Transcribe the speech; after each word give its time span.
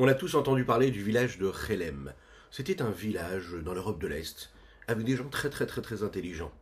On 0.00 0.06
a 0.06 0.14
tous 0.14 0.36
entendu 0.36 0.64
parler 0.64 0.92
du 0.92 1.02
village 1.02 1.38
de 1.38 1.50
Chelem. 1.50 2.14
C'était 2.52 2.82
un 2.82 2.90
village 2.92 3.54
dans 3.64 3.74
l'Europe 3.74 4.00
de 4.00 4.06
l'Est, 4.06 4.52
avec 4.86 5.04
des 5.04 5.16
gens 5.16 5.28
très 5.28 5.50
très 5.50 5.66
très 5.66 5.82
très 5.82 6.04
intelligents, 6.04 6.52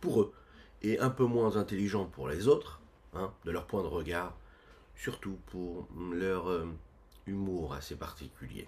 pour 0.00 0.22
eux, 0.22 0.34
et 0.82 0.98
un 0.98 1.08
peu 1.08 1.24
moins 1.24 1.56
intelligents 1.56 2.06
pour 2.06 2.28
les 2.28 2.48
autres, 2.48 2.80
hein, 3.14 3.32
de 3.44 3.52
leur 3.52 3.68
point 3.68 3.84
de 3.84 3.86
regard, 3.86 4.36
surtout 4.96 5.38
pour 5.46 5.86
leur 6.12 6.50
euh, 6.50 6.66
humour 7.28 7.74
assez 7.74 7.94
particulier, 7.94 8.66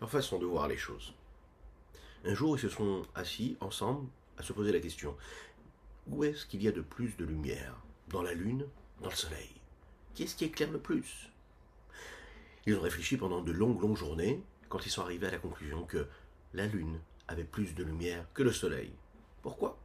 leur 0.00 0.08
façon 0.08 0.38
de 0.38 0.46
voir 0.46 0.66
les 0.66 0.78
choses. 0.78 1.12
Un 2.24 2.32
jour, 2.32 2.56
ils 2.56 2.62
se 2.62 2.70
sont 2.70 3.02
assis 3.14 3.58
ensemble 3.60 4.08
à 4.38 4.42
se 4.42 4.54
poser 4.54 4.72
la 4.72 4.80
question, 4.80 5.14
où 6.06 6.24
est-ce 6.24 6.46
qu'il 6.46 6.62
y 6.62 6.68
a 6.68 6.72
de 6.72 6.80
plus 6.80 7.14
de 7.18 7.26
lumière? 7.26 7.74
Dans 8.08 8.22
la 8.22 8.32
Lune 8.32 8.64
Dans 9.02 9.10
le 9.10 9.14
Soleil. 9.14 9.50
Qu'est-ce 10.14 10.34
qui 10.34 10.46
éclaire 10.46 10.72
le 10.72 10.78
plus? 10.78 11.28
Ils 12.68 12.76
ont 12.76 12.82
réfléchi 12.82 13.16
pendant 13.16 13.40
de 13.40 13.52
longues, 13.52 13.80
longues 13.80 13.96
journées 13.96 14.42
quand 14.68 14.84
ils 14.84 14.90
sont 14.90 15.02
arrivés 15.02 15.26
à 15.26 15.30
la 15.30 15.38
conclusion 15.38 15.84
que 15.84 16.06
la 16.54 16.66
Lune 16.66 17.00
avait 17.26 17.44
plus 17.44 17.74
de 17.74 17.82
lumière 17.82 18.26
que 18.34 18.42
le 18.42 18.52
Soleil. 18.52 18.92
Pourquoi? 19.42 19.78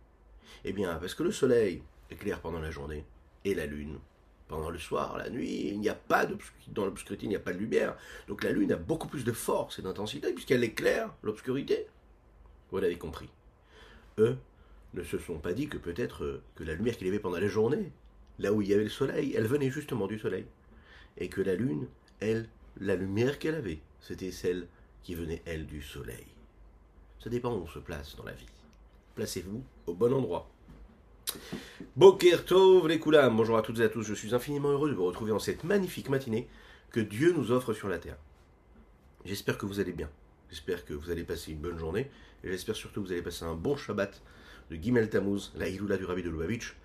Eh 0.65 0.73
bien, 0.73 0.95
parce 0.95 1.15
que 1.15 1.23
le 1.23 1.31
Soleil 1.31 1.83
éclaire 2.09 2.41
pendant 2.41 2.59
la 2.59 2.71
journée 2.71 3.05
et 3.45 3.53
la 3.53 3.65
Lune 3.65 3.99
pendant 4.47 4.69
le 4.69 4.77
soir, 4.77 5.17
la 5.17 5.29
nuit. 5.29 5.69
Il 5.69 5.79
n'y 5.79 5.89
a 5.89 5.95
pas 5.95 6.27
dans 6.67 6.85
l'obscurité, 6.85 7.25
il 7.25 7.29
n'y 7.29 7.35
a 7.35 7.39
pas 7.39 7.53
de 7.53 7.57
lumière. 7.57 7.95
Donc 8.27 8.43
la 8.43 8.51
Lune 8.51 8.71
a 8.71 8.75
beaucoup 8.75 9.07
plus 9.07 9.23
de 9.23 9.31
force 9.31 9.79
et 9.79 9.81
d'intensité 9.81 10.33
puisqu'elle 10.33 10.63
éclaire 10.63 11.13
l'obscurité. 11.23 11.87
Vous 12.71 12.79
l'avez 12.79 12.97
compris. 12.97 13.29
Eux 14.19 14.37
ne 14.93 15.03
se 15.03 15.17
sont 15.17 15.39
pas 15.39 15.53
dit 15.53 15.69
que 15.69 15.77
peut-être 15.77 16.23
euh, 16.23 16.43
que 16.55 16.63
la 16.63 16.75
lumière 16.75 16.97
qu'il 16.97 17.07
y 17.07 17.09
avait 17.09 17.19
pendant 17.19 17.39
la 17.39 17.47
journée, 17.47 17.91
là 18.39 18.53
où 18.53 18.61
il 18.61 18.67
y 18.67 18.73
avait 18.73 18.83
le 18.83 18.89
Soleil, 18.89 19.33
elle 19.35 19.47
venait 19.47 19.71
justement 19.71 20.05
du 20.05 20.19
Soleil. 20.19 20.45
Et 21.17 21.29
que 21.29 21.41
la 21.41 21.55
Lune, 21.55 21.87
elle, 22.19 22.47
la 22.79 22.95
lumière 22.95 23.39
qu'elle 23.39 23.55
avait, 23.55 23.79
c'était 23.99 24.31
celle 24.31 24.67
qui 25.03 25.15
venait, 25.15 25.41
elle, 25.45 25.65
du 25.65 25.81
soleil. 25.81 26.25
Ça 27.23 27.29
dépend 27.29 27.53
où 27.53 27.63
on 27.63 27.67
se 27.67 27.79
place 27.79 28.15
dans 28.15 28.23
la 28.23 28.33
vie. 28.33 28.45
Placez-vous 29.15 29.63
au 29.87 29.93
bon 29.93 30.13
endroit. 30.13 30.49
Boker 31.95 32.45
Tov 32.45 32.87
les 32.87 32.99
Koulam, 32.99 33.37
bonjour 33.37 33.57
à 33.57 33.61
toutes 33.61 33.79
et 33.79 33.83
à 33.83 33.89
tous, 33.89 34.03
je 34.03 34.13
suis 34.13 34.35
infiniment 34.35 34.69
heureux 34.69 34.89
de 34.89 34.95
vous 34.95 35.05
retrouver 35.05 35.31
en 35.31 35.39
cette 35.39 35.63
magnifique 35.63 36.09
matinée 36.09 36.47
que 36.91 36.99
Dieu 36.99 37.33
nous 37.33 37.51
offre 37.51 37.73
sur 37.73 37.87
la 37.87 37.97
terre. 37.97 38.17
J'espère 39.25 39.57
que 39.57 39.65
vous 39.65 39.79
allez 39.79 39.93
bien, 39.93 40.09
j'espère 40.49 40.85
que 40.85 40.93
vous 40.93 41.09
allez 41.09 41.23
passer 41.23 41.51
une 41.51 41.59
bonne 41.59 41.77
journée, 41.77 42.11
et 42.43 42.49
j'espère 42.49 42.75
surtout 42.75 43.01
que 43.01 43.07
vous 43.07 43.13
allez 43.13 43.21
passer 43.21 43.45
un 43.45 43.55
bon 43.55 43.77
Shabbat 43.77 44.21
de 44.69 44.75
Gimel 44.75 45.09
Tammuz, 45.09 45.53
la 45.55 45.69
Iloula 45.69 45.97
du 45.97 46.05
Rabbi 46.05 46.23
de 46.23 46.29
Lubavitch. 46.29 46.75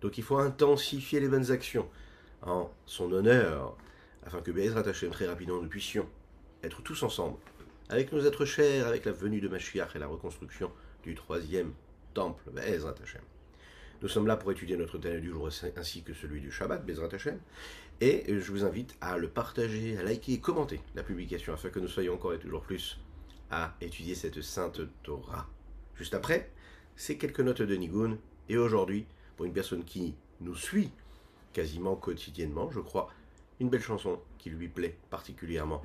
Donc 0.00 0.18
il 0.18 0.24
faut 0.24 0.38
intensifier 0.38 1.20
les 1.20 1.28
bonnes 1.28 1.50
actions 1.50 1.88
en 2.42 2.70
son 2.86 3.12
honneur, 3.12 3.76
afin 4.24 4.40
que 4.40 4.50
Bezrat 4.50 4.88
Hashem, 4.88 5.10
très 5.10 5.26
rapidement, 5.26 5.60
nous 5.60 5.68
puissions 5.68 6.08
être 6.62 6.82
tous 6.82 7.02
ensemble, 7.02 7.38
avec 7.88 8.12
nos 8.12 8.24
êtres 8.24 8.44
chers, 8.44 8.86
avec 8.86 9.04
la 9.04 9.12
venue 9.12 9.40
de 9.40 9.48
Mashiach 9.48 9.94
et 9.94 9.98
la 9.98 10.06
reconstruction 10.06 10.70
du 11.02 11.14
troisième 11.14 11.72
temple, 12.14 12.50
Bezrat 12.52 12.94
Hashem. 13.02 13.22
Nous 14.00 14.08
sommes 14.08 14.26
là 14.26 14.36
pour 14.36 14.50
étudier 14.50 14.76
notre 14.76 14.98
thème 14.98 15.20
du 15.20 15.30
jour 15.30 15.48
ainsi 15.76 16.02
que 16.02 16.12
celui 16.12 16.40
du 16.40 16.50
Shabbat, 16.50 16.84
Bezrat 16.84 17.08
Hashem, 17.12 17.38
et 18.00 18.24
je 18.28 18.50
vous 18.50 18.64
invite 18.64 18.96
à 19.00 19.16
le 19.16 19.28
partager, 19.28 19.96
à 19.96 20.02
liker 20.02 20.32
et 20.32 20.40
commenter 20.40 20.80
la 20.94 21.02
publication 21.02 21.52
afin 21.52 21.70
que 21.70 21.78
nous 21.78 21.88
soyons 21.88 22.14
encore 22.14 22.34
et 22.34 22.38
toujours 22.38 22.62
plus 22.62 22.98
à 23.50 23.76
étudier 23.80 24.14
cette 24.14 24.40
sainte 24.42 24.80
Torah. 25.02 25.48
Juste 25.94 26.14
après, 26.14 26.50
c'est 26.96 27.16
quelques 27.16 27.40
notes 27.40 27.62
de 27.62 27.76
Nigun, 27.76 28.18
et 28.48 28.56
aujourd'hui, 28.56 29.06
pour 29.36 29.46
une 29.46 29.52
personne 29.52 29.84
qui 29.84 30.14
nous 30.40 30.56
suit 30.56 30.90
quasiment 31.52 31.94
quotidiennement, 31.96 32.70
je 32.70 32.80
crois, 32.80 33.08
une 33.62 33.70
belle 33.70 33.82
chanson 33.82 34.20
qui 34.38 34.50
lui 34.50 34.68
plaît 34.68 34.96
particulièrement. 35.08 35.82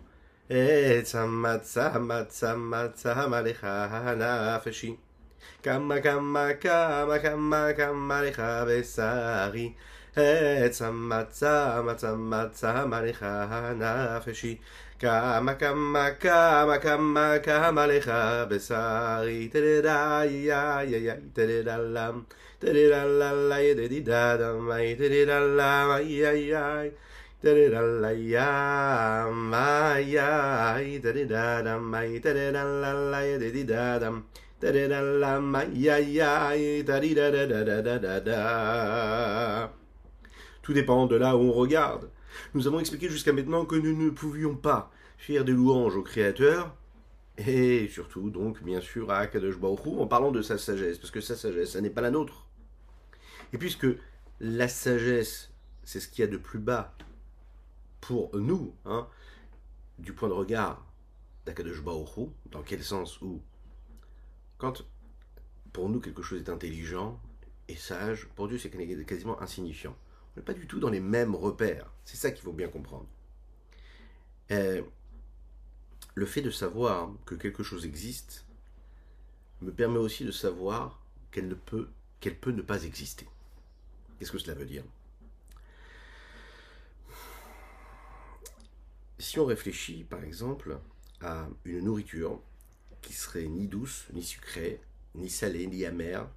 Tout 40.64 40.74
dépend 40.74 41.06
de 41.06 41.16
là 41.16 41.38
où 41.38 41.42
on 41.42 41.52
regarde. 41.52 42.10
Nous 42.56 42.68
avons 42.68 42.80
expliqué 42.80 43.08
jusqu'à 43.08 43.34
maintenant 43.34 43.66
que 43.66 43.76
nous 43.76 43.96
ne 43.96 44.10
pouvions 44.10 44.56
pas 44.56 44.92
faire 45.18 45.46
des 45.46 45.52
louanges 45.52 45.96
au 45.96 46.02
Créateur, 46.02 46.76
et 47.38 47.88
surtout, 47.90 48.32
donc, 48.32 48.64
bien 48.64 48.82
sûr, 48.82 49.12
à 49.12 49.20
Akadosh 49.20 49.60
Baruch 49.60 49.86
en 49.86 50.08
parlant 50.08 50.32
de 50.32 50.42
sa 50.42 50.58
sagesse, 50.58 50.98
parce 50.98 51.12
que 51.12 51.22
sa 51.22 51.36
sagesse, 51.36 51.74
ça 51.74 51.82
n'est 51.82 51.92
pas 51.92 52.02
la 52.02 52.10
nôtre. 52.10 52.48
Et 53.54 53.60
puisque 53.60 53.88
la 54.40 54.68
sagesse, 54.68 55.52
c'est 55.84 56.00
ce 56.00 56.08
qu'il 56.08 56.26
y 56.26 56.28
a 56.28 56.32
de 56.32 56.38
plus 56.38 56.60
bas 56.60 56.96
pour 58.02 58.36
nous, 58.38 58.74
hein, 58.86 59.08
du 60.00 60.14
point 60.14 60.30
de 60.30 60.34
regard 60.34 60.86
d'Akadosh 61.46 61.82
Baoru, 61.82 62.30
dans 62.52 62.62
quel 62.62 62.84
sens 62.84 63.22
où, 63.22 63.42
quand 64.58 64.86
pour 65.74 65.90
nous 65.90 66.00
quelque 66.00 66.22
chose 66.22 66.42
est 66.42 66.50
intelligent 66.50 67.20
et 67.68 67.76
sage, 67.76 68.28
pour 68.36 68.48
Dieu 68.48 68.58
c'est 68.58 68.70
quasiment 69.06 69.42
insignifiant. 69.42 69.96
On 70.36 70.40
n'est 70.40 70.46
pas 70.46 70.54
du 70.54 70.68
tout 70.68 70.80
dans 70.80 70.90
les 70.90 71.00
mêmes 71.00 71.36
repères. 71.36 71.92
C'est 72.06 72.18
ça 72.18 72.32
qu'il 72.32 72.44
faut 72.44 72.54
bien 72.54 72.68
comprendre. 72.68 73.08
Euh, 74.52 74.82
le 76.16 76.26
fait 76.26 76.42
de 76.42 76.50
savoir 76.50 77.12
que 77.26 77.36
quelque 77.36 77.64
chose 77.64 77.86
existe 77.86 78.46
me 79.62 79.72
permet 79.72 80.00
aussi 80.00 80.26
de 80.26 80.32
savoir 80.32 81.02
qu'elle 81.32 81.48
ne 81.48 81.56
peut, 81.56 81.90
qu'elle 82.20 82.38
peut 82.38 82.52
ne 82.52 82.62
pas 82.62 82.84
exister. 82.84 83.28
Qu'est-ce 84.18 84.32
que 84.32 84.38
cela 84.38 84.56
veut 84.56 84.66
dire? 84.66 84.84
Si 89.20 89.40
on 89.40 89.46
réfléchit 89.46 90.04
par 90.04 90.24
exemple 90.24 90.80
à 91.22 91.48
une 91.66 91.86
nourriture 91.86 92.42
qui 93.02 93.14
serait 93.14 93.48
ni 93.48 93.68
douce, 93.68 94.08
ni 94.14 94.24
sucrée, 94.24 94.82
ni 95.16 95.30
salée, 95.30 95.68
ni 95.68 95.86
amère, 95.86 96.30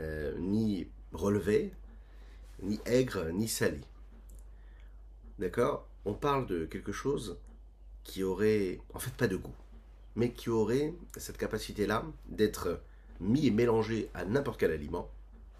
euh, 0.00 0.36
ni 0.38 0.88
relevée, 1.12 1.72
ni 2.62 2.80
aigre, 2.84 3.30
ni 3.32 3.48
salée. 3.48 3.84
D'accord? 5.38 5.88
On 6.04 6.14
parle 6.14 6.46
de 6.46 6.64
quelque 6.64 6.92
chose 6.92 7.38
qui 8.04 8.22
aurait, 8.22 8.80
en 8.94 8.98
fait, 8.98 9.14
pas 9.14 9.28
de 9.28 9.36
goût, 9.36 9.54
mais 10.16 10.32
qui 10.32 10.50
aurait 10.50 10.94
cette 11.16 11.38
capacité-là 11.38 12.04
d'être 12.28 12.80
mis 13.20 13.46
et 13.46 13.50
mélangé 13.50 14.10
à 14.14 14.24
n'importe 14.24 14.60
quel 14.60 14.70
aliment 14.70 15.10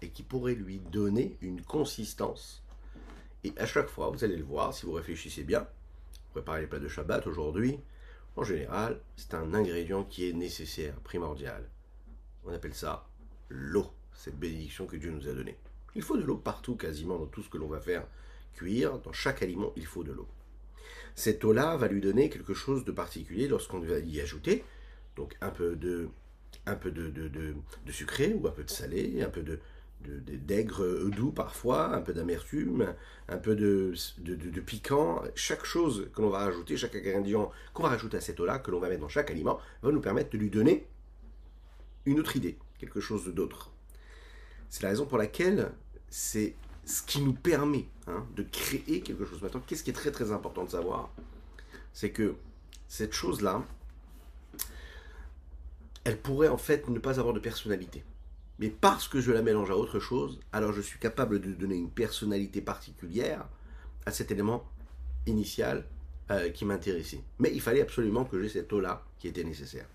et 0.01 0.09
qui 0.09 0.23
pourrait 0.23 0.55
lui 0.55 0.79
donner 0.79 1.37
une 1.41 1.61
consistance. 1.61 2.63
Et 3.43 3.53
à 3.57 3.65
chaque 3.65 3.89
fois, 3.89 4.09
vous 4.09 4.23
allez 4.23 4.37
le 4.37 4.43
voir, 4.43 4.73
si 4.73 4.85
vous 4.85 4.93
réfléchissez 4.93 5.43
bien, 5.43 5.67
préparer 6.31 6.61
les 6.61 6.67
plats 6.67 6.79
de 6.79 6.87
Shabbat 6.87 7.27
aujourd'hui, 7.27 7.79
en 8.35 8.43
général, 8.43 9.01
c'est 9.15 9.33
un 9.33 9.53
ingrédient 9.53 10.03
qui 10.03 10.29
est 10.29 10.33
nécessaire, 10.33 10.95
primordial. 11.01 11.69
On 12.45 12.53
appelle 12.53 12.73
ça 12.73 13.07
l'eau, 13.49 13.87
cette 14.13 14.39
bénédiction 14.39 14.85
que 14.85 14.95
Dieu 14.95 15.11
nous 15.11 15.27
a 15.27 15.33
donnée. 15.33 15.57
Il 15.95 16.03
faut 16.03 16.17
de 16.17 16.23
l'eau 16.23 16.37
partout, 16.37 16.75
quasiment 16.75 17.17
dans 17.17 17.25
tout 17.25 17.41
ce 17.41 17.49
que 17.49 17.57
l'on 17.57 17.67
va 17.67 17.79
faire 17.79 18.07
cuire. 18.53 18.99
Dans 18.99 19.13
chaque 19.13 19.41
aliment, 19.41 19.73
il 19.75 19.85
faut 19.85 20.03
de 20.03 20.11
l'eau. 20.11 20.27
Cette 21.15 21.43
eau-là 21.43 21.75
va 21.75 21.87
lui 21.87 22.01
donner 22.01 22.29
quelque 22.29 22.53
chose 22.53 22.85
de 22.85 22.91
particulier 22.91 23.47
lorsqu'on 23.47 23.79
va 23.79 23.99
y 23.99 24.21
ajouter 24.21 24.63
donc 25.15 25.35
un 25.41 25.49
peu 25.49 25.75
de, 25.75 26.09
un 26.65 26.75
peu 26.75 26.91
de, 26.91 27.09
de 27.09 27.91
sucré 27.91 28.33
ou 28.33 28.47
un 28.47 28.51
peu 28.51 28.63
de 28.63 28.69
salé, 28.69 29.21
un 29.21 29.29
peu 29.29 29.41
de, 29.41 29.59
d'aigre 30.01 31.09
doux 31.09 31.31
parfois, 31.31 31.93
un 31.95 32.01
peu 32.01 32.13
d'amertume, 32.13 32.93
un 33.27 33.37
peu 33.37 33.55
de, 33.55 33.93
de, 34.19 34.61
piquant. 34.61 35.21
Chaque 35.35 35.65
chose 35.65 36.09
que 36.13 36.21
l'on 36.21 36.29
va 36.29 36.39
rajouter, 36.39 36.77
chaque 36.77 36.95
ingrédient 36.95 37.51
qu'on 37.73 37.83
va 37.83 37.89
rajouter 37.89 38.17
à 38.17 38.21
cette 38.21 38.39
eau-là, 38.39 38.59
que 38.59 38.71
l'on 38.71 38.79
va 38.79 38.89
mettre 38.89 39.01
dans 39.01 39.09
chaque 39.09 39.29
aliment, 39.29 39.59
va 39.81 39.91
nous 39.91 40.01
permettre 40.01 40.29
de 40.31 40.37
lui 40.37 40.49
donner 40.49 40.87
une 42.05 42.19
autre 42.19 42.35
idée, 42.37 42.57
quelque 42.79 42.99
chose 42.99 43.25
d'autre. 43.27 43.71
C'est 44.69 44.83
la 44.83 44.89
raison 44.89 45.05
pour 45.05 45.17
laquelle 45.17 45.71
c'est 46.09 46.55
ce 46.85 47.03
qui 47.03 47.21
nous 47.21 47.33
permet 47.33 47.85
hein, 48.07 48.25
de 48.35 48.43
créer 48.43 49.01
quelque 49.01 49.25
chose. 49.25 49.41
Maintenant, 49.41 49.61
qu'est-ce 49.65 49.83
qui 49.83 49.91
est 49.91 49.93
très 49.93 50.11
très 50.11 50.31
important 50.31 50.63
de 50.63 50.69
savoir? 50.69 51.09
C'est 51.93 52.11
que 52.11 52.35
cette 52.87 53.13
chose-là, 53.13 53.63
elle 56.03 56.17
pourrait 56.17 56.47
en 56.47 56.57
fait 56.57 56.87
ne 56.87 56.99
pas 56.99 57.19
avoir 57.19 57.33
de 57.33 57.39
personnalité. 57.39 58.03
Mais 58.59 58.69
parce 58.69 59.07
que 59.07 59.21
je 59.21 59.31
la 59.31 59.41
mélange 59.41 59.71
à 59.71 59.77
autre 59.77 59.99
chose, 59.99 60.39
alors 60.51 60.73
je 60.73 60.81
suis 60.81 60.99
capable 60.99 61.39
de 61.39 61.53
donner 61.53 61.75
une 61.75 61.89
personnalité 61.89 62.61
particulière 62.61 63.47
à 64.05 64.11
cet 64.11 64.31
élément 64.31 64.69
initial 65.25 65.87
euh, 66.29 66.49
qui 66.49 66.65
m'intéressait. 66.65 67.23
Mais 67.39 67.51
il 67.53 67.61
fallait 67.61 67.81
absolument 67.81 68.25
que 68.25 68.41
j'ai 68.41 68.49
cette 68.49 68.71
eau-là 68.73 69.05
qui 69.17 69.29
était 69.29 69.45
nécessaire. 69.45 69.87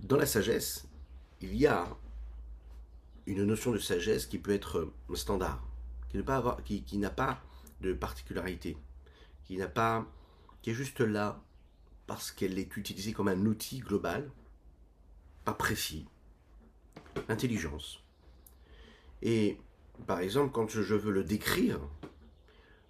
Dans 0.00 0.16
la 0.16 0.24
sagesse, 0.24 0.86
il 1.42 1.54
y 1.56 1.66
a 1.66 1.94
une 3.26 3.44
notion 3.44 3.72
de 3.72 3.78
sagesse 3.78 4.24
qui 4.24 4.38
peut 4.38 4.52
être 4.52 4.90
standard, 5.14 5.62
qui 6.08 6.16
n'a 6.16 6.22
pas, 6.22 6.56
qui, 6.64 6.82
qui 6.82 6.98
pas 7.14 7.42
de 7.82 7.92
particularité, 7.92 8.78
qui 9.44 9.58
n'a 9.58 9.68
pas, 9.68 10.06
qui 10.62 10.70
est 10.70 10.74
juste 10.74 11.00
là 11.00 11.42
parce 12.06 12.30
qu'elle 12.30 12.58
est 12.58 12.74
utilisée 12.78 13.12
comme 13.12 13.28
un 13.28 13.44
outil 13.44 13.80
global, 13.80 14.30
pas 15.44 15.52
précis, 15.52 16.06
l'intelligence. 17.28 18.02
Et 19.22 19.58
par 20.06 20.20
exemple, 20.20 20.52
quand 20.52 20.68
je 20.68 20.94
veux 20.94 21.12
le 21.12 21.24
décrire, 21.24 21.80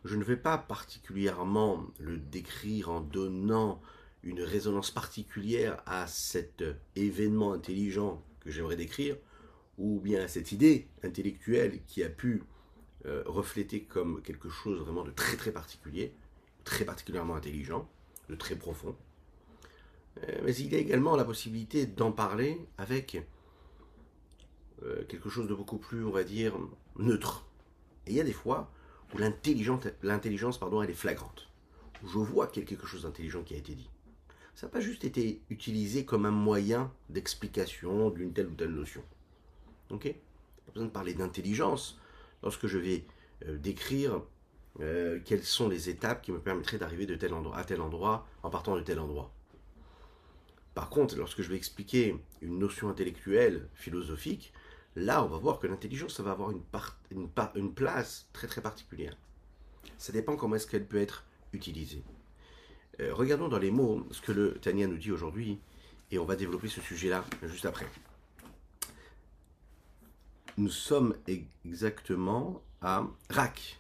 je 0.05 0.17
ne 0.17 0.25
vais 0.25 0.37
pas 0.37 0.59
particulièrement 0.59 1.87
le 1.99 2.19
décrire 2.19 2.91
en 2.91 3.01
donnant 3.01 3.81
une 4.23 4.43
résonance 4.43 4.91
particulière 4.91 5.83
à 5.87 6.07
cet 6.07 6.65
événement 6.97 7.53
intelligent 7.53 8.23
que 8.41 8.51
j'aimerais 8.51 8.77
décrire, 8.77 9.17
ou 9.79 10.01
bien 10.01 10.23
à 10.23 10.29
cette 10.29 10.53
idée 10.53 10.89
intellectuelle 11.03 11.81
qui 11.87 12.03
a 12.03 12.09
pu 12.09 12.43
euh, 13.07 13.23
refléter 13.27 13.83
comme 13.85 14.23
quelque 14.23 14.49
chose 14.49 14.81
vraiment 14.81 15.05
de 15.05 15.11
très 15.11 15.37
très 15.37 15.53
particulier, 15.53 16.13
très 16.65 16.85
particulièrement 16.85 17.37
intelligent, 17.37 17.89
de 18.29 18.35
très 18.35 18.57
profond. 18.57 18.97
Euh, 20.25 20.41
mais 20.45 20.55
il 20.57 20.73
y 20.73 20.75
a 20.75 20.79
également 20.79 21.17
la 21.17 21.25
possibilité 21.25 21.87
d'en 21.87 22.13
parler 22.13 22.59
avec 22.77 23.23
euh, 24.85 25.05
quelque 25.09 25.29
chose 25.29 25.49
de 25.49 25.55
beaucoup 25.55 25.79
plus, 25.79 26.05
on 26.05 26.11
va 26.11 26.25
dire, 26.25 26.55
neutre. 26.97 27.47
Et 28.07 28.11
il 28.13 28.17
y 28.17 28.21
a 28.21 28.25
des 28.25 28.33
fois 28.33 28.71
où 29.15 29.19
l'intelligence, 29.19 30.59
pardon, 30.59 30.83
elle 30.83 30.91
est 30.91 30.95
flagrante. 30.95 31.49
Où 32.03 32.09
je 32.09 32.19
vois 32.19 32.47
qu'il 32.47 32.63
y 32.63 32.67
a 32.67 32.69
quelque 32.69 32.87
chose 32.87 33.03
d'intelligent 33.03 33.43
qui 33.43 33.55
a 33.55 33.59
été 33.59 33.75
dit. 33.75 33.91
Ça 34.55 34.67
n'a 34.67 34.73
pas 34.73 34.81
juste 34.81 35.05
été 35.05 35.41
utilisé 35.51 36.05
comme 36.05 36.27
un 36.27 36.31
moyen 36.31 36.93
d'explication 37.11 38.11
d'une 38.11 38.33
telle 38.33 38.49
ou 38.49 38.55
telle 38.55 38.71
notion. 38.71 39.03
Ok? 39.91 40.13
Pas 40.67 40.73
besoin 40.73 40.87
de 40.87 40.93
parler 40.93 41.15
d'intelligence 41.15 41.99
lorsque 42.43 42.67
je 42.67 42.79
vais 42.79 43.05
euh, 43.47 43.57
décrire 43.57 44.23
euh, 44.81 45.21
quelles 45.25 45.45
sont 45.45 45.69
les 45.69 45.89
étapes 45.89 46.23
qui 46.23 46.33
me 46.33 46.41
permettraient 46.41 46.79
d'arriver 46.79 47.07
de 47.07 47.15
tel 47.15 47.35
endroit 47.35 47.57
à 47.57 47.65
tel 47.65 47.81
endroit 47.81 48.27
en 48.43 48.51
partant 48.51 48.77
de 48.77 48.83
tel 48.83 49.01
endroit. 49.01 49.33
Par 50.75 50.91
contre, 50.91 51.17
lorsque 51.17 51.43
je 51.43 51.49
vais 51.49 51.57
expliquer 51.57 52.17
une 52.43 52.59
notion 52.59 52.89
intellectuelle, 52.89 53.69
philosophique, 53.75 54.53
Là, 54.99 55.23
on 55.23 55.29
va 55.29 55.39
voir 55.39 55.61
que 55.61 55.69
l'intelligence, 55.69 56.17
ça 56.17 56.25
va 56.25 56.33
avoir 56.33 56.51
une, 56.51 57.73
place 57.73 58.29
très 58.33 58.49
très 58.49 58.61
particulière. 58.61 59.17
Ça 59.97 60.13
dépend 60.13 60.35
comment 60.35 60.57
est-ce 60.57 60.67
qu'elle 60.67 60.87
peut 60.87 61.01
être 61.01 61.25
utilisée. 61.53 62.03
Euh, 63.01 63.15
regardons 63.15 63.47
dans 63.47 63.61
les 63.61 63.71
mots 63.71 64.05
ce 64.11 64.21
que 64.21 64.33
le 64.33 64.55
Tania 64.55 64.89
nous 64.89 64.99
dit 64.99 65.13
aujourd'hui, 65.13 65.61
et 66.11 66.19
on 66.19 66.25
va 66.25 66.35
développer 66.35 66.67
ce 66.67 66.81
sujet-là 66.81 67.25
juste 67.45 67.65
après. 67.65 67.87
Nous 70.57 70.71
sommes 70.71 71.15
exactement 71.29 72.61
à 72.83 73.07
Rak 73.31 73.79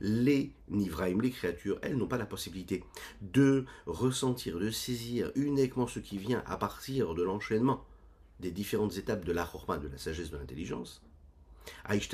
les 0.00 0.52
Nivraim, 0.68 1.20
les 1.20 1.30
créatures, 1.30 1.78
elles 1.82 1.96
n'ont 1.96 2.06
pas 2.06 2.18
la 2.18 2.26
possibilité 2.26 2.84
de 3.20 3.64
ressentir, 3.86 4.58
de 4.58 4.70
saisir 4.70 5.30
uniquement 5.34 5.86
ce 5.86 5.98
qui 5.98 6.18
vient 6.18 6.42
à 6.46 6.56
partir 6.56 7.14
de 7.14 7.22
l'enchaînement 7.22 7.84
des 8.40 8.50
différentes 8.50 8.96
étapes 8.96 9.24
de 9.24 9.32
la 9.32 9.44
chorma, 9.44 9.78
de 9.78 9.88
la 9.88 9.98
sagesse 9.98 10.30
de 10.30 10.36
l'intelligence. 10.36 11.02
C'est 11.88 12.12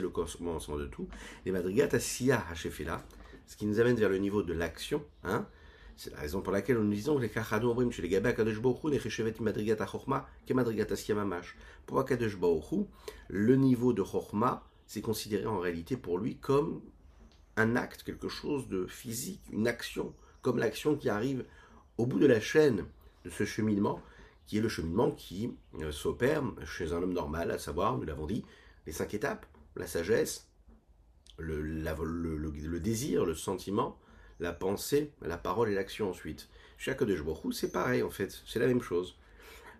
le 0.00 0.08
commencement 0.08 0.76
de 0.76 0.86
tout. 0.86 1.08
Les 1.44 1.52
madrigat 1.52 1.88
asiya 1.92 2.44
hashefela, 2.50 3.04
ce 3.46 3.56
qui 3.56 3.66
nous 3.66 3.78
amène 3.78 3.96
vers 3.96 4.08
le 4.08 4.18
niveau 4.18 4.42
de 4.42 4.52
l'action. 4.52 5.04
Hein. 5.22 5.46
C'est 5.96 6.12
la 6.12 6.20
raison 6.20 6.42
pour 6.42 6.52
laquelle 6.52 6.78
nous 6.78 6.92
disons 6.92 7.16
que 7.16 7.22
les 7.22 7.30
kachadou 7.30 7.70
obrim 7.70 7.90
chez 7.90 8.02
les 8.02 8.08
gabé 8.08 8.28
akadosh 8.28 8.60
bohu 8.60 8.90
nechechevet 8.90 9.34
madrigat 9.40 9.80
achorma 9.80 10.28
ke 10.46 10.52
madrigat 10.52 10.92
asiya 10.92 11.14
mamash. 11.14 11.56
Pour 11.86 12.00
akadosh 12.00 12.36
le 13.28 13.56
niveau 13.56 13.92
de 13.92 14.02
chorma 14.02 14.64
c'est 14.86 15.02
considéré 15.02 15.46
en 15.46 15.58
réalité 15.58 15.96
pour 15.96 16.18
lui 16.18 16.36
comme 16.36 16.80
un 17.56 17.76
acte, 17.76 18.02
quelque 18.02 18.28
chose 18.28 18.68
de 18.68 18.86
physique, 18.86 19.40
une 19.50 19.66
action, 19.66 20.14
comme 20.42 20.58
l'action 20.58 20.96
qui 20.96 21.08
arrive 21.08 21.44
au 21.98 22.06
bout 22.06 22.18
de 22.18 22.26
la 22.26 22.40
chaîne 22.40 22.84
de 23.24 23.30
ce 23.30 23.44
cheminement, 23.44 24.00
qui 24.46 24.58
est 24.58 24.60
le 24.60 24.68
cheminement 24.68 25.10
qui 25.10 25.52
euh, 25.80 25.90
s'opère 25.90 26.42
chez 26.64 26.92
un 26.92 27.02
homme 27.02 27.12
normal, 27.12 27.50
à 27.50 27.58
savoir, 27.58 27.98
nous 27.98 28.04
l'avons 28.04 28.26
dit, 28.26 28.44
les 28.86 28.92
cinq 28.92 29.14
étapes, 29.14 29.46
la 29.74 29.86
sagesse, 29.86 30.48
le, 31.38 32.78
désir, 32.78 33.24
le 33.24 33.34
sentiment, 33.34 33.98
la 34.40 34.52
pensée, 34.52 35.12
la 35.22 35.36
parole 35.36 35.70
et 35.70 35.74
l'action 35.74 36.10
ensuite. 36.10 36.48
Chaque 36.78 37.02
de 37.02 37.16
Jborou, 37.16 37.52
c'est 37.52 37.72
pareil 37.72 38.02
en 38.02 38.10
fait, 38.10 38.42
c'est 38.46 38.58
la 38.58 38.66
même 38.66 38.82
chose. 38.82 39.18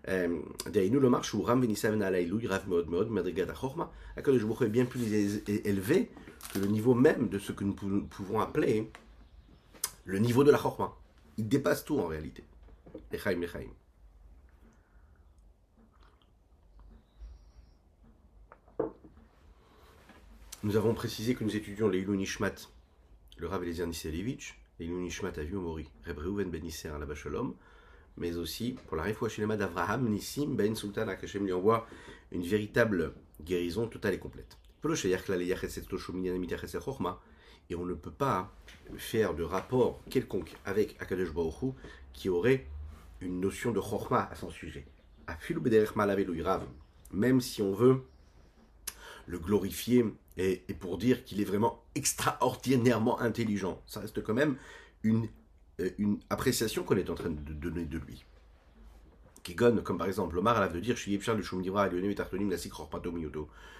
Deinu 0.06 1.00
Lomar 1.00 1.24
Shuram 1.24 1.60
Venisaven 1.60 2.02
Alailou, 2.02 2.40
Rav 2.48 2.68
Meod 2.68 2.88
Meod, 2.88 3.10
Madrigat 3.10 3.50
Achorma, 3.50 3.90
Akadosh 4.16 4.44
Baruch 4.44 4.62
est 4.62 4.68
bien 4.68 4.84
plus 4.84 5.40
élevé 5.48 6.10
que 6.52 6.58
le 6.58 6.66
niveau 6.66 6.94
même 6.94 7.28
de 7.28 7.38
ce 7.38 7.52
que 7.52 7.64
nous 7.64 7.74
pouvons 7.74 8.40
appeler 8.40 8.90
le 10.04 10.18
niveau 10.18 10.44
de 10.44 10.52
la 10.52 10.58
Chorma. 10.58 10.94
Il 11.36 11.48
dépasse 11.48 11.84
tout 11.84 11.98
en 11.98 12.06
réalité. 12.06 12.44
Echaim, 13.12 13.42
Echaim. 13.42 13.68
Nous 20.62 20.76
avons 20.76 20.94
précisé 20.94 21.34
que 21.34 21.44
nous 21.44 21.54
étudions 21.54 21.88
les 21.88 22.00
Ilou 22.00 22.16
Nishmat, 22.16 22.54
le 23.36 23.46
Rav 23.46 23.62
Eliezer 23.62 23.86
Nisselevitch, 23.86 24.58
les 24.78 24.86
Ilou 24.86 25.00
Nishmat 25.00 25.32
à 25.36 25.44
Mori, 25.54 25.88
Rebreuven 26.04 26.50
Ben 26.50 26.62
Nisser 26.62 26.88
à 26.88 26.98
la 26.98 27.06
Bachelom, 27.06 27.54
mais 28.16 28.36
aussi 28.36 28.76
pour 28.86 28.96
la 28.96 29.04
Refouachelema 29.04 29.56
d'Avraham, 29.56 30.08
Nissim, 30.08 30.54
Ben 30.54 30.74
Sultan, 30.74 31.08
Akashem 31.08 31.44
lui 31.44 31.52
envoie 31.52 31.86
une 32.32 32.42
véritable 32.42 33.12
guérison 33.42 33.86
totale 33.86 34.14
et 34.14 34.18
complète. 34.18 34.56
Et 37.68 37.74
on 37.74 37.84
ne 37.84 37.94
peut 37.94 38.10
pas 38.10 38.52
faire 38.96 39.34
de 39.34 39.42
rapport 39.42 40.00
quelconque 40.08 40.54
avec 40.64 40.96
Akadosh 41.00 41.32
Baruch 41.32 41.74
qui 42.12 42.28
aurait 42.28 42.66
une 43.20 43.40
notion 43.40 43.72
de 43.72 43.80
chorma 43.80 44.28
à 44.30 44.34
son 44.34 44.50
sujet. 44.50 44.86
Même 47.12 47.40
si 47.40 47.62
on 47.62 47.72
veut 47.72 48.02
le 49.26 49.38
glorifier 49.38 50.04
et, 50.36 50.62
pour 50.78 50.98
dire 50.98 51.24
qu'il 51.24 51.40
est 51.40 51.44
vraiment 51.44 51.82
extraordinairement 51.94 53.20
intelligent, 53.20 53.82
ça 53.86 54.00
reste 54.00 54.22
quand 54.22 54.34
même 54.34 54.56
une 55.02 55.28
une 55.98 56.18
appréciation 56.30 56.84
qu'on 56.84 56.96
est 56.96 57.10
en 57.10 57.14
train 57.14 57.30
de 57.30 57.52
donner 57.52 57.84
de 57.84 57.98
lui. 57.98 58.24
Kigon, 59.42 59.80
comme 59.84 59.98
par 59.98 60.08
exemple, 60.08 60.38
Omar 60.38 60.60
a 60.60 60.68
de 60.68 60.80
dire 60.80 60.96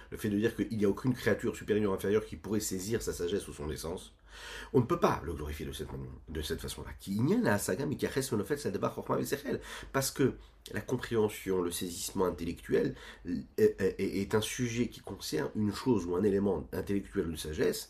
le 0.09 0.17
fait 0.17 0.29
de 0.29 0.37
dire 0.37 0.55
qu'il 0.55 0.77
n'y 0.77 0.85
a 0.85 0.89
aucune 0.89 1.13
créature 1.13 1.55
supérieure 1.55 1.91
ou 1.91 1.93
inférieure 1.93 2.25
qui 2.25 2.37
pourrait 2.37 2.61
saisir 2.61 3.01
sa 3.01 3.11
sagesse 3.11 3.47
ou 3.49 3.53
son 3.53 3.69
essence, 3.69 4.13
on 4.71 4.79
ne 4.79 4.85
peut 4.85 4.99
pas 4.99 5.21
le 5.25 5.33
glorifier 5.33 5.65
de 5.65 5.73
cette, 5.73 5.89
de 6.29 6.41
cette 6.41 6.61
façon-là. 6.61 6.91
Parce 9.91 10.11
que 10.11 10.33
la 10.71 10.81
compréhension, 10.81 11.61
le 11.61 11.71
saisissement 11.71 12.25
intellectuel 12.25 12.95
est 13.57 14.35
un 14.35 14.41
sujet 14.41 14.87
qui 14.87 15.01
concerne 15.01 15.49
une 15.55 15.73
chose 15.73 16.05
ou 16.05 16.15
un 16.15 16.23
élément 16.23 16.67
intellectuel 16.71 17.31
de 17.31 17.35
sagesse 17.35 17.89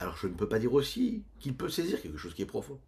alors 0.00 0.16
je 0.16 0.26
ne 0.26 0.34
peux 0.34 0.48
pas 0.48 0.58
dire 0.58 0.72
aussi 0.72 1.22
qu'il 1.38 1.54
peut 1.54 1.68
saisir 1.68 2.00
quelque 2.00 2.16
chose 2.16 2.34
qui 2.34 2.42
est 2.42 2.46
profond. 2.46 2.80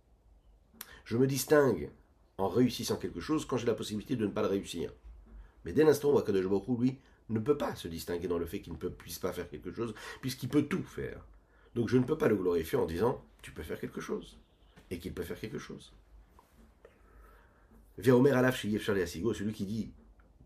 Je 1.04 1.18
me 1.18 1.26
distingue 1.26 1.90
en 2.38 2.48
réussissant 2.48 2.96
quelque 2.96 3.20
chose 3.20 3.44
quand 3.44 3.58
j'ai 3.58 3.66
la 3.66 3.74
possibilité 3.74 4.16
de 4.16 4.26
ne 4.26 4.32
pas 4.32 4.42
le 4.42 4.48
réussir. 4.48 4.90
Mais 5.64 5.72
dès 5.72 5.84
l'instant 5.84 6.10
où 6.10 6.18
Akadosh 6.18 6.46
lui, 6.80 6.98
ne 7.28 7.38
peut 7.38 7.56
pas 7.56 7.76
se 7.76 7.86
distinguer 7.86 8.28
dans 8.28 8.38
le 8.38 8.46
fait 8.46 8.60
qu'il 8.60 8.72
ne 8.72 8.78
puisse 8.88 9.18
pas 9.18 9.32
faire 9.32 9.48
quelque 9.48 9.72
chose, 9.72 9.94
puisqu'il 10.20 10.48
peut 10.48 10.64
tout 10.64 10.82
faire. 10.82 11.24
Donc 11.74 11.88
je 11.88 11.98
ne 11.98 12.04
peux 12.04 12.18
pas 12.18 12.28
le 12.28 12.36
glorifier 12.36 12.78
en 12.78 12.86
disant 12.86 13.22
tu 13.42 13.52
peux 13.52 13.62
faire 13.62 13.78
quelque 13.78 14.00
chose, 14.00 14.38
et 14.90 14.98
qu'il 14.98 15.12
peut 15.12 15.22
faire 15.22 15.38
quelque 15.38 15.58
chose. 15.58 15.92
Véomer 17.98 18.30
Alaf 18.30 18.58
chez 18.58 18.68
Yefchar 18.68 18.96
Asigo, 18.96 19.34
celui 19.34 19.52
qui 19.52 19.66
dit 19.66 19.90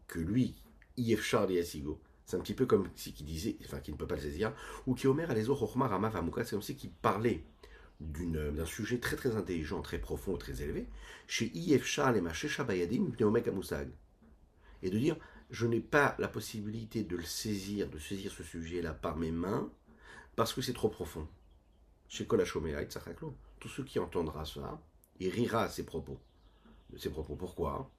que 0.09 0.19
lui, 0.19 0.57
Yefchar 0.97 1.49
Asigo, 1.51 2.01
C'est 2.27 2.37
un 2.37 2.41
petit 2.41 2.55
peu 2.55 2.67
comme 2.67 2.89
si 2.97 3.13
qui 3.13 3.23
disait, 3.23 3.57
enfin 3.65 3.79
qui 3.79 3.93
ne 3.93 3.97
peut 3.97 4.07
pas 4.07 4.17
le 4.17 4.21
saisir, 4.21 4.53
ou 4.87 4.95
qui 4.95 5.07
Omer 5.07 5.31
Alezo 5.31 5.55
Rama 5.55 6.13
c'est 6.45 6.51
comme 6.51 6.63
si 6.63 6.75
qui 6.75 6.89
parlait 6.89 7.45
d'une- 8.01 8.51
d'un 8.51 8.67
sujet 8.67 8.99
très 8.99 9.15
très 9.15 9.37
intelligent, 9.37 9.81
très 9.81 10.01
profond, 10.01 10.37
très 10.37 10.61
élevé, 10.61 10.89
chez 11.29 11.57
Ifshar 11.57 12.13
Lema 12.13 12.33
Shesha 12.33 12.65
Bayadim 12.65 13.13
Pneomek 13.13 13.47
Amusag. 13.47 13.91
Et 14.83 14.91
de 14.91 14.99
dire, 14.99 15.17
je 15.51 15.67
n'ai 15.67 15.81
pas 15.81 16.17
la 16.19 16.27
possibilité 16.27 17.05
de 17.05 17.17
le 17.17 17.23
saisir, 17.23 17.89
de 17.89 17.99
saisir 17.99 18.33
ce 18.33 18.43
sujet-là 18.43 18.93
par 18.93 19.17
mes 19.17 19.31
mains, 19.31 19.71
parce 20.35 20.53
que 20.53 20.61
c'est 20.61 20.73
trop 20.75 20.89
profond. 20.89 21.29
Chez 22.09 22.27
Kolachomea 22.27 22.83
et 22.83 22.87
Tzachaklo, 22.87 23.37
tout 23.61 23.69
ce 23.69 23.83
qui 23.83 24.01
entendra 24.01 24.45
ça, 24.45 24.83
il 25.21 25.31
rira 25.31 25.63
à 25.63 25.69
ses 25.69 25.85
propos. 25.85 26.19
De 26.91 26.99
ses 26.99 27.11
propos. 27.11 27.37
Pourquoi? 27.37 27.91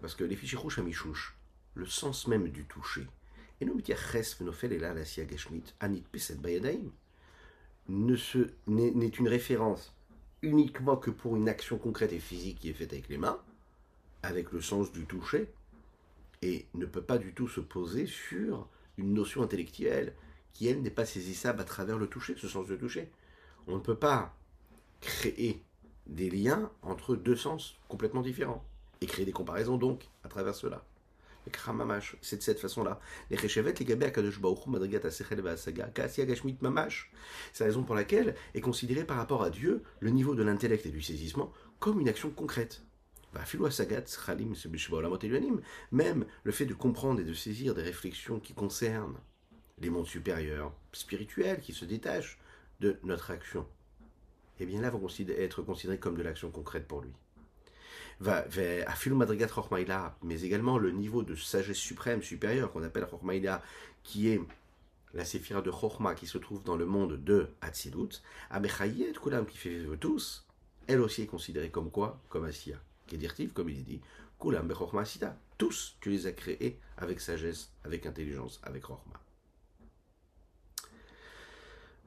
Parce 0.00 0.14
que 0.14 0.24
les 0.24 0.36
fichiers 0.36 0.58
rouges 0.58 0.78
à 0.78 0.82
Michouche, 0.82 1.36
le 1.74 1.86
sens 1.86 2.28
même 2.28 2.48
du 2.48 2.64
toucher, 2.64 3.06
n'est 8.66 9.08
une 9.08 9.28
référence 9.28 9.94
uniquement 10.42 10.96
que 10.96 11.10
pour 11.10 11.36
une 11.36 11.48
action 11.48 11.78
concrète 11.78 12.12
et 12.12 12.18
physique 12.18 12.58
qui 12.60 12.70
est 12.70 12.74
faite 12.74 12.92
avec 12.92 13.08
les 13.08 13.18
mains, 13.18 13.38
avec 14.22 14.52
le 14.52 14.60
sens 14.60 14.92
du 14.92 15.06
toucher, 15.06 15.48
et 16.42 16.66
ne 16.74 16.86
peut 16.86 17.02
pas 17.02 17.18
du 17.18 17.32
tout 17.32 17.48
se 17.48 17.60
poser 17.60 18.06
sur 18.06 18.68
une 18.98 19.14
notion 19.14 19.42
intellectuelle 19.42 20.14
qui, 20.52 20.68
elle, 20.68 20.82
n'est 20.82 20.90
pas 20.90 21.06
saisissable 21.06 21.60
à 21.60 21.64
travers 21.64 21.98
le 21.98 22.06
toucher, 22.06 22.34
ce 22.36 22.48
sens 22.48 22.66
de 22.66 22.76
toucher. 22.76 23.10
On 23.66 23.76
ne 23.76 23.80
peut 23.80 23.96
pas 23.96 24.36
créer 25.00 25.62
des 26.06 26.30
liens 26.30 26.70
entre 26.82 27.16
deux 27.16 27.36
sens 27.36 27.76
complètement 27.88 28.22
différents 28.22 28.64
et 29.00 29.06
créer 29.06 29.24
des 29.24 29.32
comparaisons 29.32 29.78
donc 29.78 30.08
à 30.22 30.28
travers 30.28 30.54
cela. 30.54 30.84
C'est 32.22 32.36
de 32.36 32.42
cette 32.42 32.58
façon-là. 32.58 33.00
Les 33.30 33.36
les 33.36 33.62
Madrigat, 34.66 35.00
Gashmit, 36.26 36.56
Mamash. 36.60 37.12
C'est 37.52 37.64
la 37.64 37.68
raison 37.68 37.82
pour 37.82 37.94
laquelle 37.94 38.34
est 38.54 38.60
considéré 38.60 39.04
par 39.04 39.16
rapport 39.16 39.42
à 39.42 39.50
Dieu 39.50 39.82
le 40.00 40.10
niveau 40.10 40.34
de 40.34 40.42
l'intellect 40.42 40.86
et 40.86 40.90
du 40.90 41.02
saisissement 41.02 41.52
comme 41.78 42.00
une 42.00 42.08
action 42.08 42.30
concrète. 42.30 42.82
Même 45.92 46.24
le 46.44 46.52
fait 46.52 46.66
de 46.66 46.74
comprendre 46.74 47.20
et 47.20 47.24
de 47.24 47.34
saisir 47.34 47.74
des 47.74 47.82
réflexions 47.82 48.40
qui 48.40 48.54
concernent 48.54 49.18
les 49.80 49.90
mondes 49.90 50.06
supérieurs, 50.06 50.72
spirituels, 50.92 51.60
qui 51.60 51.72
se 51.72 51.84
détachent 51.84 52.38
de 52.80 52.96
notre 53.02 53.30
action, 53.32 53.66
eh 54.60 54.66
bien 54.66 54.80
là 54.80 54.90
vont 54.90 55.08
être 55.28 55.62
considérés 55.62 55.98
comme 55.98 56.16
de 56.16 56.22
l'action 56.22 56.50
concrète 56.50 56.86
pour 56.86 57.00
lui. 57.00 57.10
Va, 58.20 58.42
va 58.42 58.90
Philo 58.94 59.16
Madrigat 59.16 59.48
mais 60.22 60.42
également 60.42 60.78
le 60.78 60.90
niveau 60.90 61.22
de 61.22 61.34
sagesse 61.34 61.76
suprême, 61.76 62.22
supérieure, 62.22 62.72
qu'on 62.72 62.82
appelle 62.82 63.06
Chormaïla, 63.06 63.62
qui 64.02 64.28
est 64.28 64.40
la 65.14 65.24
séphira 65.24 65.62
de 65.62 65.70
Chorma 65.70 66.14
qui 66.14 66.26
se 66.26 66.38
trouve 66.38 66.62
dans 66.62 66.76
le 66.76 66.86
monde 66.86 67.22
de 67.22 67.48
Hatzilut, 67.60 68.22
Amechayet 68.50 69.12
Kulam 69.12 69.46
qui 69.46 69.56
fait 69.56 69.70
vivre 69.70 69.96
tous, 69.96 70.46
elle 70.86 71.00
aussi 71.00 71.22
est 71.22 71.26
considérée 71.26 71.70
comme 71.70 71.90
quoi? 71.90 72.20
Comme 72.28 72.44
Asiya, 72.44 72.76
directive, 73.08 73.52
comme 73.52 73.68
il 73.68 73.84
dit, 73.84 74.00
Kulam 74.40 74.66
Bechorma 74.68 75.02
Asita. 75.02 75.36
Tous, 75.56 75.96
tu 76.00 76.10
les 76.10 76.26
as 76.26 76.32
créés 76.32 76.80
avec 76.96 77.20
sagesse, 77.20 77.70
avec 77.84 78.06
intelligence, 78.06 78.60
avec 78.64 78.82
Chorma. 78.82 79.20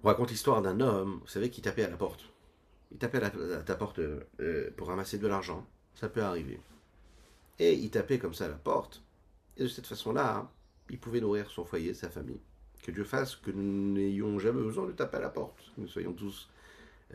On 0.04 0.08
raconte 0.08 0.30
l'histoire 0.30 0.62
d'un 0.62 0.80
homme, 0.80 1.20
vous 1.22 1.28
savez, 1.28 1.50
qui 1.50 1.62
tapait 1.62 1.84
à 1.84 1.90
la 1.90 1.98
porte. 1.98 2.26
Il 2.92 2.98
tapait 2.98 3.24
à 3.24 3.30
ta 3.30 3.76
porte 3.76 4.00
euh, 4.00 4.72
pour 4.76 4.88
ramasser 4.88 5.18
de 5.18 5.28
l'argent. 5.28 5.66
Ça 6.00 6.10
peut 6.10 6.22
arriver. 6.22 6.60
Et 7.58 7.74
il 7.74 7.90
tapait 7.90 8.20
comme 8.20 8.36
ça 8.36 8.46
à 8.46 8.50
la 8.50 8.56
porte. 8.56 9.02
Et 9.58 9.64
de 9.64 9.68
cette 9.68 9.88
façon-là, 9.88 10.52
il 10.92 11.00
pouvait 11.00 11.22
nourrir 11.22 11.50
son 11.50 11.66
foyer, 11.66 11.96
sa 11.96 12.10
famille. 12.10 12.40
Que 12.84 12.92
Dieu 12.92 13.04
fasse 13.04 13.36
que 13.36 13.50
nous 13.50 13.94
n'ayons 13.94 14.38
jamais 14.38 14.62
besoin 14.62 14.86
de 14.86 14.92
taper 14.92 15.18
à 15.18 15.22
la 15.22 15.30
porte. 15.30 15.58
Que 15.76 15.82
nous 15.82 15.88
soyons 15.88 16.14
tous 16.14 16.50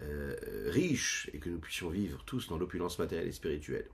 euh, 0.03 0.37
riches 0.67 1.31
et 1.33 1.39
que 1.39 1.49
nous 1.49 1.61
puissions 1.61 1.91
vivre 1.91 2.25
tous 2.25 2.49
dans 2.49 2.59
l'opulence 2.59 2.99
matérielle 2.99 3.29
et 3.29 3.33
spirituelle. 3.33 3.89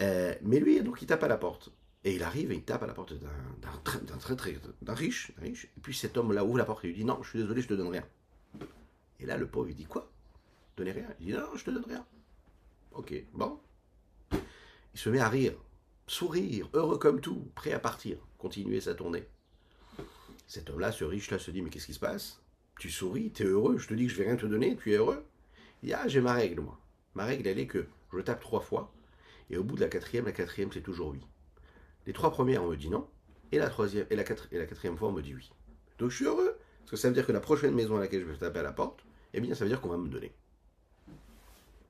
Euh, 0.00 0.34
mais 0.40 0.58
lui, 0.58 0.80
donc, 0.80 1.02
il 1.02 1.06
tape 1.06 1.22
à 1.22 1.28
la 1.28 1.36
porte. 1.36 1.70
Et 2.04 2.14
il 2.14 2.22
arrive 2.22 2.52
et 2.52 2.54
il 2.54 2.62
tape 2.62 2.84
à 2.84 2.86
la 2.86 2.94
porte 2.94 3.14
d'un 3.14 4.18
très, 4.18 4.36
très, 4.36 4.56
d'un 4.80 4.94
riche, 4.94 5.32
riche. 5.38 5.66
Et 5.76 5.80
puis 5.80 5.92
cet 5.92 6.16
homme-là 6.16 6.44
ouvre 6.44 6.56
la 6.56 6.64
porte 6.64 6.84
et 6.84 6.88
lui 6.88 6.94
dit 6.94 7.04
Non, 7.04 7.22
je 7.22 7.30
suis 7.30 7.38
désolé, 7.38 7.60
je 7.60 7.68
te 7.68 7.74
donne 7.74 7.88
rien. 7.88 8.04
Et 9.20 9.26
là, 9.26 9.36
le 9.36 9.46
pauvre, 9.46 9.68
il 9.68 9.74
dit 9.74 9.84
Quoi? 9.84 10.10
Donnez 10.76 10.92
rien? 10.92 11.08
Il 11.20 11.26
dit 11.26 11.32
Non, 11.32 11.54
je 11.54 11.64
te 11.64 11.70
donne 11.70 11.84
rien. 11.84 12.06
Ok, 12.96 13.12
bon. 13.34 13.60
Il 14.32 14.98
se 14.98 15.10
met 15.10 15.18
à 15.18 15.28
rire, 15.28 15.52
sourire, 16.06 16.70
heureux 16.72 16.98
comme 16.98 17.20
tout, 17.20 17.46
prêt 17.54 17.72
à 17.72 17.78
partir, 17.78 18.16
continuer 18.38 18.80
sa 18.80 18.94
tournée. 18.94 19.24
Cet 20.46 20.70
homme-là, 20.70 20.92
ce 20.92 21.04
riche-là, 21.04 21.38
se 21.38 21.50
dit 21.50 21.60
Mais 21.60 21.68
qu'est-ce 21.68 21.84
qui 21.84 21.92
se 21.92 22.00
passe? 22.00 22.40
Tu 22.78 22.90
souris, 22.90 23.32
tu 23.32 23.42
es 23.42 23.46
heureux, 23.46 23.76
je 23.76 23.86
te 23.86 23.92
dis 23.92 24.06
que 24.06 24.12
je 24.12 24.16
vais 24.16 24.24
rien 24.24 24.36
te 24.36 24.46
donner, 24.46 24.76
tu 24.76 24.94
es 24.94 24.96
heureux? 24.96 25.26
Il 25.82 25.88
dit 25.88 25.92
Ah, 25.92 26.08
j'ai 26.08 26.22
ma 26.22 26.32
règle, 26.32 26.62
moi. 26.62 26.80
Ma 27.14 27.26
règle, 27.26 27.46
elle 27.46 27.58
est 27.58 27.66
que 27.66 27.86
je 28.14 28.20
tape 28.20 28.40
trois 28.40 28.60
fois, 28.60 28.94
et 29.50 29.58
au 29.58 29.62
bout 29.62 29.76
de 29.76 29.82
la 29.82 29.88
quatrième, 29.88 30.24
la 30.24 30.32
quatrième, 30.32 30.72
c'est 30.72 30.80
toujours 30.80 31.08
oui. 31.08 31.20
Les 32.06 32.14
trois 32.14 32.30
premières, 32.30 32.64
on 32.64 32.68
me 32.68 32.76
dit 32.76 32.88
non, 32.88 33.06
et 33.52 33.58
la 33.58 33.68
troisième, 33.68 34.06
et 34.08 34.16
la 34.16 34.24
quatrième 34.24 34.96
fois, 34.96 35.08
on 35.08 35.12
me 35.12 35.22
dit 35.22 35.34
oui. 35.34 35.50
Donc 35.98 36.10
je 36.10 36.16
suis 36.16 36.24
heureux, 36.24 36.56
parce 36.78 36.92
que 36.92 36.96
ça 36.96 37.08
veut 37.08 37.14
dire 37.14 37.26
que 37.26 37.32
la 37.32 37.40
prochaine 37.40 37.74
maison 37.74 37.98
à 37.98 38.00
laquelle 38.00 38.22
je 38.22 38.26
vais 38.26 38.38
taper 38.38 38.60
à 38.60 38.62
la 38.62 38.72
porte, 38.72 39.04
eh 39.34 39.40
bien, 39.40 39.54
ça 39.54 39.64
veut 39.64 39.70
dire 39.70 39.82
qu'on 39.82 39.90
va 39.90 39.98
me 39.98 40.08
donner. 40.08 40.32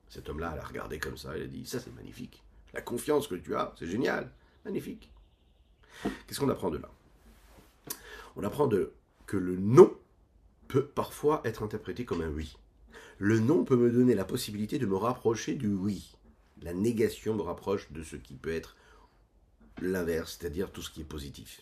Cet 0.09 0.29
homme-là, 0.29 0.51
elle 0.53 0.59
a 0.59 0.65
regardé 0.65 0.99
comme 0.99 1.17
ça, 1.17 1.35
elle 1.35 1.43
a 1.43 1.47
dit 1.47 1.65
Ça, 1.65 1.79
c'est 1.79 1.93
magnifique. 1.93 2.43
La 2.73 2.81
confiance 2.81 3.27
que 3.27 3.35
tu 3.35 3.55
as, 3.55 3.73
c'est 3.77 3.87
génial, 3.87 4.31
magnifique. 4.65 5.11
Qu'est-ce 6.03 6.39
qu'on 6.39 6.49
apprend 6.49 6.69
de 6.69 6.77
là? 6.77 6.89
On 8.35 8.43
apprend 8.43 8.67
de, 8.67 8.93
que 9.25 9.37
le 9.37 9.57
non 9.57 9.91
peut 10.67 10.85
parfois 10.85 11.41
être 11.43 11.63
interprété 11.63 12.05
comme 12.05 12.21
un 12.21 12.29
oui. 12.29 12.55
Le 13.17 13.39
non 13.39 13.63
peut 13.63 13.75
me 13.75 13.89
donner 13.89 14.13
la 14.13 14.25
possibilité 14.25 14.77
de 14.77 14.85
me 14.85 14.95
rapprocher 14.95 15.55
du 15.55 15.69
oui. 15.69 16.15
La 16.61 16.73
négation 16.73 17.35
me 17.35 17.41
rapproche 17.41 17.91
de 17.91 18.03
ce 18.03 18.15
qui 18.15 18.35
peut 18.35 18.53
être 18.53 18.75
l'inverse, 19.81 20.37
c'est-à-dire 20.39 20.71
tout 20.71 20.81
ce 20.81 20.91
qui 20.91 21.01
est 21.01 21.05
positif. 21.05 21.61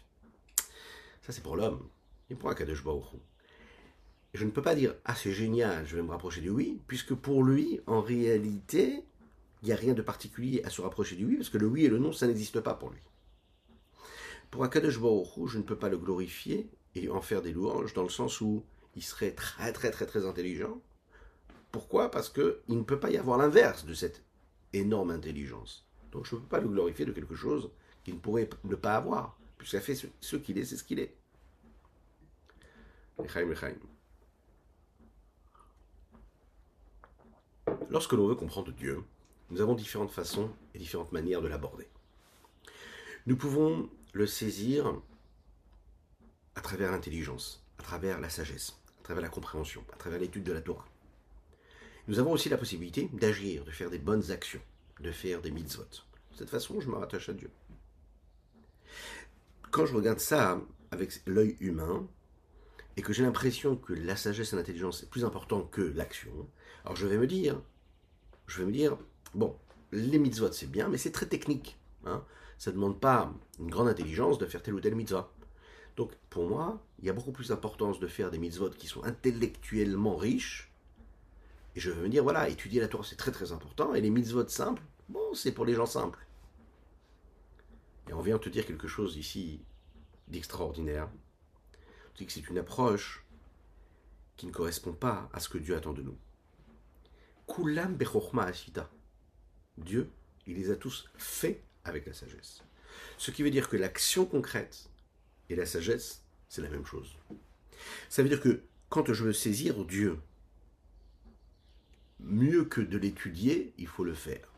Ça, 1.22 1.32
c'est 1.32 1.42
pour 1.42 1.56
l'homme. 1.56 1.88
Et 2.30 2.36
pour 2.36 2.50
Akadosh 2.50 2.84
Baruch 2.84 3.06
je 4.36 4.46
ne 4.46 4.52
peux 4.52 4.62
pas 4.62 4.76
dire 4.76 4.96
Ah, 5.06 5.16
c'est 5.16 5.32
génial, 5.32 5.86
je 5.86 5.96
vais 5.96 6.02
me 6.02 6.12
rapprocher 6.12 6.42
du 6.42 6.50
oui, 6.50 6.80
puisque 6.88 7.14
pour 7.14 7.44
lui, 7.44 7.82
en 7.88 8.02
réalité, 8.02 9.04
il 9.62 9.68
n'y 9.68 9.72
a 9.72 9.78
rien 9.78 9.94
de 9.94 10.02
particulier 10.02 10.62
à 10.64 10.70
se 10.70 10.82
rapprocher 10.82 11.16
du 11.16 11.26
oui, 11.26 11.38
parce 11.38 11.50
que 11.50 11.58
le 11.58 11.68
oui 11.68 11.86
et 11.86 11.90
le 11.90 11.98
non, 11.98 12.12
ça 12.12 12.28
n'existe 12.28 12.60
pas 12.62 12.74
pour 12.74 12.90
lui. 12.90 13.00
Pour 14.52 14.64
Akadosh 14.64 15.00
Baruch 15.00 15.28
je 15.48 15.58
ne 15.58 15.64
peux 15.64 15.78
pas 15.78 15.90
le 15.90 15.98
glorifier 15.98 16.70
et 16.96 17.10
en 17.10 17.22
faire 17.22 17.42
des 17.42 17.52
louanges, 17.52 17.94
dans 17.94 18.04
le 18.04 18.10
sens 18.10 18.42
où 18.42 18.64
il 18.96 19.04
serait 19.04 19.32
très, 19.32 19.74
très, 19.74 19.92
très, 19.92 20.06
très 20.06 20.26
intelligent. 20.26 20.82
Pourquoi? 21.72 22.10
Parce 22.10 22.30
qu'il 22.30 22.56
ne 22.70 22.84
peut 22.84 23.00
pas 23.00 23.12
y 23.12 23.18
avoir 23.18 23.38
l'inverse 23.38 23.86
de 23.86 23.94
cette 23.94 24.24
énorme 24.72 25.12
intelligence. 25.12 25.86
Donc 26.12 26.26
je 26.26 26.36
ne 26.36 26.40
peux 26.40 26.48
pas 26.48 26.62
le 26.62 26.70
glorifier 26.70 27.06
de 27.06 27.12
quelque 27.12 27.36
chose 27.36 27.70
qu'il 28.04 28.14
ne 28.14 28.20
pourrait 28.20 28.50
ne 28.64 28.76
pas 28.76 28.96
avoir, 28.96 29.38
puisqu'il 29.58 29.82
fait 29.82 29.96
ce, 29.96 30.08
ce 30.22 30.36
qu'il 30.38 30.58
est, 30.58 30.66
c'est 30.66 30.78
ce 30.78 30.84
qu'il 30.84 31.00
est. 31.00 31.16
Echaim, 33.18 33.52
Echaim. 33.52 33.76
Lorsque 37.90 38.14
l'on 38.14 38.28
veut 38.28 38.36
comprendre 38.36 38.72
Dieu, 38.72 39.04
nous 39.52 39.62
avons 39.62 39.76
différentes 39.76 40.12
façons 40.12 40.50
et 40.74 40.80
différentes 40.80 41.12
manières 41.12 41.42
de 41.42 41.48
l'aborder. 41.48 41.88
Nous 43.28 43.38
pouvons 43.38 43.90
le 44.14 44.26
saisir 44.26 44.94
à 46.56 46.62
travers 46.62 46.92
l'intelligence, 46.92 47.64
à 47.80 47.84
travers 47.84 48.20
la 48.20 48.30
sagesse, 48.30 48.80
à 49.00 49.04
travers 49.04 49.22
la 49.22 49.30
compréhension, 49.30 49.84
à 49.94 49.98
travers 49.98 50.20
l'étude 50.20 50.44
de 50.44 50.54
la 50.54 50.62
Torah. 50.62 50.88
Nous 52.08 52.20
avons 52.20 52.32
aussi 52.32 52.50
la 52.50 52.58
possibilité 52.58 53.10
d'agir, 53.14 53.64
de 53.66 53.72
faire 53.72 53.90
des 53.90 54.00
bonnes 54.00 54.32
actions, 54.32 54.62
de 55.00 55.12
faire 55.12 55.42
des 55.42 55.52
mitzvot. 55.52 55.84
De 55.84 56.38
cette 56.38 56.50
façon, 56.50 56.80
je 56.80 56.90
me 56.90 56.96
rattache 56.96 57.30
à 57.30 57.34
Dieu. 57.34 57.50
Quand 59.72 59.86
je 59.86 59.96
regarde 59.96 60.20
ça 60.20 60.62
avec 60.92 61.22
l'œil 61.26 61.56
humain, 61.60 62.08
et 62.98 63.02
que 63.02 63.12
j'ai 63.12 63.24
l'impression 63.24 63.76
que 63.76 63.94
la 63.94 64.16
sagesse 64.16 64.54
et 64.54 64.56
l'intelligence 64.56 65.04
est 65.04 65.10
plus 65.10 65.26
important 65.26 65.64
que 65.64 65.82
l'action, 65.82 66.50
alors 66.84 66.96
je 66.96 67.08
vais 67.08 67.18
me 67.18 67.28
dire, 67.28 67.62
je 68.48 68.60
vais 68.60 68.66
me 68.66 68.72
dire, 68.72 68.98
bon, 69.34 69.56
les 69.92 70.20
mitzvot 70.20 70.52
c'est 70.52 70.70
bien, 70.70 70.88
mais 70.88 70.98
c'est 70.98 71.12
très 71.12 71.28
technique. 71.28 71.78
Hein 72.06 72.24
ça 72.58 72.72
ne 72.72 72.76
demande 72.76 73.00
pas 73.00 73.34
une 73.60 73.70
grande 73.70 73.88
intelligence 73.88 74.38
de 74.38 74.46
faire 74.46 74.64
telle 74.64 74.76
ou 74.76 74.80
telle 74.80 74.96
mitzvah. 74.96 75.32
Donc 75.98 76.14
pour 76.30 76.48
moi, 76.50 76.82
il 77.00 77.06
y 77.06 77.10
a 77.10 77.14
beaucoup 77.14 77.32
plus 77.32 77.50
d'importance 77.50 78.00
de 78.00 78.08
faire 78.08 78.32
des 78.32 78.38
mitzvot 78.38 78.70
qui 78.70 78.88
sont 78.88 79.04
intellectuellement 79.04 80.16
riches. 80.16 80.72
Et 81.76 81.80
je 81.80 81.92
vais 81.92 82.02
me 82.02 82.10
dire, 82.10 82.24
voilà, 82.24 82.50
étudier 82.50 82.80
la 82.80 82.88
Torah 82.88 83.04
c'est 83.04 83.18
très 83.18 83.32
très 83.32 83.52
important, 83.52 83.94
et 83.94 84.02
les 84.02 84.10
mitzvot 84.10 84.48
simples, 84.48 84.82
bon, 85.10 85.34
c'est 85.34 85.52
pour 85.52 85.66
les 85.66 85.74
gens 85.74 85.86
simples. 85.86 86.26
Et 88.10 88.14
on 88.14 88.22
vient 88.22 88.38
te 88.38 88.50
dire 88.50 88.66
quelque 88.66 88.88
chose 88.88 89.18
ici 89.18 89.62
d'extraordinaire. 90.28 91.10
Dis 92.16 92.26
que 92.26 92.32
c'est 92.32 92.50
une 92.50 92.58
approche 92.58 93.26
qui 94.38 94.48
ne 94.48 94.52
correspond 94.52 94.94
pas 94.94 95.30
à 95.34 95.40
ce 95.40 95.50
que 95.50 95.58
Dieu 95.58 95.76
attend 95.76 95.94
de 95.94 96.02
nous. 96.02 96.18
Kulam 97.48 97.98
ashita. 98.40 98.90
Dieu, 99.78 100.10
il 100.48 100.56
les 100.56 100.72
a 100.72 100.76
tous 100.76 101.10
faits 101.18 101.62
avec 101.84 102.06
la 102.06 102.14
sagesse. 102.14 102.64
Ce 103.18 103.32
qui 103.32 103.44
veut 103.44 103.52
dire 103.52 103.70
que 103.70 103.78
l'action 103.78 104.26
concrète 104.26 104.90
Et 105.50 105.56
la 105.56 105.66
sagesse, 105.66 106.24
c'est 106.50 106.62
la 106.62 106.70
même 106.70 106.86
chose. 106.86 107.18
Ça 108.10 108.24
veut 108.24 108.30
dire 108.30 108.42
que 108.42 108.64
quand 108.90 109.12
je 109.12 109.24
veux 109.24 109.34
saisir 109.34 109.86
Dieu, 109.86 110.20
mieux 112.20 112.66
que 112.66 112.82
de 112.82 112.98
l'étudier, 112.98 113.74
il 113.78 113.88
faut 113.88 114.04
le 114.04 114.14
faire. 114.14 114.52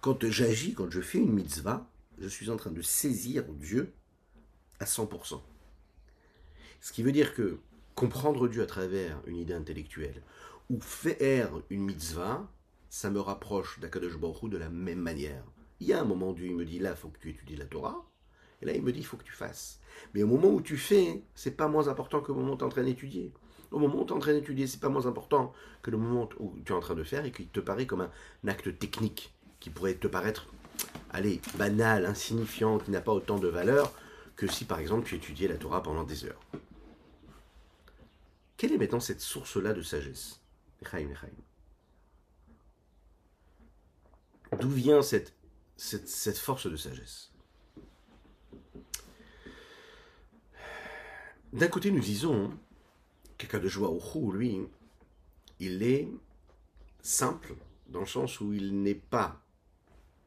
Quand 0.00 0.28
j'agis, 0.30 0.74
quand 0.74 0.90
je 0.90 1.00
fais 1.00 1.18
une 1.18 1.32
mitzvah, 1.32 1.90
je 2.18 2.28
suis 2.28 2.50
en 2.50 2.56
train 2.56 2.70
de 2.70 2.82
saisir 2.82 3.44
Dieu 3.54 3.92
à 4.78 4.84
100%. 4.84 5.40
Ce 6.80 6.92
qui 6.92 7.02
veut 7.02 7.12
dire 7.12 7.34
que 7.34 7.58
comprendre 7.94 8.46
Dieu 8.46 8.62
à 8.62 8.66
travers 8.66 9.20
une 9.26 9.36
idée 9.36 9.54
intellectuelle 9.54 10.22
ou 10.70 10.80
faire 10.80 11.50
une 11.70 11.84
mitzvah, 11.84 12.46
ça 12.90 13.10
me 13.10 13.20
rapproche 13.20 13.78
d'Akadosh 13.80 14.18
Baruch 14.18 14.50
de 14.50 14.58
la 14.58 14.68
même 14.68 15.00
manière. 15.00 15.44
Il 15.80 15.86
y 15.86 15.92
a 15.92 16.00
un 16.00 16.04
moment 16.04 16.30
où 16.30 16.34
Dieu 16.34 16.54
me 16.54 16.64
dit 16.64 16.78
là, 16.78 16.90
il 16.90 16.96
faut 16.96 17.08
que 17.08 17.18
tu 17.18 17.30
étudies 17.30 17.56
la 17.56 17.66
Torah. 17.66 18.04
Et 18.60 18.66
là, 18.66 18.72
il 18.72 18.82
me 18.82 18.92
dit, 18.92 19.00
il 19.00 19.06
faut 19.06 19.16
que 19.16 19.24
tu 19.24 19.32
fasses. 19.32 19.80
Mais 20.14 20.22
au 20.22 20.26
moment 20.26 20.48
où 20.48 20.60
tu 20.60 20.76
fais, 20.76 21.22
c'est 21.34 21.56
pas 21.56 21.68
moins 21.68 21.88
important 21.88 22.20
que 22.20 22.32
le 22.32 22.38
moment 22.38 22.54
où 22.54 22.56
tu 22.56 22.62
es 22.62 22.66
en 22.66 22.70
train 22.70 22.82
d'étudier. 22.82 23.32
Au 23.70 23.78
moment 23.78 24.02
où 24.02 24.04
tu 24.04 24.12
es 24.12 24.16
en 24.16 24.18
train 24.18 24.32
d'étudier, 24.32 24.66
c'est 24.66 24.80
pas 24.80 24.88
moins 24.88 25.06
important 25.06 25.52
que 25.82 25.90
le 25.90 25.98
moment 25.98 26.28
où 26.40 26.54
tu 26.64 26.72
es 26.72 26.74
en 26.74 26.80
train 26.80 26.94
de 26.94 27.04
faire 27.04 27.24
et 27.24 27.30
qui 27.30 27.46
te 27.46 27.60
paraît 27.60 27.86
comme 27.86 28.00
un, 28.00 28.48
acte 28.48 28.78
technique 28.78 29.34
qui 29.60 29.70
pourrait 29.70 29.94
te 29.94 30.08
paraître, 30.08 30.48
allez, 31.10 31.40
banal, 31.56 32.06
insignifiant, 32.06 32.78
qui 32.78 32.90
n'a 32.90 33.00
pas 33.00 33.12
autant 33.12 33.38
de 33.38 33.48
valeur 33.48 33.92
que 34.36 34.46
si 34.46 34.64
par 34.64 34.78
exemple 34.78 35.06
tu 35.06 35.16
étudiais 35.16 35.48
la 35.48 35.56
Torah 35.56 35.82
pendant 35.82 36.04
des 36.04 36.24
heures. 36.24 36.40
Quelle 38.56 38.72
est 38.72 38.78
maintenant 38.78 39.00
cette 39.00 39.20
source-là 39.20 39.72
de 39.72 39.82
sagesse? 39.82 40.40
D'où 44.60 44.70
vient 44.70 45.02
cette, 45.02 45.32
force 46.38 46.70
de 46.70 46.76
sagesse? 46.76 47.30
D'un 51.52 51.68
côté, 51.68 51.90
nous 51.90 52.00
disons 52.00 52.52
qu'un 53.36 53.58
de 53.58 53.68
joie 53.68 53.90
au 53.90 54.32
lui, 54.32 54.60
il 55.60 55.82
est 55.82 56.08
simple 57.02 57.54
dans 57.88 58.00
le 58.00 58.06
sens 58.06 58.40
où 58.40 58.52
il 58.52 58.82
n'est 58.82 58.94
pas 58.94 59.42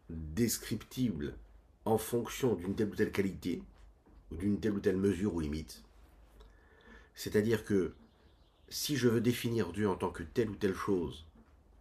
descriptible 0.10 1.38
en 1.86 1.98
fonction 1.98 2.56
d'une 2.56 2.76
telle 2.76 2.90
ou 2.90 2.96
telle 2.96 3.12
qualité 3.12 3.64
ou 4.32 4.36
d'une 4.36 4.60
telle 4.60 4.74
ou 4.74 4.80
telle 4.80 4.98
mesure 4.98 5.34
ou 5.36 5.40
limite. 5.40 5.84
C'est-à-dire 7.16 7.66
que 7.66 7.94
si 8.72 8.96
je 8.96 9.10
veux 9.10 9.20
définir 9.20 9.74
Dieu 9.74 9.90
en 9.90 9.96
tant 9.96 10.12
que 10.12 10.24
telle 10.24 10.50
ou 10.50 10.56
telle 10.56 10.74
chose, 10.74 11.26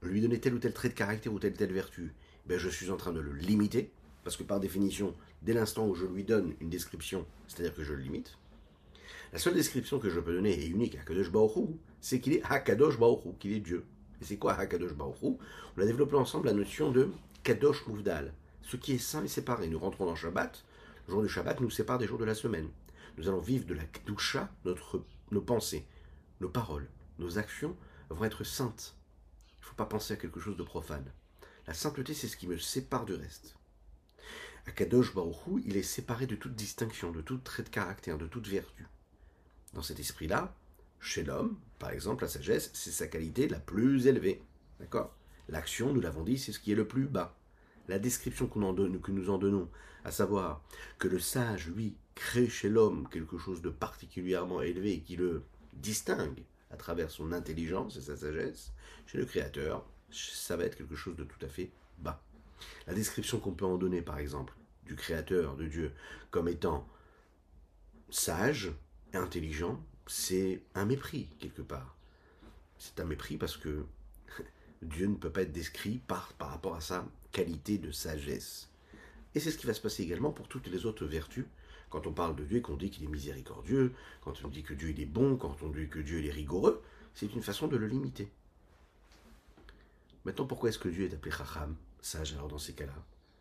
lui 0.02 0.20
donner 0.20 0.40
tel 0.40 0.54
ou 0.54 0.58
tel 0.58 0.72
trait 0.72 0.88
de 0.88 0.94
caractère 0.94 1.32
ou 1.32 1.38
telle 1.38 1.52
ou 1.52 1.56
telle 1.56 1.72
vertu, 1.72 2.12
ben 2.46 2.58
je 2.58 2.68
suis 2.68 2.90
en 2.90 2.96
train 2.96 3.12
de 3.12 3.20
le 3.20 3.32
limiter, 3.32 3.92
parce 4.24 4.36
que 4.36 4.42
par 4.42 4.58
définition, 4.58 5.14
dès 5.42 5.52
l'instant 5.52 5.86
où 5.86 5.94
je 5.94 6.04
lui 6.04 6.24
donne 6.24 6.54
une 6.60 6.68
description, 6.68 7.24
c'est-à-dire 7.46 7.76
que 7.76 7.84
je 7.84 7.92
le 7.92 8.02
limite, 8.02 8.36
la 9.32 9.38
seule 9.38 9.54
description 9.54 10.00
que 10.00 10.10
je 10.10 10.18
peux 10.18 10.34
donner 10.34 10.52
est 10.52 10.66
unique 10.66 10.96
à 10.96 11.04
Kadosh 11.04 11.30
Baruch 11.30 11.68
c'est 12.00 12.20
qu'il 12.20 12.32
est 12.32 12.42
Hakadosh 12.42 12.98
Baruch 12.98 13.38
qu'il 13.38 13.52
est 13.52 13.60
Dieu. 13.60 13.84
Et 14.20 14.24
c'est 14.24 14.36
quoi 14.36 14.54
Hakadosh 14.54 14.94
Baruch 14.94 15.22
On 15.22 15.80
a 15.80 15.86
développé 15.86 16.16
ensemble 16.16 16.48
la 16.48 16.54
notion 16.54 16.90
de 16.90 17.10
Kadosh 17.44 17.86
Mouvdal, 17.86 18.32
ce 18.62 18.76
qui 18.76 18.94
est 18.94 18.98
saint 18.98 19.22
et 19.22 19.28
séparé. 19.28 19.68
Nous 19.68 19.78
rentrons 19.78 20.06
dans 20.06 20.16
Shabbat. 20.16 20.64
Le 21.06 21.12
jour 21.12 21.22
du 21.22 21.28
Shabbat 21.28 21.60
nous 21.60 21.70
sépare 21.70 21.98
des 21.98 22.08
jours 22.08 22.18
de 22.18 22.24
la 22.24 22.34
semaine. 22.34 22.68
Nous 23.16 23.28
allons 23.28 23.38
vivre 23.38 23.66
de 23.66 23.74
la 23.74 23.84
Kedusha, 23.84 24.50
notre, 24.64 25.04
nos 25.30 25.40
pensées, 25.40 25.84
nos 26.40 26.48
paroles, 26.48 26.88
nos 27.18 27.38
actions 27.38 27.76
vont 28.08 28.24
être 28.24 28.44
saintes. 28.44 28.96
Il 29.58 29.60
ne 29.60 29.66
faut 29.66 29.74
pas 29.76 29.86
penser 29.86 30.14
à 30.14 30.16
quelque 30.16 30.40
chose 30.40 30.56
de 30.56 30.62
profane. 30.62 31.10
La 31.66 31.74
sainteté, 31.74 32.14
c'est 32.14 32.28
ce 32.28 32.36
qui 32.36 32.48
me 32.48 32.58
sépare 32.58 33.04
du 33.04 33.14
reste. 33.14 33.56
Akadosh 34.66 35.14
Baruch 35.14 35.36
il 35.64 35.76
est 35.76 35.82
séparé 35.82 36.26
de 36.26 36.36
toute 36.36 36.54
distinction, 36.54 37.12
de 37.12 37.20
tout 37.20 37.38
trait 37.38 37.62
de 37.62 37.68
caractère, 37.68 38.18
de 38.18 38.26
toute 38.26 38.48
vertu. 38.48 38.86
Dans 39.74 39.82
cet 39.82 40.00
esprit-là, 40.00 40.54
chez 40.98 41.24
l'homme, 41.24 41.58
par 41.78 41.90
exemple, 41.90 42.24
la 42.24 42.28
sagesse, 42.28 42.70
c'est 42.74 42.90
sa 42.90 43.06
qualité 43.06 43.48
la 43.48 43.60
plus 43.60 44.06
élevée. 44.06 44.42
D'accord? 44.80 45.14
L'action, 45.48 45.92
nous 45.92 46.00
l'avons 46.00 46.24
dit, 46.24 46.38
c'est 46.38 46.52
ce 46.52 46.60
qui 46.60 46.72
est 46.72 46.76
le 46.76 46.86
plus 46.86 47.06
bas. 47.06 47.36
La 47.88 47.98
description 47.98 48.46
que 48.46 48.58
nous 48.58 49.30
en 49.30 49.38
donnons, 49.38 49.68
à 50.04 50.10
savoir 50.10 50.62
que 50.98 51.08
le 51.08 51.18
sage, 51.18 51.68
lui, 51.68 51.96
crée 52.14 52.48
chez 52.48 52.68
l'homme 52.68 53.08
quelque 53.08 53.38
chose 53.38 53.62
de 53.62 53.70
particulièrement 53.70 54.60
élevé 54.60 54.92
et 54.92 55.00
qui 55.00 55.16
le 55.16 55.42
distingue 55.72 56.42
à 56.70 56.76
travers 56.76 57.10
son 57.10 57.32
intelligence 57.32 57.96
et 57.96 58.00
sa 58.00 58.16
sagesse, 58.16 58.72
chez 59.06 59.18
le 59.18 59.24
Créateur, 59.24 59.84
ça 60.10 60.56
va 60.56 60.64
être 60.64 60.76
quelque 60.76 60.96
chose 60.96 61.16
de 61.16 61.24
tout 61.24 61.44
à 61.44 61.48
fait 61.48 61.70
bas. 61.98 62.22
La 62.86 62.94
description 62.94 63.38
qu'on 63.38 63.52
peut 63.52 63.64
en 63.64 63.78
donner, 63.78 64.02
par 64.02 64.18
exemple, 64.18 64.54
du 64.84 64.96
Créateur, 64.96 65.56
de 65.56 65.66
Dieu, 65.66 65.92
comme 66.30 66.48
étant 66.48 66.88
sage, 68.10 68.72
intelligent, 69.12 69.82
c'est 70.06 70.62
un 70.74 70.84
mépris 70.84 71.28
quelque 71.38 71.62
part. 71.62 71.96
C'est 72.78 73.00
un 73.00 73.04
mépris 73.04 73.36
parce 73.36 73.56
que 73.56 73.84
Dieu 74.82 75.06
ne 75.06 75.14
peut 75.14 75.30
pas 75.30 75.42
être 75.42 75.52
décrit 75.52 75.98
par, 75.98 76.32
par 76.34 76.50
rapport 76.50 76.74
à 76.74 76.80
sa 76.80 77.06
qualité 77.32 77.78
de 77.78 77.92
sagesse. 77.92 78.70
Et 79.34 79.40
c'est 79.40 79.50
ce 79.50 79.58
qui 79.58 79.66
va 79.66 79.74
se 79.74 79.80
passer 79.80 80.02
également 80.02 80.32
pour 80.32 80.48
toutes 80.48 80.66
les 80.66 80.86
autres 80.86 81.06
vertus. 81.06 81.46
Quand 81.90 82.06
on 82.06 82.12
parle 82.12 82.36
de 82.36 82.44
Dieu 82.44 82.58
et 82.58 82.62
qu'on 82.62 82.76
dit 82.76 82.90
qu'il 82.90 83.04
est 83.04 83.08
miséricordieux, 83.08 83.92
quand 84.22 84.34
on 84.44 84.48
dit 84.48 84.62
que 84.62 84.74
Dieu 84.74 84.94
est 84.96 85.06
bon, 85.06 85.36
quand 85.36 85.56
on 85.62 85.68
dit 85.68 85.88
que 85.88 85.98
Dieu 85.98 86.24
est 86.24 86.30
rigoureux, 86.30 86.82
c'est 87.14 87.34
une 87.34 87.42
façon 87.42 87.66
de 87.66 87.76
le 87.76 87.86
limiter. 87.86 88.30
Maintenant, 90.24 90.46
pourquoi 90.46 90.68
est-ce 90.68 90.78
que 90.78 90.88
Dieu 90.88 91.06
est 91.06 91.14
appelé 91.14 91.30
Chacham, 91.30 91.76
sage? 92.00 92.34
Alors 92.34 92.48
dans 92.48 92.58
ces 92.58 92.74
cas-là 92.74 92.94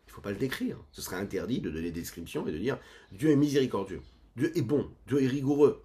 Il 0.07 0.09
ne 0.09 0.13
faut 0.13 0.21
pas 0.21 0.31
le 0.31 0.37
décrire. 0.37 0.77
Ce 0.91 1.01
serait 1.01 1.17
interdit 1.17 1.61
de 1.61 1.69
donner 1.69 1.91
des 1.91 2.01
descriptions 2.01 2.47
et 2.47 2.51
de 2.51 2.57
dire 2.57 2.79
Dieu 3.11 3.29
est 3.29 3.35
miséricordieux. 3.35 4.01
Dieu 4.35 4.57
est 4.57 4.61
bon, 4.61 4.89
Dieu 5.07 5.21
est 5.21 5.27
rigoureux. 5.27 5.83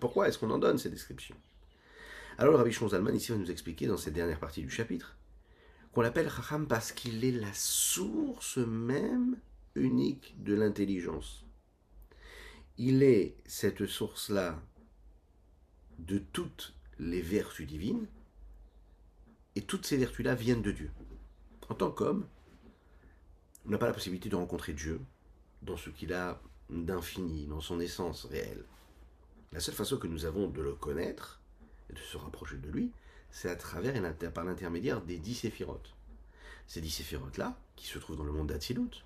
pourquoi 0.00 0.28
est-ce 0.28 0.38
qu'on 0.38 0.50
en 0.50 0.58
donne 0.58 0.78
ces 0.78 0.90
descriptions? 0.90 1.36
Alors 2.36 2.52
le 2.52 2.58
Rabbi 2.58 2.72
Zalman 2.72 3.14
ici 3.14 3.30
va 3.30 3.38
nous 3.38 3.50
expliquer 3.50 3.86
dans 3.86 3.96
cette 3.96 4.14
dernière 4.14 4.40
partie 4.40 4.62
du 4.62 4.70
chapitre 4.70 5.16
qu'on 5.92 6.00
l'appelle 6.00 6.28
Chacham 6.28 6.66
parce 6.66 6.90
qu'il 6.90 7.24
est 7.24 7.30
la 7.30 7.52
source 7.54 8.58
même 8.58 9.36
unique 9.76 10.34
de 10.42 10.54
l'intelligence. 10.54 11.43
Il 12.76 13.02
est 13.02 13.36
cette 13.46 13.86
source-là 13.86 14.60
de 15.98 16.18
toutes 16.18 16.74
les 16.98 17.22
vertus 17.22 17.66
divines, 17.66 18.06
et 19.56 19.62
toutes 19.62 19.86
ces 19.86 19.96
vertus-là 19.96 20.34
viennent 20.34 20.62
de 20.62 20.72
Dieu. 20.72 20.90
En 21.68 21.74
tant 21.74 21.90
qu'homme, 21.90 22.26
on 23.64 23.70
n'a 23.70 23.78
pas 23.78 23.86
la 23.86 23.94
possibilité 23.94 24.28
de 24.28 24.36
rencontrer 24.36 24.72
Dieu 24.72 25.00
dans 25.62 25.76
ce 25.76 25.90
qu'il 25.90 26.12
a 26.12 26.42
d'infini, 26.68 27.46
dans 27.46 27.60
son 27.60 27.78
essence 27.80 28.24
réelle. 28.24 28.64
La 29.52 29.60
seule 29.60 29.74
façon 29.74 29.96
que 29.96 30.08
nous 30.08 30.24
avons 30.24 30.48
de 30.48 30.60
le 30.60 30.74
connaître 30.74 31.40
et 31.88 31.92
de 31.92 31.98
se 31.98 32.16
rapprocher 32.16 32.56
de 32.56 32.68
lui, 32.68 32.90
c'est 33.30 33.48
à 33.48 33.56
travers 33.56 33.94
et 33.94 34.30
par 34.30 34.44
l'intermédiaire 34.44 35.00
des 35.00 35.18
dix 35.18 35.34
séphirotes. 35.34 35.94
Ces 36.66 36.80
dix 36.80 36.90
séphirotes-là, 36.90 37.56
qui 37.76 37.86
se 37.86 37.98
trouvent 37.98 38.16
dans 38.16 38.24
le 38.24 38.32
monde 38.32 38.48
d'Atsilut, 38.48 39.04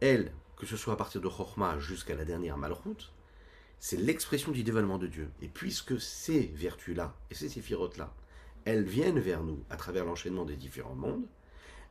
elles, 0.00 0.32
que 0.58 0.66
ce 0.66 0.76
soit 0.76 0.94
à 0.94 0.96
partir 0.96 1.20
de 1.20 1.28
Chochma 1.28 1.78
jusqu'à 1.78 2.14
la 2.14 2.24
dernière 2.24 2.58
Malchut, 2.58 3.12
c'est 3.78 3.96
l'expression 3.96 4.50
du 4.50 4.64
dévoilement 4.64 4.98
de 4.98 5.06
Dieu. 5.06 5.30
Et 5.40 5.48
puisque 5.48 6.00
ces 6.00 6.52
vertus-là 6.54 7.14
et 7.30 7.34
ces 7.34 7.48
séphirotes-là, 7.48 8.12
elles 8.64 8.84
viennent 8.84 9.20
vers 9.20 9.42
nous 9.42 9.62
à 9.70 9.76
travers 9.76 10.04
l'enchaînement 10.04 10.44
des 10.44 10.56
différents 10.56 10.96
mondes, 10.96 11.26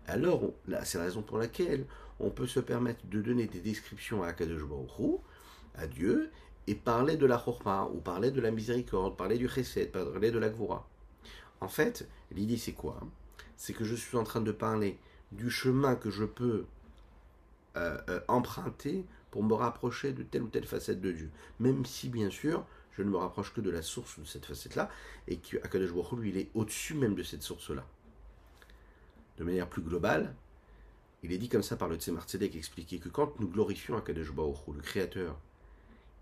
alors 0.06 0.42
c'est 0.84 0.98
la 0.98 1.06
raison 1.06 1.22
pour 1.22 1.38
laquelle 1.38 1.86
on 2.20 2.30
peut 2.30 2.48
se 2.48 2.60
permettre 2.60 3.06
de 3.08 3.22
donner 3.22 3.48
des 3.48 3.60
descriptions 3.60 4.24
à 4.24 4.28
Akadosh 4.28 4.64
à 5.76 5.88
Dieu, 5.88 6.30
et 6.70 6.76
parler 6.76 7.16
de 7.16 7.26
la 7.26 7.38
chorma, 7.38 7.90
ou 7.94 8.00
parler 8.00 8.30
de 8.30 8.42
la 8.42 8.52
miséricorde, 8.52 9.16
parler 9.16 9.38
du 9.38 9.48
chesed, 9.48 9.92
parler 9.92 10.32
de 10.32 10.40
la 10.40 10.50
gvura. 10.50 10.86
En 11.62 11.70
fait, 11.70 12.08
l'idée 12.32 12.58
c'est 12.58 12.74
quoi? 12.74 13.00
C'est 13.56 13.74
que 13.74 13.86
je 13.86 13.96
suis 13.96 14.18
en 14.18 14.26
train 14.26 14.42
de 14.42 14.52
parler 14.52 15.00
du 15.32 15.50
chemin 15.50 15.96
que 15.96 16.12
je 16.12 16.26
peux 16.26 16.66
euh, 17.78 17.98
euh, 18.10 18.20
emprunter 18.28 19.06
pour 19.30 19.44
me 19.44 19.54
rapprocher 19.54 20.12
de 20.12 20.24
telle 20.24 20.42
ou 20.42 20.48
telle 20.48 20.66
facette 20.66 21.00
de 21.00 21.12
Dieu. 21.12 21.30
Même 21.60 21.86
si, 21.86 22.10
bien 22.10 22.32
sûr, 22.32 22.66
je 22.94 23.04
ne 23.04 23.10
me 23.10 23.18
rapproche 23.18 23.54
que 23.54 23.62
de 23.62 23.70
la 23.70 23.84
source 23.84 24.20
de 24.20 24.26
cette 24.26 24.46
facette-là, 24.46 24.90
et 25.28 25.38
que 25.38 25.58
Akadosh 25.58 25.94
Baruch 25.94 26.20
lui, 26.20 26.30
il 26.30 26.38
est 26.38 26.50
au-dessus 26.56 26.96
même 26.96 27.14
de 27.14 27.22
cette 27.22 27.44
source-là. 27.44 27.86
De 29.38 29.44
manière 29.44 29.70
plus 29.70 29.84
globale, 29.84 30.34
il 31.22 31.32
est 31.32 31.38
dit 31.38 31.50
comme 31.50 31.62
ça 31.62 31.76
par 31.76 31.88
le 31.88 31.98
Tzemar 31.98 32.26
Tzedek 32.26 32.56
expliqué 32.56 32.98
que 32.98 33.10
quand 33.10 33.40
nous 33.40 33.48
glorifions 33.48 33.96
Akadosh 33.96 34.32
Baruch 34.32 34.58
le 34.74 34.82
Créateur, 34.82 35.38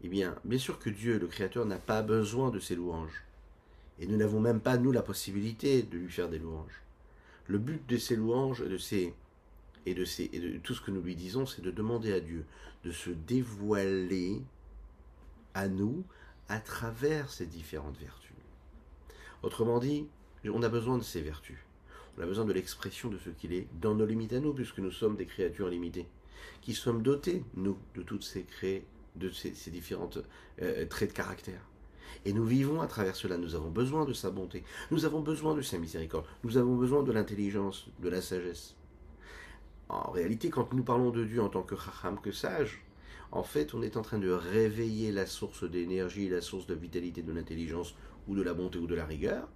eh 0.01 0.09
bien, 0.09 0.35
bien 0.43 0.59
sûr 0.59 0.77
que 0.77 0.89
Dieu, 0.89 1.17
le 1.17 1.27
Créateur, 1.27 1.65
n'a 1.65 1.77
pas 1.77 2.01
besoin 2.01 2.51
de 2.51 2.59
ses 2.59 2.75
louanges. 2.75 3.23
Et 3.99 4.07
nous 4.07 4.17
n'avons 4.17 4.41
même 4.41 4.59
pas, 4.59 4.77
nous, 4.77 4.91
la 4.91 5.01
possibilité 5.01 5.83
de 5.83 5.97
lui 5.97 6.11
faire 6.11 6.27
des 6.27 6.39
louanges. 6.39 6.81
Le 7.47 7.59
but 7.59 7.87
de 7.87 7.97
ces 7.97 8.17
louanges 8.17 8.67
de 8.67 8.77
ces, 8.77 9.13
et, 9.85 9.93
de 9.93 10.57
tout 10.57 10.73
ce 10.73 10.81
que 10.81 10.91
nous 10.91 11.01
lui 11.01 11.15
disons, 11.15 11.45
c'est 11.45 11.61
de 11.61 11.71
demander 11.71 12.13
à 12.13 12.19
Dieu 12.19 12.45
de 12.83 12.91
se 12.91 13.09
dévoiler 13.09 14.41
à 15.53 15.67
nous 15.67 16.03
à 16.49 16.59
travers 16.59 17.31
ces 17.31 17.45
différentes 17.45 17.97
vertus. 17.97 18.31
Autrement 19.41 19.79
dit, 19.79 20.07
on 20.45 20.63
a 20.63 20.69
besoin 20.69 20.97
de 20.97 21.03
ces 21.03 21.21
vertus. 21.21 21.57
On 22.17 22.21
a 22.21 22.25
besoin 22.25 22.45
de 22.45 22.53
l'expression 22.53 23.09
de 23.09 23.17
ce 23.17 23.29
qu'il 23.29 23.53
est 23.53 23.67
dans 23.81 23.95
nos 23.95 24.05
limites 24.05 24.33
à 24.33 24.39
nous, 24.39 24.53
puisque 24.53 24.79
nous 24.79 24.91
sommes 24.91 25.15
des 25.15 25.25
créatures 25.25 25.67
limitées, 25.67 26.07
qui 26.61 26.73
sommes 26.73 27.01
dotés, 27.01 27.43
nous, 27.55 27.77
de 27.95 28.03
toutes 28.03 28.23
ces 28.23 28.45
de 29.15 29.29
ces, 29.29 29.71
différents 29.71 30.09
euh, 30.61 30.85
traits 30.87 31.09
de 31.09 31.15
caractère. 31.15 31.61
Et 32.25 32.33
nous 32.33 32.45
vivons 32.45 32.81
à 32.81 32.87
travers 32.87 33.15
cela. 33.15 33.37
Nous 33.37 33.55
avons 33.55 33.69
besoin 33.69 34.05
de 34.05 34.13
sa 34.13 34.29
bonté. 34.29 34.63
Nous 34.91 35.05
avons 35.05 35.21
besoin 35.21 35.55
de 35.55 35.61
sa 35.61 35.77
miséricorde. 35.77 36.25
Nous 36.43 36.57
avons 36.57 36.75
besoin 36.75 37.03
de 37.03 37.11
l'intelligence, 37.11 37.87
de 37.99 38.09
la 38.09 38.21
sagesse. 38.21 38.75
En 39.89 40.11
réalité, 40.11 40.49
quand 40.49 40.73
nous 40.73 40.83
parlons 40.83 41.11
de 41.11 41.23
Dieu 41.23 41.41
en 41.41 41.49
tant 41.49 41.63
que 41.63 41.75
chacham, 41.75 42.19
que 42.19 42.31
sage, 42.31 42.83
en 43.31 43.43
fait, 43.43 43.73
on 43.73 43.81
est 43.81 43.97
en 43.97 44.01
train 44.01 44.17
de 44.17 44.31
réveiller 44.31 45.11
la 45.11 45.25
source 45.25 45.69
d'énergie, 45.69 46.29
la 46.29 46.41
source 46.41 46.67
de 46.67 46.73
vitalité, 46.73 47.21
de 47.21 47.31
l'intelligence, 47.31 47.95
ou 48.27 48.35
de 48.35 48.41
la 48.41 48.53
bonté, 48.53 48.79
ou 48.79 48.87
de 48.87 48.95
la 48.95 49.05
rigueur, 49.05 49.47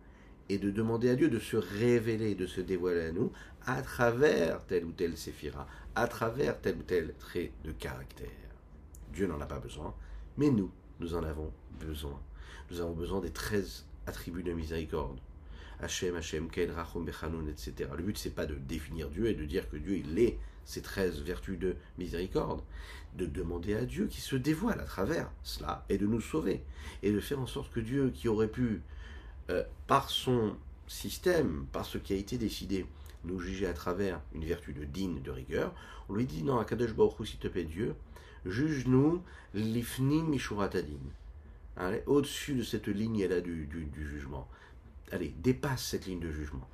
et 0.50 0.58
de 0.58 0.72
demander 0.72 1.10
à 1.10 1.16
Dieu 1.16 1.30
de 1.30 1.40
se 1.40 1.58
révéler, 1.58 2.36
de 2.36 2.46
se 2.46 2.62
dévoiler 2.62 3.08
à 3.08 3.12
nous 3.12 3.32
à 3.66 3.82
travers 3.82 4.66
tel 4.66 4.86
ou 4.86 4.92
tel 4.92 5.16
séphira, 5.16 5.68
à 5.96 6.08
travers 6.08 6.60
tel 6.60 6.78
ou 6.78 6.84
tel 6.84 7.14
trait 7.20 7.52
de 7.64 7.72
caractère. 7.72 8.30
Dieu 9.14 9.28
n'en 9.28 9.40
a 9.42 9.46
pas 9.46 9.60
besoin, 9.60 9.94
mais 10.38 10.50
nous, 10.50 10.72
nous 11.00 11.16
en 11.16 11.24
avons 11.24 11.52
besoin. 11.80 12.20
Nous 12.72 12.82
avons 12.82 12.94
besoin 12.94 13.22
des 13.22 13.32
13 13.32 13.86
attributs 14.08 14.44
de 14.44 14.54
miséricorde. 14.54 15.20
Hachem, 15.82 16.16
Hachem, 16.16 16.50
Kel, 16.50 16.72
Rachom, 16.72 17.06
Bechanoun, 17.06 17.48
etc. 17.50 17.90
Le 17.96 18.04
but, 18.04 18.18
c'est 18.18 18.36
pas 18.36 18.46
de 18.46 18.56
définir 18.56 19.10
Dieu 19.10 19.28
et 19.28 19.34
de 19.34 19.46
dire 19.46 19.70
que 19.70 19.78
Dieu, 19.78 19.98
il 19.98 20.20
est 20.20 20.38
ces 20.66 20.82
13 20.82 21.22
vertus 21.22 21.58
de 21.58 21.76
miséricorde, 21.98 22.62
de 23.16 23.26
demander 23.26 23.74
à 23.76 23.86
Dieu 23.86 24.08
qui 24.08 24.22
se 24.22 24.36
dévoile 24.36 24.80
à 24.80 24.84
travers 24.84 25.32
cela 25.44 25.86
et 25.90 25.98
de 25.98 26.06
nous 26.06 26.22
sauver. 26.22 26.64
Et 27.02 27.12
de 27.12 27.20
faire 27.20 27.40
en 27.40 27.48
sorte 27.48 27.72
que 27.72 27.80
Dieu, 27.80 28.12
qui 28.14 28.28
aurait 28.28 28.50
pu, 28.50 28.82
euh, 29.50 29.64
par 29.88 30.10
son 30.10 30.56
système, 30.88 31.66
par 31.72 31.86
ce 31.86 31.98
qui 31.98 32.14
a 32.14 32.18
été 32.18 32.38
décidé, 32.38 32.86
nous 33.26 33.40
juger 33.40 33.68
à 33.68 33.74
travers 33.74 34.22
une 34.34 34.46
vertu 34.46 34.74
de 34.74 34.86
digne, 34.86 35.22
de 35.22 35.32
rigueur, 35.32 35.74
on 36.08 36.16
lui 36.16 36.26
dit 36.26 36.44
non, 36.44 36.60
Akadosh 36.60 36.94
Baruch 36.94 37.28
s'il 37.28 37.40
te 37.40 37.48
plaît 37.48 37.64
Dieu, 37.64 37.96
juge-nous 38.46 39.22
l'ifnim 39.54 40.24
mishuratadin. 40.24 41.00
Allez, 41.78 42.04
au-dessus 42.08 42.56
de 42.56 42.64
cette 42.64 42.88
ligne-là 42.88 43.42
du, 43.42 43.66
du, 43.66 44.06
jugement. 44.06 44.48
Allez, 45.12 45.34
dépasse 45.38 45.84
cette 45.84 46.06
ligne 46.06 46.20
de 46.20 46.32
jugement. 46.32 46.68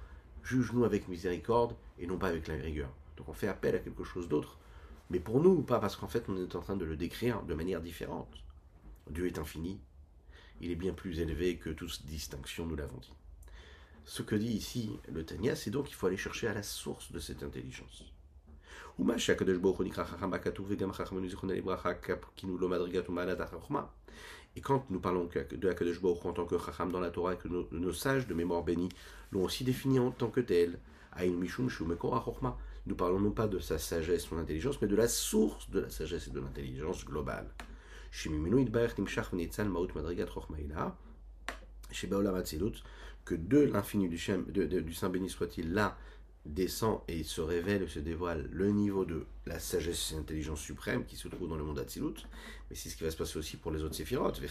Juge-nous 0.43 0.83
avec 0.83 1.07
miséricorde 1.07 1.75
et 1.99 2.07
non 2.07 2.17
pas 2.17 2.27
avec 2.27 2.47
la 2.47 2.55
rigueur. 2.55 2.89
Donc 3.17 3.29
on 3.29 3.33
fait 3.33 3.47
appel 3.47 3.75
à 3.75 3.79
quelque 3.79 4.03
chose 4.03 4.27
d'autre. 4.27 4.57
Mais 5.09 5.19
pour 5.19 5.39
nous, 5.39 5.61
pas 5.61 5.79
parce 5.79 5.95
qu'en 5.95 6.07
fait 6.07 6.25
on 6.27 6.37
est 6.37 6.55
en 6.55 6.61
train 6.61 6.75
de 6.75 6.85
le 6.85 6.97
décrire 6.97 7.43
de 7.43 7.53
manière 7.53 7.81
différente. 7.81 8.43
Dieu 9.09 9.27
est 9.27 9.39
infini. 9.39 9.79
Il 10.61 10.71
est 10.71 10.75
bien 10.75 10.93
plus 10.93 11.19
élevé 11.19 11.57
que 11.57 11.69
toute 11.69 12.05
distinction, 12.05 12.65
nous 12.65 12.75
l'avons 12.75 12.97
dit. 12.97 13.13
Ce 14.05 14.21
que 14.21 14.35
dit 14.35 14.53
ici 14.53 14.91
le 15.11 15.25
Tanya, 15.25 15.55
c'est 15.55 15.71
donc 15.71 15.87
qu'il 15.87 15.95
faut 15.95 16.07
aller 16.07 16.17
chercher 16.17 16.47
à 16.47 16.53
la 16.53 16.63
source 16.63 17.11
de 17.11 17.19
cette 17.19 17.43
intelligence. 17.43 18.03
Et 24.55 24.61
quand 24.61 24.85
nous 24.89 24.99
parlons 24.99 25.25
de 25.25 25.69
Akadosh 25.69 26.01
Baruch 26.01 26.25
en 26.25 26.33
tant 26.33 26.45
que 26.45 26.57
Chacham 26.57 26.91
dans 26.91 26.99
la 26.99 27.09
Torah, 27.09 27.33
et 27.33 27.37
que 27.37 27.47
nos, 27.47 27.93
sages 27.93 28.27
de 28.27 28.33
mémoire 28.33 28.63
bénie 28.63 28.89
l'ont 29.31 29.43
aussi 29.43 29.63
défini 29.63 29.99
en 29.99 30.11
tant 30.11 30.29
que 30.29 30.39
tel, 30.39 30.79
nous 32.87 32.95
parlons 32.95 33.19
non 33.19 33.31
pas 33.31 33.47
de 33.47 33.59
sa 33.59 33.77
sagesse, 33.77 34.23
son 34.23 34.37
intelligence, 34.37 34.81
mais 34.81 34.87
de 34.87 34.95
la 34.95 35.07
source 35.07 35.69
de 35.69 35.79
la 35.81 35.89
sagesse 35.89 36.27
et 36.27 36.31
de 36.31 36.39
l'intelligence 36.39 37.05
globale. 37.05 37.49
Que 43.25 43.35
de 43.35 43.59
l'infini 43.59 44.07
du, 44.07 44.17
du 44.67 44.93
Saint 44.93 45.09
béni 45.09 45.29
soit-il 45.29 45.73
là, 45.73 45.97
descend 46.45 47.01
et 47.07 47.23
se 47.23 47.41
révèle 47.41 47.89
se 47.89 47.99
dévoile 47.99 48.47
le 48.51 48.69
niveau 48.69 49.05
de 49.05 49.25
la 49.45 49.59
sagesse 49.59 50.11
et 50.11 50.15
l'intelligence 50.15 50.59
suprême 50.59 51.05
qui 51.05 51.15
se 51.15 51.27
trouve 51.27 51.49
dans 51.49 51.55
le 51.55 51.63
monde 51.63 51.77
d'Atsilut, 51.77 52.27
mais 52.69 52.75
c'est 52.75 52.89
ce 52.89 52.95
qui 52.95 53.03
va 53.03 53.11
se 53.11 53.17
passer 53.17 53.37
aussi 53.37 53.57
pour 53.57 53.71
les 53.71 53.83
autres 53.83 53.95
séphirotes. 53.95 54.41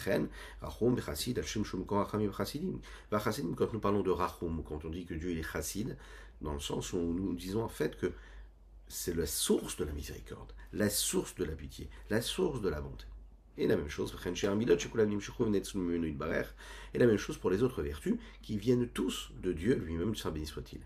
Quand 3.56 3.72
nous 3.72 3.80
parlons 3.80 4.02
de 4.02 4.10
Rachum, 4.10 4.62
quand 4.64 4.84
on 4.84 4.90
dit 4.90 5.04
que 5.04 5.14
Dieu 5.14 5.36
est 5.38 5.42
chassid, 5.42 5.96
dans 6.40 6.54
le 6.54 6.60
sens 6.60 6.92
où 6.92 6.98
nous 6.98 7.34
disons 7.34 7.62
en 7.62 7.68
fait 7.68 7.96
que 7.96 8.12
c'est 8.88 9.14
la 9.14 9.26
source 9.26 9.76
de 9.76 9.84
la 9.84 9.92
miséricorde, 9.92 10.52
la 10.72 10.90
source 10.90 11.34
de 11.36 11.44
la 11.44 11.54
pitié, 11.54 11.88
la 12.10 12.20
source 12.20 12.60
de 12.60 12.68
la 12.68 12.80
bonté. 12.80 13.06
Et 13.56 13.68
la 13.68 13.76
même 13.76 13.88
chose, 13.88 14.16
et 16.94 16.98
la 16.98 17.06
même 17.06 17.18
chose 17.18 17.38
pour 17.38 17.50
les 17.50 17.62
autres 17.62 17.82
vertus 17.82 18.16
qui 18.42 18.58
viennent 18.58 18.88
tous 18.88 19.30
de 19.40 19.52
Dieu 19.52 19.76
lui-même, 19.76 20.16
Saint 20.16 20.32
béni 20.32 20.46
soit-il. 20.46 20.80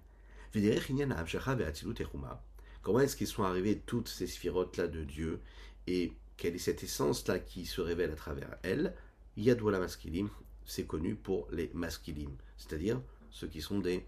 Comment 2.82 3.00
est-ce 3.00 3.16
qu'ils 3.16 3.26
sont 3.26 3.42
arrivés 3.42 3.78
toutes 3.84 4.08
ces 4.08 4.26
sphirotes-là 4.26 4.88
de 4.88 5.04
Dieu 5.04 5.40
et 5.86 6.12
quelle 6.36 6.54
est 6.54 6.58
cette 6.58 6.82
essence-là 6.82 7.38
qui 7.38 7.66
se 7.66 7.80
révèle 7.80 8.12
à 8.12 8.16
travers 8.16 8.56
elles? 8.62 8.94
Yadwala 9.36 9.78
maskilim, 9.78 10.30
c'est 10.64 10.86
connu 10.86 11.14
pour 11.14 11.48
les 11.50 11.70
maskilim, 11.74 12.30
c'est-à-dire 12.56 13.00
ceux 13.30 13.48
qui 13.48 13.60
sont 13.60 13.78
des, 13.80 14.06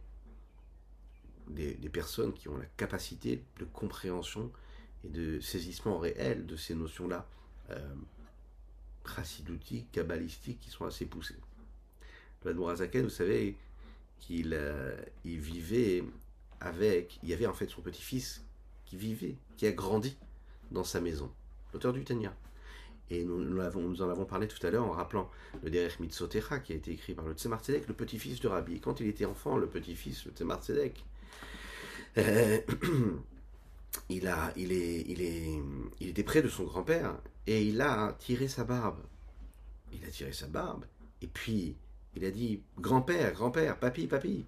des, 1.48 1.88
personnes 1.88 2.32
qui 2.32 2.48
ont 2.48 2.56
la 2.56 2.66
capacité 2.76 3.44
de 3.58 3.64
compréhension 3.64 4.50
et 5.04 5.08
de 5.08 5.40
saisissement 5.40 5.98
réel 5.98 6.46
de 6.46 6.56
ces 6.56 6.74
notions-là, 6.74 7.26
euh, 7.70 7.94
kabbalistiques, 9.92 10.60
qui 10.60 10.70
sont 10.70 10.84
assez 10.84 11.06
poussées. 11.06 11.36
Vous 12.44 13.10
savez, 13.10 13.56
qu'il 14.20 14.54
euh, 14.54 14.96
il 15.24 15.40
vivait 15.40 16.04
il 16.62 17.28
y 17.28 17.32
avait 17.32 17.46
en 17.46 17.54
fait 17.54 17.68
son 17.68 17.80
petit-fils 17.80 18.44
qui 18.84 18.96
vivait, 18.96 19.36
qui 19.56 19.66
a 19.66 19.72
grandi 19.72 20.16
dans 20.70 20.84
sa 20.84 21.00
maison, 21.00 21.30
l'auteur 21.72 21.92
du 21.92 22.04
Tanya. 22.04 22.34
Et 23.10 23.24
nous, 23.24 23.58
en 23.58 24.08
avons 24.08 24.24
parlé 24.24 24.46
tout 24.46 24.64
à 24.64 24.70
l'heure 24.70 24.86
en 24.86 24.92
rappelant 24.92 25.28
le 25.64 25.70
Derech 25.70 25.98
Mitzotera 25.98 26.60
qui 26.60 26.72
a 26.72 26.76
été 26.76 26.92
écrit 26.92 27.14
par 27.14 27.26
le 27.26 27.34
Tzemar 27.34 27.60
Tzedek, 27.60 27.88
le 27.88 27.94
petit-fils 27.94 28.40
de 28.40 28.46
Rabbi. 28.46 28.80
quand 28.80 29.00
il 29.00 29.08
était 29.08 29.24
enfant, 29.24 29.56
le 29.56 29.66
petit-fils, 29.66 30.26
le 30.26 30.32
Tzemar 30.32 30.62
Tzedek, 30.62 31.04
euh, 32.18 32.60
il, 34.08 34.28
a, 34.28 34.52
il, 34.56 34.70
est, 34.70 35.00
il, 35.08 35.22
est, 35.22 35.58
il 35.98 36.08
était 36.08 36.22
près 36.22 36.40
de 36.40 36.48
son 36.48 36.64
grand-père 36.64 37.18
et 37.48 37.64
il 37.64 37.80
a 37.80 38.14
tiré 38.18 38.46
sa 38.46 38.62
barbe. 38.62 39.00
Il 39.92 40.04
a 40.04 40.08
tiré 40.08 40.32
sa 40.32 40.46
barbe 40.46 40.84
et 41.20 41.26
puis 41.26 41.74
il 42.14 42.24
a 42.24 42.30
dit 42.30 42.62
Grand-père, 42.78 43.32
grand-père, 43.32 43.76
papy, 43.78 44.06
papy. 44.06 44.44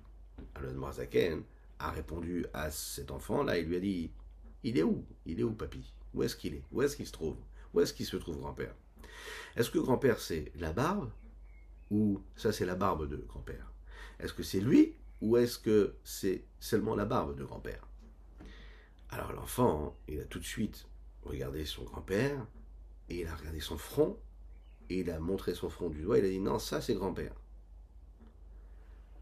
Alors 0.54 0.72
le 0.72 0.78
Marzaken 0.78 1.42
a 1.82 1.90
répondu 1.90 2.46
à 2.54 2.70
cet 2.70 3.10
enfant-là, 3.10 3.58
il 3.58 3.66
lui 3.66 3.76
a 3.76 3.80
dit 3.80 4.10
Il 4.62 4.78
est 4.78 4.82
où? 4.82 5.04
Il 5.26 5.40
est 5.40 5.42
où, 5.42 5.52
papy 5.52 5.92
Où 6.14 6.22
est-ce 6.22 6.36
qu'il 6.36 6.54
est? 6.54 6.62
Où 6.70 6.82
est-ce 6.82 6.96
qu'il 6.96 7.06
se 7.06 7.12
trouve? 7.12 7.36
Où 7.74 7.80
est-ce 7.80 7.92
qu'il 7.92 8.06
se 8.06 8.16
trouve, 8.16 8.38
grand-père? 8.38 8.74
Est-ce 9.56 9.70
que 9.70 9.78
grand-père, 9.78 10.20
c'est 10.20 10.52
la 10.56 10.72
barbe? 10.72 11.10
Ou 11.90 12.20
ça, 12.36 12.52
c'est 12.52 12.64
la 12.64 12.76
barbe 12.76 13.08
de 13.08 13.16
grand-père? 13.16 13.72
Est-ce 14.20 14.32
que 14.32 14.42
c'est 14.42 14.60
lui? 14.60 14.94
Ou 15.20 15.36
est-ce 15.36 15.58
que 15.58 15.96
c'est 16.04 16.44
seulement 16.60 16.94
la 16.94 17.04
barbe 17.04 17.36
de 17.36 17.44
grand-père? 17.44 17.86
Alors 19.10 19.32
l'enfant, 19.32 19.96
il 20.08 20.20
a 20.20 20.24
tout 20.24 20.38
de 20.38 20.44
suite 20.44 20.86
regardé 21.24 21.64
son 21.64 21.84
grand-père, 21.84 22.46
et 23.08 23.20
il 23.20 23.26
a 23.26 23.34
regardé 23.34 23.60
son 23.60 23.76
front, 23.76 24.18
et 24.88 25.00
il 25.00 25.10
a 25.10 25.18
montré 25.18 25.54
son 25.54 25.68
front 25.68 25.90
du 25.90 26.02
doigt, 26.02 26.18
il 26.18 26.24
a 26.24 26.28
dit 26.28 26.40
Non, 26.40 26.58
ça, 26.58 26.80
c'est 26.80 26.94
grand-père. 26.94 27.34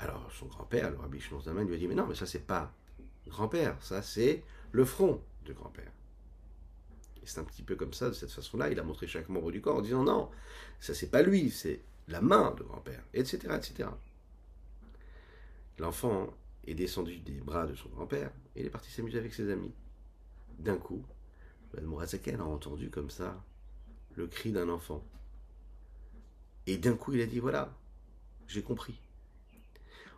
Alors 0.00 0.30
son 0.32 0.46
grand-père, 0.46 0.90
le 0.90 0.96
rabbi 0.96 1.20
Zalman, 1.20 1.64
lui 1.64 1.74
a 1.74 1.78
dit 1.78 1.86
Mais 1.86 1.94
non, 1.94 2.06
mais 2.06 2.14
ça 2.14 2.26
c'est 2.26 2.46
pas 2.46 2.72
grand-père, 3.26 3.76
ça 3.82 4.00
c'est 4.02 4.42
le 4.72 4.84
front 4.84 5.22
de 5.44 5.52
grand-père. 5.52 5.92
Et 7.22 7.26
c'est 7.26 7.38
un 7.38 7.44
petit 7.44 7.62
peu 7.62 7.76
comme 7.76 7.92
ça, 7.92 8.08
de 8.08 8.14
cette 8.14 8.30
façon-là, 8.30 8.70
il 8.70 8.80
a 8.80 8.82
montré 8.82 9.06
chaque 9.06 9.28
membre 9.28 9.52
du 9.52 9.60
corps 9.60 9.76
en 9.76 9.82
disant 9.82 10.02
Non, 10.02 10.30
ça 10.80 10.94
c'est 10.94 11.10
pas 11.10 11.22
lui, 11.22 11.50
c'est 11.50 11.82
la 12.08 12.22
main 12.22 12.54
de 12.56 12.62
grand-père, 12.62 13.04
etc., 13.12 13.38
etc. 13.56 13.90
L'enfant 15.78 16.32
est 16.66 16.74
descendu 16.74 17.18
des 17.18 17.40
bras 17.40 17.66
de 17.66 17.74
son 17.74 17.90
grand-père 17.90 18.30
et 18.56 18.60
il 18.60 18.66
est 18.66 18.70
parti 18.70 18.90
s'amuser 18.90 19.18
avec 19.18 19.34
ses 19.34 19.50
amis. 19.50 19.72
D'un 20.58 20.76
coup, 20.76 21.04
Mourazaken 21.80 22.40
a 22.40 22.44
entendu 22.44 22.90
comme 22.90 23.10
ça 23.10 23.42
le 24.14 24.26
cri 24.26 24.50
d'un 24.50 24.68
enfant. 24.70 25.04
Et 26.66 26.78
d'un 26.78 26.94
coup, 26.94 27.12
il 27.12 27.20
a 27.20 27.26
dit 27.26 27.38
Voilà, 27.38 27.74
j'ai 28.46 28.62
compris. 28.62 28.98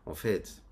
En 0.05 0.15
fait, 0.15 0.62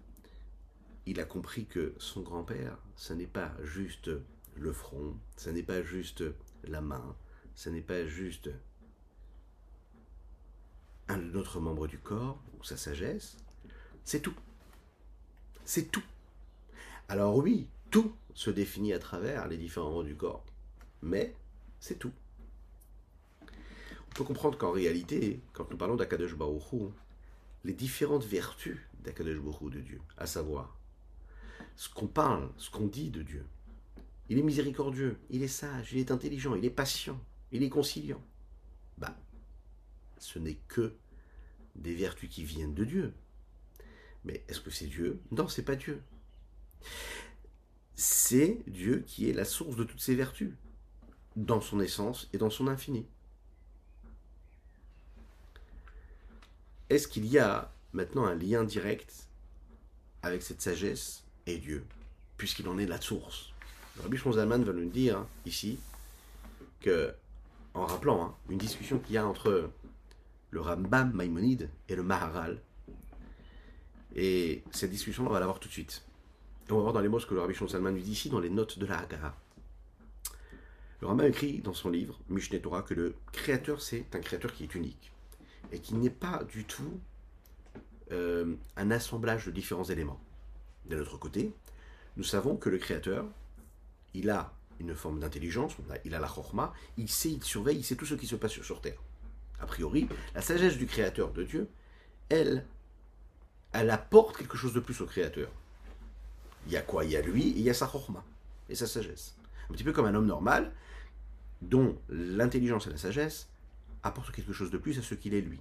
il 1.06 1.20
a 1.20 1.24
compris 1.24 1.66
que 1.66 1.94
son 1.98 2.22
grand-père, 2.22 2.76
ce 2.96 3.12
n'est 3.12 3.26
pas 3.26 3.52
juste 3.62 4.10
le 4.56 4.72
front, 4.72 5.16
ce 5.36 5.50
n'est 5.50 5.62
pas 5.62 5.82
juste 5.82 6.24
la 6.64 6.80
main, 6.80 7.16
ce 7.54 7.70
n'est 7.70 7.80
pas 7.80 8.06
juste 8.06 8.50
un 11.08 11.34
autre 11.34 11.60
membre 11.60 11.86
du 11.86 11.98
corps 11.98 12.40
ou 12.58 12.64
sa 12.64 12.76
sagesse, 12.76 13.36
c'est 14.04 14.20
tout. 14.20 14.34
C'est 15.64 15.90
tout. 15.90 16.02
Alors 17.08 17.36
oui, 17.36 17.68
tout 17.90 18.14
se 18.34 18.50
définit 18.50 18.92
à 18.92 18.98
travers 18.98 19.48
les 19.48 19.56
différents 19.56 19.90
membres 19.90 20.04
du 20.04 20.16
corps, 20.16 20.44
mais 21.02 21.34
c'est 21.80 21.98
tout. 21.98 22.12
On 23.42 24.12
peut 24.14 24.24
comprendre 24.24 24.58
qu'en 24.58 24.72
réalité, 24.72 25.40
quand 25.52 25.70
nous 25.70 25.76
parlons 25.76 25.96
d'Akadosh 25.96 26.34
Baruch 26.34 26.92
les 27.64 27.72
différentes 27.72 28.24
vertus 28.24 28.78
d'Akadosh 29.02 29.38
de 29.70 29.80
Dieu, 29.80 30.00
à 30.16 30.26
savoir 30.26 30.78
ce 31.76 31.88
qu'on 31.88 32.06
parle, 32.06 32.50
ce 32.56 32.70
qu'on 32.70 32.86
dit 32.86 33.10
de 33.10 33.22
Dieu. 33.22 33.46
Il 34.28 34.38
est 34.38 34.42
miséricordieux, 34.42 35.18
il 35.30 35.42
est 35.42 35.48
sage, 35.48 35.92
il 35.92 35.98
est 35.98 36.10
intelligent, 36.10 36.54
il 36.54 36.64
est 36.64 36.70
patient, 36.70 37.20
il 37.52 37.62
est 37.62 37.68
conciliant. 37.68 38.22
Bah, 38.98 39.16
ce 40.18 40.38
n'est 40.38 40.58
que 40.68 40.94
des 41.74 41.94
vertus 41.94 42.28
qui 42.28 42.44
viennent 42.44 42.74
de 42.74 42.84
Dieu. 42.84 43.14
Mais 44.24 44.44
est-ce 44.48 44.60
que 44.60 44.70
c'est 44.70 44.86
Dieu? 44.86 45.20
Non, 45.30 45.48
c'est 45.48 45.64
pas 45.64 45.76
Dieu. 45.76 46.02
C'est 47.94 48.62
Dieu 48.66 49.00
qui 49.06 49.28
est 49.28 49.32
la 49.32 49.44
source 49.44 49.76
de 49.76 49.84
toutes 49.84 50.00
ces 50.00 50.14
vertus, 50.14 50.52
dans 51.36 51.60
son 51.60 51.80
essence 51.80 52.28
et 52.32 52.38
dans 52.38 52.50
son 52.50 52.68
infini. 52.68 53.06
Est-ce 56.88 57.08
qu'il 57.08 57.26
y 57.26 57.38
a 57.38 57.72
maintenant 57.92 58.24
un 58.24 58.34
lien 58.34 58.64
direct 58.64 59.28
avec 60.22 60.42
cette 60.42 60.60
sagesse 60.60 61.24
et 61.46 61.58
Dieu, 61.58 61.84
puisqu'il 62.36 62.68
en 62.68 62.78
est 62.78 62.86
la 62.86 63.00
source 63.00 63.52
Rabbi 64.02 64.16
Zalman 64.16 64.62
va 64.62 64.72
nous 64.72 64.88
dire 64.88 65.18
hein, 65.18 65.26
ici 65.46 65.78
que, 66.80 67.12
en 67.74 67.86
rappelant 67.86 68.24
hein, 68.24 68.34
une 68.48 68.58
discussion 68.58 68.98
qu'il 68.98 69.14
y 69.14 69.18
a 69.18 69.26
entre 69.26 69.70
le 70.50 70.60
Rambam 70.60 71.12
Maïmonide 71.12 71.68
et 71.88 71.96
le 71.96 72.02
Maharal, 72.02 72.60
et 74.14 74.64
cette 74.72 74.90
discussion, 74.90 75.26
on 75.26 75.30
va 75.30 75.38
la 75.38 75.46
voir 75.46 75.60
tout 75.60 75.68
de 75.68 75.72
suite. 75.72 76.02
Et 76.68 76.72
on 76.72 76.76
va 76.76 76.82
voir 76.82 76.92
dans 76.92 77.00
les 77.00 77.08
mots 77.08 77.20
ce 77.20 77.26
que 77.26 77.34
le 77.34 77.40
Rabbi 77.40 77.54
Salman 77.54 77.92
nous 77.92 78.00
dit 78.00 78.12
ici 78.12 78.28
dans 78.28 78.40
les 78.40 78.50
notes 78.50 78.78
de 78.78 78.86
la 78.86 78.98
Haggadah. 78.98 79.36
Le 81.00 81.06
Rambam 81.06 81.26
écrit 81.26 81.60
dans 81.60 81.74
son 81.74 81.90
livre, 81.90 82.18
Mishneh 82.28 82.60
Torah, 82.60 82.82
que 82.82 82.94
le 82.94 83.14
créateur, 83.32 83.80
c'est 83.80 84.14
un 84.14 84.20
créateur 84.20 84.52
qui 84.52 84.64
est 84.64 84.74
unique 84.74 85.12
et 85.72 85.78
qui 85.78 85.94
n'est 85.94 86.10
pas 86.10 86.42
du 86.44 86.64
tout 86.64 87.00
euh, 88.12 88.54
un 88.76 88.90
assemblage 88.90 89.46
de 89.46 89.50
différents 89.50 89.84
éléments. 89.84 90.20
D'un 90.86 90.98
autre 90.98 91.18
côté, 91.18 91.52
nous 92.16 92.24
savons 92.24 92.56
que 92.56 92.68
le 92.68 92.78
créateur, 92.78 93.26
il 94.14 94.30
a 94.30 94.52
une 94.80 94.94
forme 94.94 95.20
d'intelligence, 95.20 95.76
il 96.04 96.14
a 96.14 96.18
la 96.18 96.26
chorma, 96.26 96.72
il 96.96 97.08
sait, 97.08 97.30
il 97.30 97.44
surveille, 97.44 97.78
il 97.78 97.84
sait 97.84 97.96
tout 97.96 98.06
ce 98.06 98.14
qui 98.14 98.26
se 98.26 98.36
passe 98.36 98.60
sur 98.60 98.80
Terre. 98.80 99.00
A 99.60 99.66
priori, 99.66 100.08
la 100.34 100.40
sagesse 100.40 100.76
du 100.76 100.86
créateur 100.86 101.32
de 101.32 101.44
Dieu, 101.44 101.68
elle, 102.28 102.64
elle 103.72 103.90
apporte 103.90 104.36
quelque 104.36 104.56
chose 104.56 104.72
de 104.72 104.80
plus 104.80 105.00
au 105.00 105.06
créateur. 105.06 105.50
Il 106.66 106.72
y 106.72 106.76
a 106.76 106.82
quoi? 106.82 107.04
Il 107.04 107.10
y 107.10 107.16
a 107.16 107.22
lui 107.22 107.48
et 107.48 107.58
il 107.58 107.62
y 107.62 107.70
a 107.70 107.74
sa 107.74 107.86
chorma 107.86 108.24
et 108.68 108.74
sa 108.74 108.86
sagesse. 108.86 109.36
Un 109.68 109.72
petit 109.72 109.84
peu 109.84 109.92
comme 109.92 110.06
un 110.06 110.14
homme 110.14 110.26
normal, 110.26 110.72
dont 111.62 111.98
l'intelligence 112.08 112.86
et 112.86 112.90
la 112.90 112.96
sagesse 112.96 113.48
apportent 114.02 114.32
quelque 114.32 114.52
chose 114.52 114.70
de 114.70 114.78
plus 114.78 114.98
à 114.98 115.02
ce 115.02 115.14
qu'il 115.14 115.34
est 115.34 115.40
lui. 115.42 115.60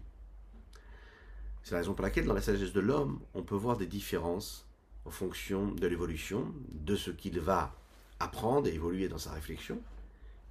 C'est 1.64 1.72
la 1.72 1.80
raison 1.80 1.94
pour 1.94 2.04
laquelle 2.04 2.26
dans 2.26 2.34
la 2.34 2.42
sagesse 2.42 2.74
de 2.74 2.80
l'homme, 2.80 3.20
on 3.34 3.44
peut 3.44 3.56
voir 3.56 3.78
des 3.78 3.86
différences 3.86 4.66
en 5.06 5.12
fonction 5.12 5.72
de 5.72 5.88
l'évolution, 5.88 6.54
de 6.72 6.96
ce 6.96 7.12
qu'il 7.12 7.40
va 7.40 7.76
apprendre 8.20 8.68
et 8.68 8.74
évoluer 8.74 9.08
dans 9.08 9.18
sa 9.18 9.32
réflexion, 9.32 9.82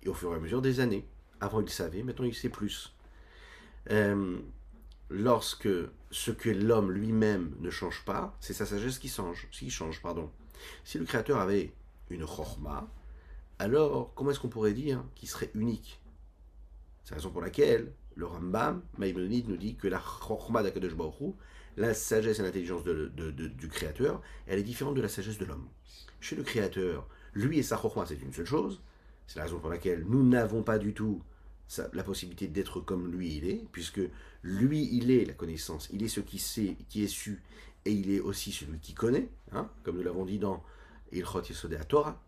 et 0.02 0.08
au 0.08 0.14
fur 0.14 0.32
et 0.32 0.36
à 0.36 0.38
mesure 0.38 0.62
des 0.62 0.80
années. 0.80 1.06
Avant 1.40 1.60
il 1.60 1.68
savait, 1.70 2.02
maintenant 2.02 2.24
il 2.24 2.34
sait 2.34 2.48
plus. 2.48 2.94
Euh, 3.90 4.38
lorsque 5.10 5.68
ce 6.10 6.30
que 6.30 6.50
l'homme 6.50 6.90
lui-même 6.90 7.54
ne 7.60 7.70
change 7.70 8.04
pas, 8.04 8.36
c'est 8.40 8.54
sa 8.54 8.66
sagesse 8.66 8.98
qui 8.98 9.08
change. 9.08 10.02
Pardon. 10.02 10.30
Si 10.84 10.98
le 10.98 11.04
Créateur 11.04 11.38
avait 11.38 11.72
une 12.10 12.24
chorma, 12.24 12.88
alors 13.58 14.12
comment 14.14 14.30
est-ce 14.30 14.40
qu'on 14.40 14.48
pourrait 14.48 14.72
dire 14.72 15.04
qu'il 15.14 15.28
serait 15.28 15.50
unique? 15.54 16.00
C'est 17.04 17.12
la 17.12 17.16
raison 17.18 17.30
pour 17.30 17.40
laquelle 17.40 17.92
le 18.18 18.26
Rambam, 18.26 18.82
Maïmonide, 18.98 19.48
nous 19.48 19.56
dit 19.56 19.76
que 19.76 19.86
la 19.86 20.00
chorma 20.00 20.64
d'Akadosh 20.64 20.92
la 21.76 21.94
sagesse 21.94 22.40
et 22.40 22.42
l'intelligence 22.42 22.82
du 22.82 23.68
Créateur, 23.68 24.20
elle 24.48 24.58
est 24.58 24.64
différente 24.64 24.96
de 24.96 25.00
la 25.00 25.08
sagesse 25.08 25.38
de 25.38 25.44
l'homme. 25.44 25.68
Chez 26.20 26.34
le 26.34 26.42
Créateur, 26.42 27.08
lui 27.32 27.60
et 27.60 27.62
sa 27.62 27.76
chorma, 27.76 28.04
c'est 28.06 28.20
une 28.20 28.32
seule 28.32 28.46
chose. 28.46 28.82
C'est 29.28 29.36
la 29.38 29.44
raison 29.44 29.60
pour 29.60 29.70
laquelle 29.70 30.04
nous 30.08 30.26
n'avons 30.26 30.64
pas 30.64 30.78
du 30.78 30.94
tout 30.94 31.22
la 31.92 32.02
possibilité 32.02 32.48
d'être 32.48 32.80
comme 32.80 33.12
lui 33.12 33.36
il 33.36 33.48
est, 33.48 33.64
puisque 33.70 34.00
lui 34.42 34.88
il 34.90 35.12
est 35.12 35.24
la 35.24 35.34
connaissance, 35.34 35.88
il 35.92 36.02
est 36.02 36.08
ce 36.08 36.20
qui 36.20 36.40
sait, 36.40 36.76
qui 36.88 37.04
est 37.04 37.08
su, 37.08 37.40
et 37.84 37.92
il 37.92 38.10
est 38.10 38.20
aussi 38.20 38.50
celui 38.50 38.80
qui 38.80 38.94
connaît, 38.94 39.28
hein, 39.52 39.70
comme 39.84 39.96
nous 39.96 40.02
l'avons 40.02 40.24
dit 40.24 40.38
dans 40.38 40.64
Ilchot 41.12 41.42
Yesodé 41.42 41.76
à 41.76 41.84
Torah. 41.84 42.20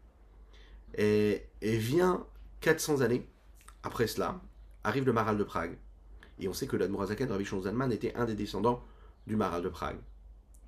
Et, 0.94 1.46
et, 1.62 1.78
vient 1.78 2.26
400 2.60 3.00
années 3.00 3.26
après 3.82 4.06
cela, 4.06 4.40
arrive 4.84 5.04
le 5.04 5.12
Maral 5.12 5.36
de 5.36 5.44
Prague. 5.44 5.78
Et 6.38 6.48
on 6.48 6.52
sait 6.52 6.66
que 6.66 6.76
l'Admorazaken, 6.76 7.30
Rabbi 7.30 7.44
Zalman, 7.44 7.90
était 7.90 8.14
un 8.14 8.24
des 8.24 8.34
descendants 8.34 8.82
du 9.26 9.36
Maral 9.36 9.62
de 9.62 9.68
Prague. 9.68 9.98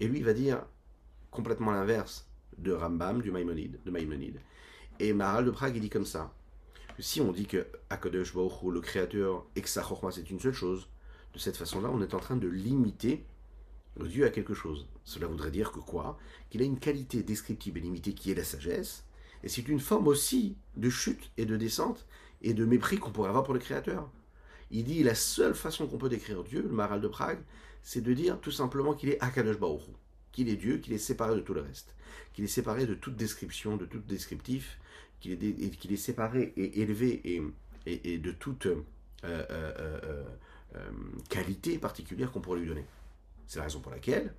Et 0.01 0.07
lui, 0.07 0.19
il 0.19 0.25
va 0.25 0.35
dire 0.35 0.65
complètement 1.31 1.71
l'inverse 1.71 2.29
de 2.59 2.73
Rambam, 2.73 3.23
du 3.23 3.31
Maïmonide, 3.31 3.79
de 3.85 3.91
Maïmonide. 3.91 4.41
Et 5.01 5.13
Maral 5.13 5.45
de 5.47 5.51
Prague, 5.51 5.77
il 5.77 5.81
dit 5.81 5.91
comme 5.91 6.05
ça 6.05 6.33
si 6.99 7.21
on 7.21 7.33
dit 7.33 7.47
que 7.47 7.67
Akadosh 7.91 8.35
Baruch 8.35 8.63
le 8.71 8.81
créateur, 8.81 9.47
et 9.57 9.63
que 9.63 9.69
c'est 9.69 10.31
une 10.31 10.41
seule 10.41 10.53
chose, 10.53 10.89
de 11.35 11.39
cette 11.39 11.57
façon-là, 11.57 11.91
on 11.91 12.03
est 12.03 12.15
en 12.15 12.21
train 12.21 12.37
de 12.37 12.49
limiter 12.49 13.25
le 13.99 14.09
Dieu 14.09 14.25
à 14.25 14.31
quelque 14.31 14.55
chose. 14.55 14.87
Cela 15.05 15.27
voudrait 15.27 15.51
dire 15.51 15.73
que 15.73 15.81
quoi? 15.81 16.19
Qu'il 16.51 16.63
a 16.63 16.65
une 16.65 16.79
qualité 16.79 17.23
descriptive 17.23 17.77
et 17.77 17.81
limitée 17.81 18.15
qui 18.15 18.31
est 18.31 18.35
la 18.35 18.45
sagesse, 18.45 19.05
et 19.43 19.49
c'est 19.49 19.69
une 19.69 19.81
forme 19.81 20.07
aussi 20.07 20.57
de 20.77 20.89
chute 20.89 21.33
et 21.37 21.47
de 21.47 21.57
descente 21.57 22.07
et 22.43 22.55
de 22.55 22.65
mépris 22.65 22.99
qu'on 22.99 23.11
pourrait 23.11 23.29
avoir 23.29 23.45
pour 23.45 23.55
le 23.55 23.61
Créateur. 23.61 24.11
Il 24.71 24.85
dit 24.85 25.03
la 25.03 25.15
seule 25.15 25.55
façon 25.55 25.87
qu'on 25.87 25.99
peut 25.99 26.09
décrire 26.09 26.43
Dieu, 26.45 26.63
le 26.63 26.75
Maral 26.75 27.01
de 27.01 27.09
Prague, 27.09 27.41
c'est 27.83 28.01
de 28.01 28.13
dire 28.15 28.41
tout 28.41 28.51
simplement 28.51 28.95
qu'il 28.95 29.11
est 29.11 29.23
Akadosh 29.23 29.59
qu'il 30.33 30.49
est 30.49 30.57
Dieu, 30.57 30.79
qu'il 30.79 30.95
est 30.95 30.99
séparé 30.99 31.35
de 31.35 31.41
tout 31.41 31.53
le 31.53 31.61
reste, 31.61 31.95
qu'il 32.33 32.45
est 32.45 32.49
séparé 32.49 32.87
de 32.87 32.95
toute 32.95 33.17
description, 33.17 33.77
de 33.77 33.85
tout 33.85 33.99
descriptif, 33.99 34.79
qu'il 35.21 35.33
est, 35.33 35.91
est, 35.93 35.97
séparé 35.97 36.53
et 36.57 36.81
élevé 36.81 37.21
et, 37.87 38.19
de 38.19 38.33
toute 38.33 38.67
euh, 38.67 38.83
euh, 39.25 40.01
euh, 40.75 40.91
qualité 41.29 41.79
particulière 41.79 42.33
qu'on 42.33 42.41
pourrait 42.41 42.61
lui 42.61 42.69
donner. 42.69 42.87
C'est 43.47 43.59
la 43.59 43.65
raison 43.65 43.81
pour 43.81 43.93
laquelle 43.93 44.33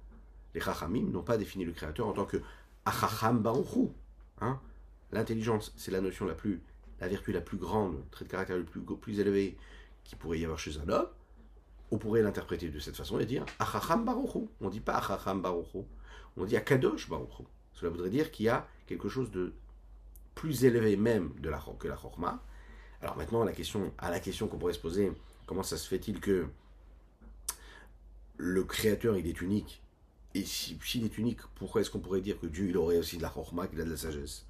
les 0.56 0.62
Chachamim 0.62 1.12
n'ont 1.12 1.24
pas 1.24 1.38
défini 1.38 1.64
le 1.64 1.72
Créateur 1.72 2.08
en 2.08 2.14
tant 2.14 2.26
que 2.26 2.38
Achacham 2.86 3.42
Baruchu. 3.42 3.90
Hein 4.42 4.60
L'intelligence, 5.12 5.74
c'est 5.78 5.92
la 5.92 6.02
notion 6.02 6.26
la 6.26 6.34
plus, 6.34 6.62
la 7.00 7.08
vertu 7.08 7.32
la 7.32 7.42
plus 7.42 7.58
grande, 7.58 7.96
le 7.96 8.10
trait 8.12 8.26
de 8.26 8.30
caractère 8.30 8.58
le 8.58 8.64
plus, 8.64 9.20
élevé 9.20 9.58
qui 10.04 10.16
pourrait 10.16 10.40
y 10.40 10.44
avoir 10.44 10.60
chez 10.60 10.78
un 10.78 10.90
homme. 10.90 11.08
On 11.92 11.98
pourrait 11.98 12.22
l'interpréter 12.22 12.70
de 12.70 12.80
cette 12.80 12.96
façon 12.96 13.20
et 13.20 13.26
dire 13.26 13.46
Achacham 13.60 14.04
Baruchu. 14.04 14.48
On 14.62 14.66
ne 14.66 14.72
dit 14.72 14.80
pas 14.80 14.96
Achacham 14.96 15.42
Baruchu, 15.42 15.80
on 16.38 16.46
dit 16.46 16.58
Akadosh 16.58 17.10
Baruchu. 17.10 17.44
Cela 17.74 17.92
voudrait 17.92 18.10
dire 18.10 18.32
qu'il 18.32 18.46
y 18.46 18.50
a 18.50 18.68
quelque 18.88 19.10
chose 19.10 19.32
de 19.32 19.54
plus 20.36 20.66
élevé 20.66 20.96
même 20.96 21.34
de 21.40 21.50
la, 21.50 21.64
que 21.80 21.88
la 21.88 21.96
Chorma. 21.96 22.42
Alors 23.02 23.18
maintenant, 23.18 23.44
la 23.44 23.52
question, 23.52 23.92
à 23.98 24.10
la 24.10 24.20
question 24.20 24.48
qu'on 24.48 24.58
pourrait 24.58 24.74
se 24.74 24.80
poser, 24.80 25.12
comment 25.46 25.64
ça 25.64 25.78
se 25.78 25.88
fait-il 25.88 26.20
que 26.20 26.48
le 28.38 28.64
Créateur, 28.64 29.18
il 29.18 29.28
est 29.28 29.42
unique? 29.42 29.82
Et 30.34 30.44
s'il 30.46 31.06
est 31.06 31.18
unique, 31.18 31.42
pourquoi 31.56 31.82
est-ce 31.82 31.92
qu'on 31.92 32.00
pourrait 32.00 32.22
dire 32.22 32.40
que 32.40 32.48
Dieu, 32.48 32.68
il 32.68 32.78
aurait 32.78 32.98
aussi 32.98 33.18
de 33.18 33.22
la 33.22 33.30
Chorma, 33.30 33.68
qu'il 33.68 33.80
a 33.82 33.84
de 33.84 33.92
la 33.92 33.98
sagesse? 33.98 34.46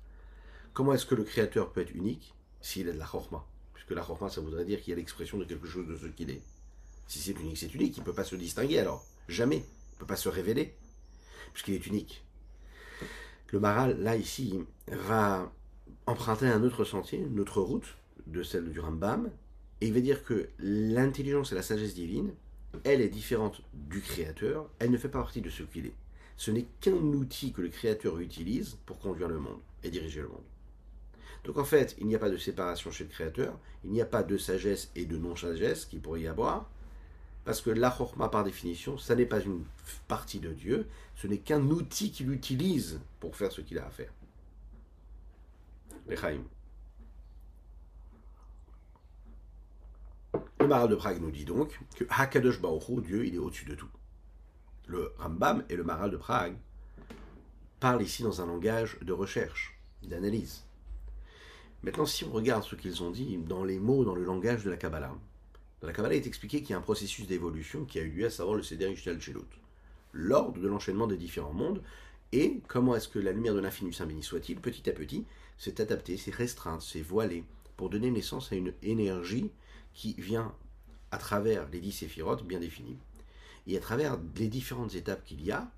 Comment 0.74 0.94
est-ce 0.94 1.06
que 1.06 1.14
le 1.14 1.24
Créateur 1.24 1.72
peut 1.72 1.82
être 1.82 1.94
unique 1.94 2.34
s'il 2.60 2.90
a 2.90 2.94
de 2.94 2.98
la 2.98 3.06
Chorma? 3.06 3.46
Puisque 3.76 3.92
la 3.92 4.02
Chorma, 4.02 4.30
ça 4.30 4.42
voudrait 4.42 4.66
dire 4.66 4.82
qu'il 4.82 4.90
y 4.90 4.94
a 4.94 4.98
l'expression 4.98 5.38
de 5.38 5.46
quelque 5.46 5.68
chose 5.68 5.88
de 5.88 5.96
ce 5.96 6.08
qu'il 6.08 6.32
est. 6.32 6.42
Si 7.08 7.20
c'est 7.20 7.40
unique, 7.40 7.60
c'est 7.60 7.74
unique, 7.76 7.96
il 7.96 8.00
ne 8.00 8.06
peut 8.06 8.14
pas 8.14 8.24
se 8.24 8.36
distinguer 8.36 8.80
alors. 8.80 9.06
Jamais. 9.28 9.58
Il 9.58 9.96
ne 9.96 10.00
peut 10.00 10.08
pas 10.08 10.16
se 10.16 10.30
révéler, 10.30 10.74
puisqu'il 11.54 11.76
est 11.76 11.86
unique. 11.86 12.26
Le 13.52 13.60
Maral, 13.60 14.02
là, 14.02 14.16
ici, 14.16 14.64
va 14.88 15.54
emprunter 16.08 16.48
un 16.48 16.64
autre 16.64 16.86
sentier, 16.86 17.20
une 17.20 17.40
autre 17.40 17.62
route 17.62 17.96
de 18.26 18.42
celle 18.42 18.72
du 18.72 18.80
Rambam, 18.80 19.30
et 19.80 19.88
il 19.88 19.94
va 19.94 20.00
dire 20.00 20.24
que 20.24 20.50
l'intelligence 20.58 21.52
et 21.52 21.56
la 21.56 21.62
sagesse 21.62 21.94
divine, 21.94 22.34
elle 22.84 23.02
est 23.02 23.10
différente 23.10 23.62
du 23.74 24.02
Créateur, 24.02 24.72
elle 24.80 24.90
ne 24.90 24.98
fait 24.98 25.10
pas 25.10 25.20
partie 25.20 25.42
de 25.42 25.52
ce 25.52 25.62
qu'il 25.62 25.86
est. 25.86 25.96
Ce 26.36 26.50
n'est 26.50 26.66
qu'un 26.82 26.94
outil 26.94 27.54
que 27.54 27.62
le 27.62 27.70
Créateur 27.70 28.18
utilise 28.20 28.78
pour 28.88 28.98
conduire 28.98 29.28
le 29.28 29.38
monde 29.38 29.60
et 29.84 29.92
diriger 29.92 30.22
le 30.22 30.30
monde. 30.30 30.44
Donc 31.44 31.58
en 31.58 31.66
fait, 31.66 31.96
il 32.00 32.08
n'y 32.08 32.16
a 32.16 32.20
pas 32.20 32.30
de 32.30 32.38
séparation 32.38 32.92
chez 32.92 33.04
le 33.04 33.10
Créateur, 33.10 33.60
il 33.84 33.92
n'y 33.92 34.02
a 34.02 34.06
pas 34.06 34.24
de 34.24 34.38
sagesse 34.38 34.92
et 34.96 35.06
de 35.06 35.18
non-sagesse 35.18 35.86
qu'il 35.86 36.00
pourrait 36.00 36.22
y 36.22 36.28
avoir, 36.28 36.70
parce 37.44 37.62
que 37.62 37.70
la 37.70 37.92
chorma, 37.92 38.30
par 38.30 38.44
définition, 38.44 38.98
ça 38.98 39.16
n'est 39.16 39.26
pas 39.26 39.42
une 39.42 39.66
partie 40.08 40.40
de 40.40 40.54
Dieu, 40.54 40.88
ce 41.16 41.28
n'est 41.28 41.40
qu'un 41.40 41.62
outil 41.70 42.12
qu'il 42.12 42.32
utilise 42.32 43.02
pour 43.20 43.36
faire 43.36 43.52
ce 43.52 43.62
qu'il 43.62 43.78
a 43.78 43.86
à 43.86 43.90
faire. 43.90 44.14
Le 50.60 50.68
Maral 50.68 50.90
de 50.90 50.96
Prague 50.96 51.22
nous 51.22 51.32
dit 51.32 51.46
donc 51.46 51.78
que 51.96 52.06
Hakadosh 52.10 52.62
Baruch 52.62 53.04
Dieu, 53.04 53.26
il 53.26 53.36
est 53.36 53.40
au-dessus 53.40 53.66
de 53.66 53.76
tout. 53.76 53.90
Le 54.88 55.14
Rambam 55.18 55.66
et 55.70 55.76
le 55.76 55.84
Maral 55.84 56.12
de 56.12 56.18
Prague 56.18 56.56
parlent 57.82 58.02
ici 58.02 58.24
dans 58.24 58.42
un 58.42 58.46
langage 58.46 58.98
de 59.02 59.12
recherche, 59.12 59.78
d'analyse. 60.04 60.64
Maintenant, 61.84 62.06
si 62.06 62.24
on 62.24 62.32
regarde 62.32 62.64
ce 62.64 62.76
qu'ils 62.76 63.04
ont 63.04 63.12
dit 63.12 63.38
dans 63.38 63.66
les 63.66 63.78
mots, 63.78 64.06
dans 64.06 64.16
le 64.16 64.24
langage 64.24 64.64
de 64.64 64.70
la 64.70 64.78
Kabbalah, 64.78 65.14
dans 65.82 65.88
la 65.88 65.94
Kabbalah 65.94 66.16
est 66.16 66.28
expliqué 66.28 66.62
qu'il 66.62 66.70
y 66.70 66.74
a 66.74 66.78
un 66.78 66.82
processus 66.82 67.28
d'évolution 67.28 67.84
qui 67.84 68.00
a 68.00 68.04
eu 68.04 68.10
lieu 68.10 68.26
à 68.26 68.30
savoir 68.30 68.56
le 68.56 68.64
Seder 68.64 68.90
Ishtal 68.90 69.20
Shelut, 69.20 69.42
l'ordre 70.14 70.62
de 70.62 70.68
l'enchaînement 70.70 71.08
des 71.08 71.18
différents 71.18 71.52
mondes, 71.52 71.82
et 72.32 72.62
comment 72.70 72.96
est-ce 72.96 73.10
que 73.10 73.20
la 73.20 73.34
lumière 73.34 73.54
de 73.54 73.60
l'infini 73.60 73.94
Saint 73.94 74.06
béni 74.06 74.24
soit-il, 74.24 74.62
petit 74.62 74.90
à 74.90 74.94
petit, 74.94 75.26
s'est 75.58 75.82
adapté, 75.82 76.16
s'est 76.16 76.32
restreinte, 76.32 76.82
s'est 76.82 77.02
voilé, 77.02 77.44
pour 77.76 77.90
donner 77.90 78.12
naissance 78.12 78.54
à 78.54 78.56
une 78.56 78.74
énergie 78.82 79.52
qui 79.94 80.14
vient 80.18 80.56
à 81.12 81.18
travers 81.18 81.68
les 81.70 81.82
dix 81.82 81.92
séphirotes 81.92 82.46
bien 82.46 82.62
définis, 82.62 82.98
et 83.68 83.76
à 83.76 83.82
travers 83.82 84.18
les 84.38 84.48
différentes 84.48 84.96
étapes 84.96 85.26
qu'il 85.26 85.44
y 85.44 85.52
a, 85.52 85.70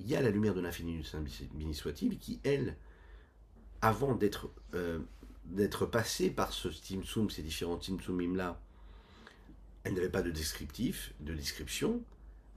il 0.00 0.08
y 0.08 0.16
a 0.16 0.20
la 0.20 0.30
lumière 0.30 0.54
de 0.54 0.60
l'infini 0.60 0.96
du 0.96 1.04
Saint 1.04 1.22
béni 1.54 1.74
soit-il, 1.74 2.18
qui, 2.18 2.40
elle, 2.42 2.76
avant 3.80 4.16
d'être 4.16 4.50
euh, 4.74 4.98
d'être 5.50 5.86
passée 5.86 6.30
par 6.30 6.52
ce 6.52 6.68
Timsum, 6.68 7.30
ces 7.30 7.42
différents 7.42 7.76
Timsumim-là, 7.76 8.60
elle 9.84 9.94
n'avait 9.94 10.08
pas 10.08 10.22
de 10.22 10.30
descriptif, 10.30 11.14
de 11.20 11.34
description, 11.34 12.02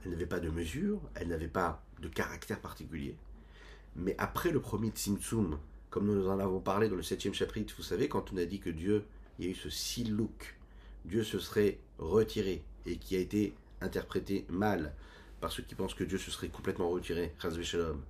elle 0.03 0.11
n'avait 0.11 0.25
pas 0.25 0.39
de 0.39 0.49
mesure, 0.49 1.01
elle 1.15 1.27
n'avait 1.27 1.47
pas 1.47 1.83
de 2.01 2.07
caractère 2.07 2.59
particulier. 2.59 3.15
Mais 3.95 4.15
après 4.17 4.51
le 4.51 4.61
premier 4.61 4.91
Timsum, 4.91 5.59
comme 5.89 6.05
nous 6.05 6.27
en 6.27 6.39
avons 6.39 6.59
parlé 6.59 6.89
dans 6.89 6.95
le 6.95 7.03
septième 7.03 7.33
chapitre, 7.33 7.73
vous 7.77 7.83
savez, 7.83 8.07
quand 8.07 8.31
on 8.33 8.37
a 8.37 8.45
dit 8.45 8.59
que 8.59 8.69
Dieu, 8.69 9.05
il 9.37 9.45
y 9.45 9.47
a 9.47 9.51
eu 9.51 9.55
ce 9.55 9.69
silouk, 9.69 10.57
Dieu 11.05 11.23
se 11.23 11.39
serait 11.39 11.79
retiré 11.97 12.63
et 12.85 12.97
qui 12.97 13.15
a 13.15 13.19
été 13.19 13.53
interprété 13.81 14.45
mal 14.49 14.93
par 15.39 15.51
ceux 15.51 15.63
qui 15.63 15.75
pensent 15.75 15.93
que 15.93 16.03
Dieu 16.03 16.17
se 16.17 16.31
serait 16.31 16.49
complètement 16.49 16.89
retiré, 16.89 17.33
Shalom, 17.39 18.01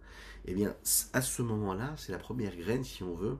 eh 0.46 0.54
bien, 0.54 0.76
à 1.14 1.22
ce 1.22 1.42
moment-là, 1.42 1.94
c'est 1.98 2.12
la 2.12 2.18
première 2.18 2.56
graine, 2.56 2.84
si 2.84 3.04
on 3.04 3.14
veut, 3.14 3.38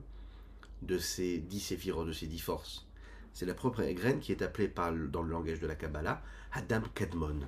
de 0.82 0.98
ces 0.98 1.38
dix 1.38 1.60
séphirotes, 1.60 2.08
de 2.08 2.12
ces 2.12 2.26
dix 2.26 2.38
forces. 2.38 2.86
C'est 3.32 3.46
la 3.46 3.54
première 3.54 3.92
graine 3.94 4.20
qui 4.20 4.32
est 4.32 4.42
appelée 4.42 4.68
par, 4.68 4.92
dans 4.92 5.22
le 5.22 5.30
langage 5.30 5.60
de 5.60 5.66
la 5.66 5.76
Kabbalah 5.76 6.22
Adam 6.52 6.82
Kadmon. 6.94 7.40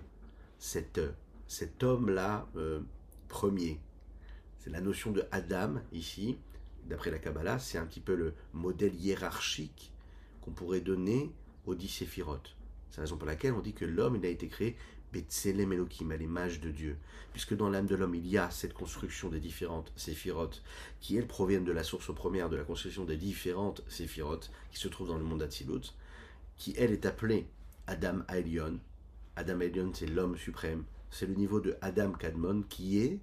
Cet, 0.59 1.01
cet 1.49 1.83
homme-là, 1.83 2.49
euh, 2.57 2.81
premier. 3.29 3.81
C'est 4.59 4.71
la 4.71 4.81
notion 4.81 5.11
de 5.11 5.25
Adam, 5.33 5.81
ici, 5.93 6.39
d'après 6.85 7.11
la 7.11 7.19
Kabbalah, 7.19 7.59
c'est 7.59 7.79
un 7.79 7.87
petit 7.87 8.01
peu 8.01 8.15
le 8.15 8.35
modèle 8.53 8.95
hiérarchique 8.95 9.93
qu'on 10.41 10.53
pourrait 10.53 10.81
donner 10.81 11.33
aux 11.67 11.75
dix 11.75 11.89
séphirotes. 11.89 12.57
C'est 12.91 12.99
la 12.99 13.05
raison 13.05 13.17
pour 13.17 13.27
laquelle 13.27 13.55
on 13.55 13.61
dit 13.61 13.73
que 13.73 13.85
l'homme, 13.85 14.17
il 14.17 14.27
a 14.27 14.29
été 14.29 14.49
créé 14.49 14.77
Betselem 15.13 15.73
Elohim, 15.73 16.11
à 16.11 16.17
l'image 16.17 16.61
de 16.61 16.71
Dieu. 16.71 16.97
Puisque 17.33 17.57
dans 17.57 17.69
l'âme 17.69 17.87
de 17.87 17.95
l'homme, 17.95 18.15
il 18.15 18.27
y 18.27 18.39
a 18.39 18.51
cette 18.51 18.75
construction 18.75 19.29
des 19.29 19.41
différentes 19.41 19.93
séphirotes, 19.97 20.63
qui 21.01 21.17
elles 21.17 21.27
proviennent 21.27 21.65
de 21.65 21.73
la 21.73 21.85
source 21.85 22.15
première 22.15 22.49
de 22.49 22.57
la 22.57 22.65
construction 22.65 23.05
des 23.05 23.17
différentes 23.17 23.83
séphirotes 23.89 24.51
qui 24.71 24.79
se 24.79 24.89
trouvent 24.89 25.09
dans 25.09 25.19
le 25.19 25.25
monde 25.25 25.41
d'Atsilut, 25.41 25.95
qui 26.57 26.75
elle 26.77 26.93
est 26.93 27.07
appelée 27.07 27.47
Adam 27.87 28.23
Aelion. 28.29 28.79
Adam 29.37 29.61
Aelion, 29.61 29.93
c'est 29.95 30.07
l'homme 30.07 30.37
suprême. 30.37 30.85
C'est 31.11 31.27
le 31.27 31.35
niveau 31.35 31.61
de 31.61 31.77
Adam 31.83 32.13
Kadmon 32.13 32.63
qui 32.69 33.01
est 33.01 33.19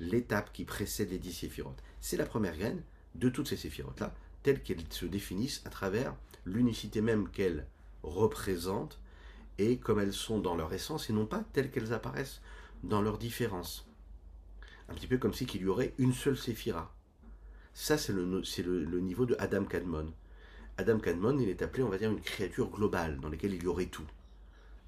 l'étape 0.00 0.52
qui 0.52 0.64
précède 0.64 1.10
les 1.10 1.18
dix 1.18 1.32
séphirotes. 1.32 1.82
C'est 2.00 2.16
la 2.16 2.26
première 2.26 2.56
graine 2.56 2.82
de 3.14 3.28
toutes 3.28 3.48
ces 3.48 3.56
séphirotes-là, 3.56 4.14
telles 4.42 4.62
qu'elles 4.62 4.84
se 4.90 5.06
définissent 5.06 5.62
à 5.64 5.70
travers 5.70 6.14
l'unicité 6.44 7.00
même 7.00 7.28
qu'elles 7.28 7.66
représentent 8.02 8.98
et 9.58 9.78
comme 9.78 10.00
elles 10.00 10.12
sont 10.12 10.38
dans 10.38 10.56
leur 10.56 10.72
essence 10.72 11.10
et 11.10 11.12
non 11.12 11.26
pas 11.26 11.44
telles 11.52 11.70
qu'elles 11.70 11.92
apparaissent 11.92 12.40
dans 12.82 13.02
leur 13.02 13.18
différence. 13.18 13.86
Un 14.88 14.94
petit 14.94 15.06
peu 15.06 15.18
comme 15.18 15.34
si 15.34 15.46
qu'il 15.46 15.62
y 15.62 15.66
aurait 15.66 15.94
une 15.98 16.12
seule 16.12 16.38
séphira. 16.38 16.94
Ça, 17.74 17.98
c'est 17.98 18.12
le, 18.12 18.24
le, 18.24 19.00
niveau 19.00 19.26
de 19.26 19.36
Adam 19.38 19.64
Kadmon. 19.64 20.12
Adam 20.78 20.98
Kadmon, 20.98 21.38
il 21.38 21.48
est 21.48 21.62
appelé, 21.62 21.82
on 21.82 21.88
va 21.88 21.98
dire, 21.98 22.10
une 22.10 22.20
créature 22.20 22.70
globale, 22.70 23.20
dans 23.20 23.28
laquelle 23.28 23.54
il 23.54 23.62
y 23.62 23.66
aurait 23.66 23.86
tout. 23.86 24.06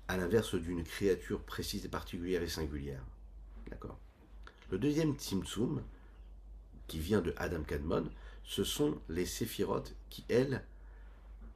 À 0.09 0.17
l'inverse 0.17 0.55
d'une 0.55 0.83
créature 0.83 1.43
précise 1.43 1.85
et 1.85 1.89
particulière 1.89 2.43
et 2.43 2.49
singulière. 2.49 3.05
D'accord? 3.69 3.99
Le 4.71 4.79
deuxième 4.79 5.15
Tzimtzum, 5.15 5.83
qui 6.87 6.99
vient 6.99 7.21
de 7.21 7.35
Adam 7.37 7.63
Kadmon, 7.63 8.11
ce 8.43 8.65
sont 8.65 8.99
les 9.09 9.27
séphirotes 9.27 9.95
qui, 10.09 10.25
elles, 10.29 10.65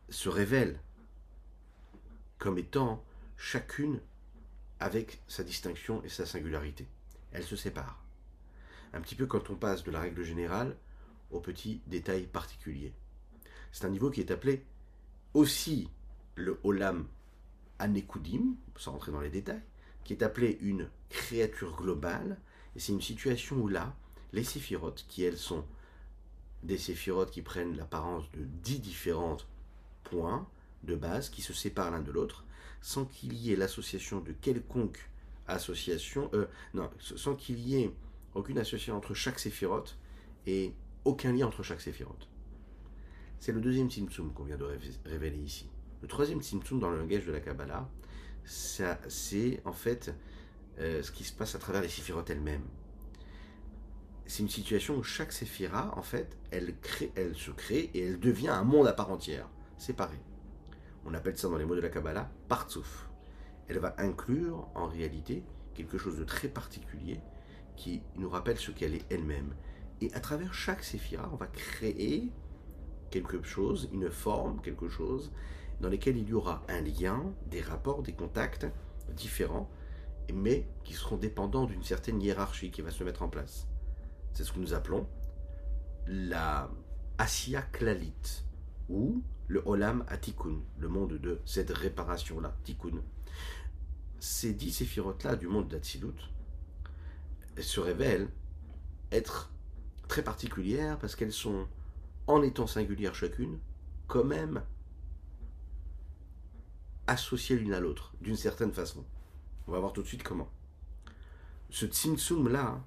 se 0.09 0.29
révèlent 0.29 0.79
comme 2.39 2.59
étant 2.59 3.03
chacune 3.37 4.01
avec 4.81 5.21
sa 5.29 5.45
distinction 5.45 6.03
et 6.05 6.09
sa 6.09 6.27
singularité. 6.27 6.87
Elles 7.33 7.45
se 7.45 7.57
séparent. 7.57 8.03
Un 8.93 9.01
petit 9.01 9.15
peu 9.15 9.27
quand 9.27 9.51
on 9.51 9.57
passe 9.57 9.83
de 9.83 9.91
la 9.91 10.01
règle 10.01 10.23
générale 10.23 10.77
aux 11.31 11.41
petits 11.41 11.81
détails 11.87 12.27
particuliers. 12.27 12.93
C'est 13.73 13.87
un 13.87 13.91
niveau 13.91 14.11
qui 14.11 14.21
est 14.21 14.31
appelé 14.31 14.65
aussi 15.33 15.89
le 16.37 16.61
Olam 16.63 17.09
Anekudim, 17.79 18.55
sans 18.77 18.93
rentrer 18.93 19.13
dans 19.13 19.21
les 19.21 19.31
détails, 19.31 19.63
qui 20.05 20.13
est 20.13 20.23
appelé 20.23 20.59
une 20.61 20.89
créature 21.09 21.77
globale, 21.77 22.39
et 22.77 22.81
c'est 22.81 22.93
une 22.93 23.01
situation 23.01 23.57
où 23.57 23.69
là, 23.69 23.95
les 24.33 24.45
séphirotes, 24.45 25.05
qui 25.09 25.25
elles 25.25 25.39
sont 25.39 25.65
des 26.63 26.79
séphirotes 26.79 27.31
qui 27.31 27.43
prennent 27.43 27.77
l'apparence 27.77 28.31
de 28.33 28.45
dix 28.45 28.81
différents 28.81 29.39
points, 30.05 30.49
de 30.85 30.95
base 30.95 31.31
qui 31.31 31.43
se 31.43 31.53
séparent 31.53 31.91
l'un 31.91 32.01
de 32.01 32.11
l'autre, 32.11 32.45
sans 32.81 33.05
qu'il 33.05 33.33
y 33.35 33.53
ait 33.53 33.57
l'association 33.57 34.21
de 34.21 34.33
quelconque 34.33 35.11
association, 35.47 36.31
euh, 36.35 36.47
non, 36.75 36.91
sans 36.99 37.35
qu'il 37.35 37.61
y 37.61 37.77
ait 37.77 37.91
aucune 38.35 38.59
association 38.59 38.97
entre 38.97 39.15
chaque 39.15 39.39
séphirote 39.39 39.97
et 40.47 40.75
aucun 41.05 41.33
lien 41.33 41.47
entre 41.47 41.63
chaque 41.63 41.81
séphirote. 41.81 42.29
C'est 43.41 43.53
le 43.53 43.61
deuxième 43.61 43.91
Tzimtzum 43.91 44.33
qu'on 44.33 44.45
vient 44.45 44.57
de 44.57 44.67
révéler 45.05 45.39
ici. 45.39 45.69
Le 46.03 46.09
troisième 46.09 46.41
Tzimtzum 46.41 46.81
dans 46.81 46.91
le 46.91 46.99
langage 46.99 47.27
de 47.27 47.33
la 47.33 47.41
Kabbalah, 47.41 47.89
c'est 48.45 49.61
en 49.65 49.73
fait 49.73 50.15
euh, 50.79 51.03
ce 51.03 51.11
qui 51.11 51.25
se 51.25 51.33
passe 51.33 51.55
à 51.55 51.59
travers 51.59 51.83
les 51.83 51.89
séphirotes 51.89 52.29
elles-mêmes. 52.31 52.67
C'est 54.27 54.43
une 54.43 54.49
situation 54.49 54.97
où 54.97 55.03
chaque 55.03 55.33
séphira, 55.33 55.97
en 55.99 56.03
fait, 56.03 56.37
elle, 56.51 56.75
elle 57.15 57.35
se 57.35 57.51
crée 57.51 57.91
et 57.93 58.07
elle 58.07 58.19
devient 58.19 58.49
un 58.49 58.65
monde 58.65 58.87
à 58.87 58.93
part 58.93 59.11
entière, 59.11 59.49
séparé. 59.77 60.17
On 61.07 61.15
appelle 61.15 61.37
ça 61.37 61.49
dans 61.49 61.57
les 61.57 61.65
mots 61.65 61.77
de 61.77 61.81
la 61.81 61.89
Kabbalah 61.89 62.31
partsouf. 62.49 63.09
Elle 63.69 63.79
va 63.79 63.95
inclure 63.99 64.69
en 64.75 64.87
réalité 64.87 65.45
quelque 65.75 65.99
chose 65.99 66.19
de 66.19 66.25
très 66.25 66.49
particulier 66.49 67.21
qui 67.77 68.03
nous 68.17 68.29
rappelle 68.29 68.59
ce 68.59 68.71
qu'elle 68.71 68.95
est 68.95 69.05
elle-même. 69.11 69.55
Et 70.01 70.13
à 70.15 70.21
travers 70.21 70.55
chaque 70.55 70.85
séphira, 70.85 71.29
on 71.33 71.37
va 71.37 71.47
créer 71.47 72.31
quelque 73.11 73.43
chose, 73.43 73.89
une 73.93 74.11
forme, 74.11 74.61
quelque 74.61 74.89
chose 74.89 75.33
dans 75.81 75.89
lequel 75.89 76.17
il 76.17 76.29
y 76.29 76.33
aura 76.33 76.63
un 76.69 76.81
lien, 76.81 77.33
des 77.47 77.61
rapports, 77.61 78.03
des 78.03 78.13
contacts 78.13 78.67
différents, 79.17 79.71
mais 80.33 80.67
qui 80.85 80.95
seront 80.95 81.17
dépendants 81.17 81.67
d'une 81.67 81.83
certaine 81.83 82.21
hiérarchie 82.23 82.71
qui 82.71 82.83
va 82.83 82.91
se 82.91 83.05
mettre 83.05 83.23
en 83.23 83.29
place. 83.29 83.67
C'est 84.33 84.45
ce 84.45 84.53
que 84.53 84.61
nous 84.61 84.75
appelons 84.75 85.07
la 86.07 86.71
Asiya 87.19 87.63
Klalit, 87.63 88.45
ou 88.89 89.23
le 89.49 89.63
Olam 89.67 90.05
Atikun, 90.09 90.61
le 90.79 90.89
monde 90.89 91.15
de 91.15 91.41
cette 91.45 91.71
réparation-là, 91.71 92.57
Tikkun. 92.65 93.03
Ces 94.19 94.55
dix 94.55 94.73
séphirotes-là 94.73 95.37
du 95.37 95.49
monde 95.49 95.69
d'Atsilut 95.69 96.31
se 97.59 97.81
révèlent 97.81 98.29
être 99.13 99.53
très 100.09 100.23
particulières 100.23 100.99
parce 100.99 101.15
qu'elles 101.15 101.33
sont, 101.33 101.67
en 102.27 102.43
étant 102.43 102.67
singulières 102.67 103.15
chacune, 103.15 103.59
quand 104.07 104.25
même 104.25 104.63
associées 107.07 107.57
l'une 107.57 107.75
à 107.75 107.81
l'autre, 107.81 108.15
d'une 108.21 108.37
certaine 108.37 108.73
façon. 108.73 109.05
On 109.67 109.73
va 109.73 109.81
voir 109.81 109.93
tout 109.93 110.03
de 110.03 110.07
suite 110.07 110.23
comment. 110.23 110.51
Ce 111.71 111.87
Tzimtzum 111.87 112.49
là, 112.49 112.83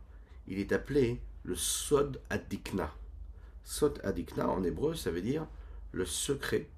il 0.48 0.60
est 0.60 0.72
appelé 0.72 1.22
le 1.44 1.56
Sod 1.56 2.22
Adikna. 2.30 2.94
Sod 3.64 4.00
Adikna 4.04 4.50
en 4.50 4.64
hébreu, 4.64 4.96
ça 4.96 5.12
veut 5.12 5.22
dire 5.22 5.48
le 5.98 6.06
secret 6.06 6.70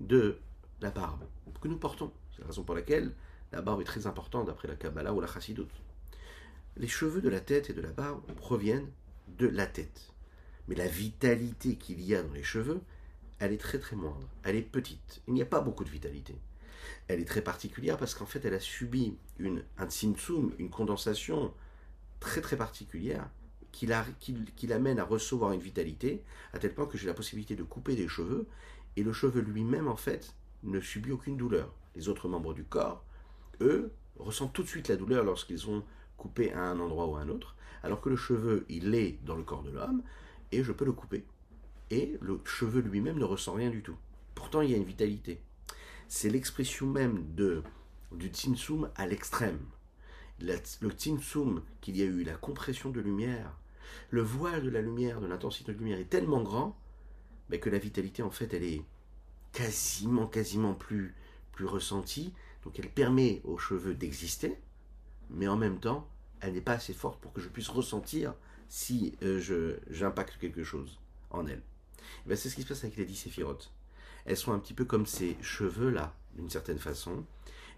de 0.00 0.38
la 0.80 0.90
barbe 0.90 1.24
que 1.60 1.66
nous 1.66 1.76
portons. 1.76 2.12
C'est 2.32 2.42
la 2.42 2.46
raison 2.46 2.62
pour 2.62 2.76
laquelle 2.76 3.12
la 3.50 3.62
barbe 3.62 3.80
est 3.80 3.84
très 3.84 4.06
importante 4.06 4.46
d'après 4.46 4.68
la 4.68 4.76
Kabbalah 4.76 5.12
ou 5.12 5.20
la 5.20 5.26
Chassidut. 5.26 5.66
Les 6.76 6.86
cheveux 6.86 7.20
de 7.20 7.28
la 7.28 7.40
tête 7.40 7.68
et 7.70 7.72
de 7.72 7.80
la 7.80 7.90
barbe 7.90 8.22
proviennent 8.36 8.88
de 9.38 9.48
la 9.48 9.66
tête. 9.66 10.12
Mais 10.68 10.76
la 10.76 10.86
vitalité 10.86 11.74
qu'il 11.74 12.00
y 12.00 12.14
a 12.14 12.22
dans 12.22 12.32
les 12.32 12.44
cheveux, 12.44 12.80
elle 13.40 13.52
est 13.52 13.58
très 13.58 13.80
très 13.80 13.96
moindre. 13.96 14.28
Elle 14.44 14.54
est 14.54 14.62
petite. 14.62 15.20
Il 15.26 15.34
n'y 15.34 15.42
a 15.42 15.46
pas 15.46 15.60
beaucoup 15.60 15.82
de 15.82 15.90
vitalité. 15.90 16.36
Elle 17.08 17.20
est 17.20 17.24
très 17.24 17.42
particulière 17.42 17.96
parce 17.96 18.14
qu'en 18.14 18.26
fait, 18.26 18.44
elle 18.44 18.54
a 18.54 18.60
subi 18.60 19.16
une, 19.38 19.64
un 19.78 19.86
tzimtzum, 19.86 20.54
une 20.58 20.70
condensation 20.70 21.52
très 22.20 22.40
très 22.40 22.56
particulière 22.56 23.28
qui 23.72 23.86
l'amène 24.66 24.98
à 24.98 25.04
recevoir 25.04 25.52
une 25.52 25.60
vitalité, 25.60 26.22
à 26.52 26.58
tel 26.58 26.74
point 26.74 26.86
que 26.86 26.98
j'ai 26.98 27.06
la 27.06 27.14
possibilité 27.14 27.54
de 27.56 27.62
couper 27.62 27.94
des 27.94 28.08
cheveux, 28.08 28.46
et 28.96 29.02
le 29.02 29.12
cheveu 29.12 29.40
lui-même, 29.40 29.88
en 29.88 29.96
fait, 29.96 30.34
ne 30.62 30.80
subit 30.80 31.12
aucune 31.12 31.36
douleur. 31.36 31.72
Les 31.94 32.08
autres 32.08 32.28
membres 32.28 32.54
du 32.54 32.64
corps, 32.64 33.04
eux, 33.60 33.92
ressentent 34.18 34.52
tout 34.52 34.62
de 34.62 34.68
suite 34.68 34.88
la 34.88 34.96
douleur 34.96 35.24
lorsqu'ils 35.24 35.58
sont 35.58 35.84
coupés 36.16 36.52
à 36.52 36.62
un 36.62 36.80
endroit 36.80 37.06
ou 37.06 37.16
à 37.16 37.20
un 37.20 37.28
autre, 37.28 37.54
alors 37.82 38.00
que 38.00 38.08
le 38.08 38.16
cheveu, 38.16 38.66
il 38.68 38.94
est 38.94 39.18
dans 39.24 39.36
le 39.36 39.44
corps 39.44 39.62
de 39.62 39.70
l'homme, 39.70 40.02
et 40.50 40.64
je 40.64 40.72
peux 40.72 40.84
le 40.84 40.92
couper. 40.92 41.24
Et 41.90 42.18
le 42.20 42.40
cheveu 42.44 42.80
lui-même 42.80 43.18
ne 43.18 43.24
ressent 43.24 43.54
rien 43.54 43.70
du 43.70 43.82
tout. 43.82 43.96
Pourtant, 44.34 44.60
il 44.60 44.70
y 44.70 44.74
a 44.74 44.76
une 44.76 44.84
vitalité. 44.84 45.40
C'est 46.08 46.30
l'expression 46.30 46.86
même 46.86 47.34
de, 47.34 47.62
du 48.12 48.28
tsinsum 48.28 48.90
à 48.96 49.06
l'extrême. 49.06 49.60
Le 50.40 50.90
tsinsum 50.90 51.62
qu'il 51.80 51.96
y 51.96 52.02
a 52.02 52.06
eu, 52.06 52.22
la 52.22 52.34
compression 52.34 52.90
de 52.90 53.00
lumière, 53.00 53.58
le 54.10 54.22
voile 54.22 54.62
de 54.62 54.70
la 54.70 54.80
lumière, 54.80 55.20
de 55.20 55.26
l'intensité 55.26 55.72
de 55.72 55.78
lumière 55.78 55.98
est 55.98 56.10
tellement 56.10 56.42
grand 56.42 56.78
mais 57.48 57.60
que 57.60 57.70
la 57.70 57.78
vitalité, 57.78 58.22
en 58.22 58.30
fait, 58.30 58.52
elle 58.54 58.64
est 58.64 58.82
quasiment, 59.52 60.26
quasiment 60.26 60.74
plus, 60.74 61.14
plus 61.52 61.64
ressentie 61.64 62.32
Donc 62.64 62.78
elle 62.78 62.90
permet 62.90 63.40
aux 63.44 63.58
cheveux 63.58 63.94
d'exister, 63.94 64.56
mais 65.30 65.48
en 65.48 65.56
même 65.56 65.80
temps, 65.80 66.08
elle 66.40 66.52
n'est 66.52 66.60
pas 66.60 66.74
assez 66.74 66.92
forte 66.92 67.20
pour 67.20 67.32
que 67.32 67.40
je 67.40 67.48
puisse 67.48 67.68
ressentir 67.68 68.34
si 68.68 69.16
euh, 69.22 69.78
j'impacte 69.90 70.38
quelque 70.38 70.62
chose 70.62 70.98
en 71.30 71.46
elle. 71.46 71.62
Ben, 72.26 72.36
c'est 72.36 72.48
ce 72.48 72.54
qui 72.54 72.62
se 72.62 72.68
passe 72.68 72.84
avec 72.84 72.96
les 72.96 73.06
dix 73.06 73.16
séphirotes. 73.16 73.72
Elles 74.24 74.36
sont 74.36 74.52
un 74.52 74.58
petit 74.58 74.74
peu 74.74 74.84
comme 74.84 75.06
ces 75.06 75.36
cheveux-là, 75.40 76.14
d'une 76.36 76.50
certaine 76.50 76.78
façon. 76.78 77.24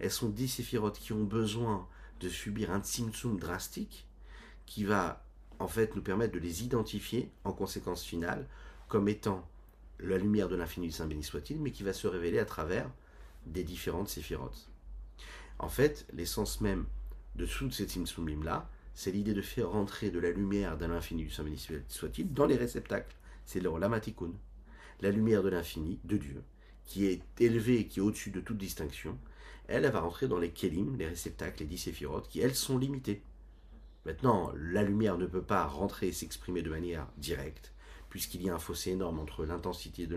Elles 0.00 0.10
sont 0.10 0.28
dix 0.28 0.48
séphirotes 0.48 0.98
qui 0.98 1.12
ont 1.12 1.24
besoin 1.24 1.86
de 2.20 2.28
subir 2.28 2.70
un 2.70 2.80
tzimtzum 2.80 3.38
drastique 3.38 4.06
qui 4.66 4.84
va 4.84 5.24
en 5.58 5.68
fait 5.68 5.96
nous 5.96 6.02
permettre 6.02 6.34
de 6.34 6.38
les 6.38 6.62
identifier 6.64 7.30
en 7.44 7.52
conséquence 7.52 8.04
finale 8.04 8.46
comme 8.88 9.08
étant 9.08 9.48
la 9.98 10.18
lumière 10.18 10.48
de 10.48 10.56
l'infini 10.56 10.86
du 10.86 10.92
Saint 10.92 11.06
béni 11.06 11.22
soit-il, 11.22 11.60
mais 11.60 11.72
qui 11.72 11.82
va 11.82 11.92
se 11.92 12.06
révéler 12.06 12.38
à 12.38 12.44
travers 12.44 12.90
des 13.46 13.64
différentes 13.64 14.08
séphirotes. 14.08 14.68
En 15.58 15.68
fait, 15.68 16.06
l'essence 16.12 16.60
même 16.60 16.86
de 17.36 17.46
toutes 17.46 17.74
ces 17.74 17.84
Tzimtzumim-là, 17.84 18.68
c'est 18.94 19.12
l'idée 19.12 19.34
de 19.34 19.42
faire 19.42 19.70
rentrer 19.70 20.10
de 20.10 20.18
la 20.18 20.30
lumière 20.30 20.78
de 20.78 20.86
l'infini 20.86 21.24
du 21.24 21.30
Saint 21.30 21.44
béni 21.44 21.64
soit-il 21.88 22.32
dans 22.32 22.46
les 22.46 22.56
réceptacles. 22.56 23.14
C'est 23.44 23.60
le 23.60 23.70
Lamatikun, 23.78 24.32
la 25.00 25.10
lumière 25.10 25.42
de 25.42 25.48
l'infini, 25.48 25.98
de 26.04 26.16
Dieu, 26.16 26.42
qui 26.84 27.06
est 27.06 27.22
élevée, 27.38 27.86
qui 27.86 28.00
est 28.00 28.02
au-dessus 28.02 28.30
de 28.30 28.40
toute 28.40 28.58
distinction. 28.58 29.18
Elle, 29.70 29.86
va 29.86 30.00
rentrer 30.00 30.26
dans 30.26 30.38
les 30.38 30.50
Kélim, 30.50 30.96
les 30.96 31.06
réceptacles, 31.06 31.60
les 31.60 31.66
dix 31.66 31.78
séphirotes, 31.78 32.28
qui 32.28 32.40
elles 32.40 32.56
sont 32.56 32.76
limitées. 32.76 33.22
Maintenant, 34.04 34.52
la 34.56 34.82
lumière 34.82 35.16
ne 35.16 35.26
peut 35.26 35.44
pas 35.44 35.64
rentrer 35.64 36.08
et 36.08 36.12
s'exprimer 36.12 36.60
de 36.62 36.70
manière 36.70 37.06
directe, 37.18 37.72
puisqu'il 38.08 38.42
y 38.42 38.50
a 38.50 38.54
un 38.54 38.58
fossé 38.58 38.90
énorme 38.90 39.20
entre 39.20 39.44
l'intensité 39.44 40.08
de 40.08 40.16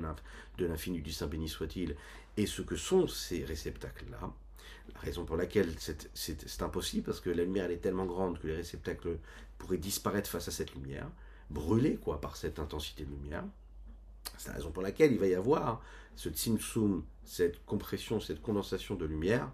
l'infini 0.66 1.01
du 1.01 1.12
Saint 1.12 1.28
béni 1.28 1.47
soit-il 1.47 1.95
et 2.36 2.47
ce 2.47 2.64
que 2.64 2.76
sont 2.76 3.08
ces 3.08 3.45
réceptacles-là. 3.45 4.34
La 4.95 4.99
raison 4.99 5.24
pour 5.24 5.38
laquelle 5.38 5.76
c'est 5.78 6.62
impossible, 6.64 7.04
parce 7.06 7.20
que 7.20 7.30
la 7.30 7.43
lumière 7.43 7.66
elle 7.66 7.74
est 7.74 7.78
tellement 7.78 8.06
grande 8.06 8.39
que 8.39 8.47
les 8.47 8.56
réceptacles 8.56 9.20
pourraient 9.60 9.78
disparaître 9.78 10.32
face 10.32 10.47
à 10.47 10.51
cette 10.51 10.74
lumière, 10.74 11.12
brûlés 11.51 11.97
quoi 11.97 12.20
par 12.20 12.38
cette 12.38 12.58
intensité 12.58 13.06
de 13.06 13.12
lumière. 13.12 13.45
C'est 14.39 14.49
la 14.49 14.56
raison 14.56 14.72
pour 14.72 14.82
laquelle 14.82 15.12
il 15.12 15.20
va 15.20 15.28
y 15.28 15.36
avoir 15.36 15.84
ce 16.16 16.30
tsum, 16.30 17.04
cette 17.26 17.64
compression, 17.66 18.20
cette 18.20 18.42
condensation 18.42 18.96
de 18.96 19.06
lumière, 19.06 19.52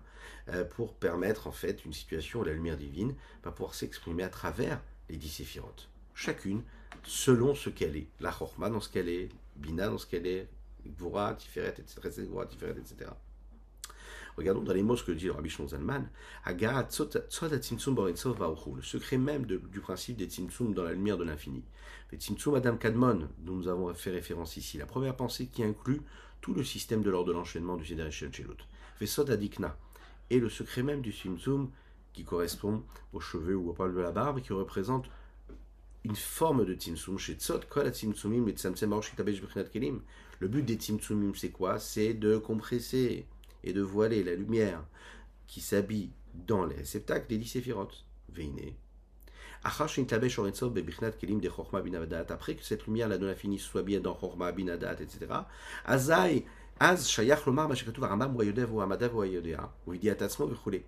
euh, 0.50 0.64
pour 0.64 0.96
permettre 0.96 1.48
en 1.48 1.52
fait 1.52 1.86
une 1.86 1.94
situation 1.94 2.42
où 2.42 2.44
la 2.44 2.54
lumière 2.54 2.78
divine 2.78 3.16
va 3.44 3.52
pouvoir 3.52 3.76
s'exprimer 3.76 4.24
à 4.24 4.30
travers 4.30 4.82
les 5.10 5.18
dix 5.18 5.30
séphirotes. 5.30 5.90
Chacune 6.14 6.64
selon 7.04 7.56
ce 7.56 7.70
qu'elle 7.70 7.96
est. 7.96 8.08
La 8.20 8.32
chorma 8.32 8.70
dans 8.70 8.82
ce 8.82 8.90
qu'elle 8.90 9.10
est, 9.10 9.30
Bina 9.56 9.88
dans 9.88 9.98
ce 9.98 10.06
qu'elle 10.06 10.28
est, 10.28 10.50
Gvura, 10.86 11.34
Tiferet, 11.36 11.76
etc. 11.78 12.02
Tiferet, 12.50 12.72
etc. 12.72 13.12
Regardons 14.38 14.62
dans 14.62 14.74
les 14.74 14.84
mots 14.84 14.96
ce 14.96 15.04
que 15.04 15.12
dit 15.12 15.26
le 15.26 15.34
Rabbi 15.34 15.50
Zalman. 15.50 16.08
Le 16.48 18.82
secret 18.82 19.18
même 19.18 19.46
du 19.46 19.80
principe 19.82 20.18
des 20.18 20.26
Tzimtzum 20.26 20.74
dans 20.74 20.84
la 20.84 20.94
lumière 20.94 21.18
de 21.18 21.26
l'infini. 21.26 21.64
Les 22.12 22.18
Tzimtzum 22.18 22.56
Adam 22.56 22.78
Kadmon, 22.78 23.28
dont 23.40 23.56
nous 23.56 23.68
avons 23.68 23.94
fait 23.94 24.12
référence 24.12 24.56
ici. 24.56 24.78
La 24.78 24.86
première 24.86 25.16
pensée 25.16 25.48
qui 25.48 25.64
inclut 25.64 26.02
tout 26.42 26.54
le 26.54 26.64
système 26.64 27.02
de 27.02 27.10
l'ordre 27.10 27.30
de 27.30 27.34
l'enchaînement 27.34 27.78
du 27.78 27.86
Seder 27.86 28.12
Shelut. 28.12 28.66
Vesod 29.00 29.30
Adikna. 29.30 29.78
Et 30.30 30.40
le 30.40 30.50
secret 30.50 30.84
même 30.84 31.02
du 31.02 31.12
Tzimtzum 31.12 31.72
qui 32.14 32.24
correspond 32.24 32.84
aux 33.14 33.20
cheveux 33.20 33.56
ou 33.56 33.70
au 33.70 33.74
poil 33.74 33.94
de 33.94 34.00
la 34.00 34.12
barbe, 34.12 34.42
qui 34.42 34.54
représente 34.54 35.10
une 36.04 36.16
forme 36.16 36.66
de 36.66 36.74
Tzimtzum. 36.74 37.18
Le 40.40 40.48
but 40.48 40.64
des 40.64 40.76
Tzimtzumim, 40.76 41.34
c'est 41.36 41.52
quoi? 41.52 41.80
C'est 41.80 42.14
de 42.14 42.38
compresser 42.38 43.26
et 43.64 43.74
de 43.74 43.82
voiler 43.82 44.24
la 44.24 44.36
lumière 44.36 44.86
qui 45.48 45.62
s'habille 45.62 46.12
dans 46.34 46.66
les 46.66 46.76
réceptacles 46.76 47.28
des 47.28 47.38
dix. 47.38 47.58
Veine. 48.32 48.74
Après 49.64 49.86
que 52.56 52.64
cette 52.64 52.86
lumière, 52.86 53.08
la 53.08 53.18
de 53.18 53.26
l'infini, 53.26 53.60
soit 53.60 53.84
bien 53.84 54.00
dans 54.00 54.14
Chorma, 54.14 54.52
Binadat, 54.52 54.94
etc. 55.02 55.28
Azai, 55.86 56.46
Az, 56.80 57.10
Shayach, 57.10 57.46
Lomar, 57.46 57.68
Mashakatu, 57.68 58.04
Aramam, 58.04 58.36
Wayodev, 58.36 58.80
Amadav, 58.80 59.16
Wayodea, 59.16 59.70
Vidiatasmo, 59.88 60.48
Vichule. 60.48 60.84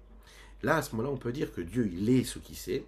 Là, 0.64 0.78
à 0.78 0.82
ce 0.82 0.96
moment-là, 0.96 1.14
on 1.14 1.18
peut 1.18 1.34
dire 1.34 1.52
que 1.52 1.62
Dieu, 1.62 1.90
il 1.92 2.10
est 2.10 2.24
ce 2.24 2.40
qui 2.40 2.56
sait, 2.56 2.86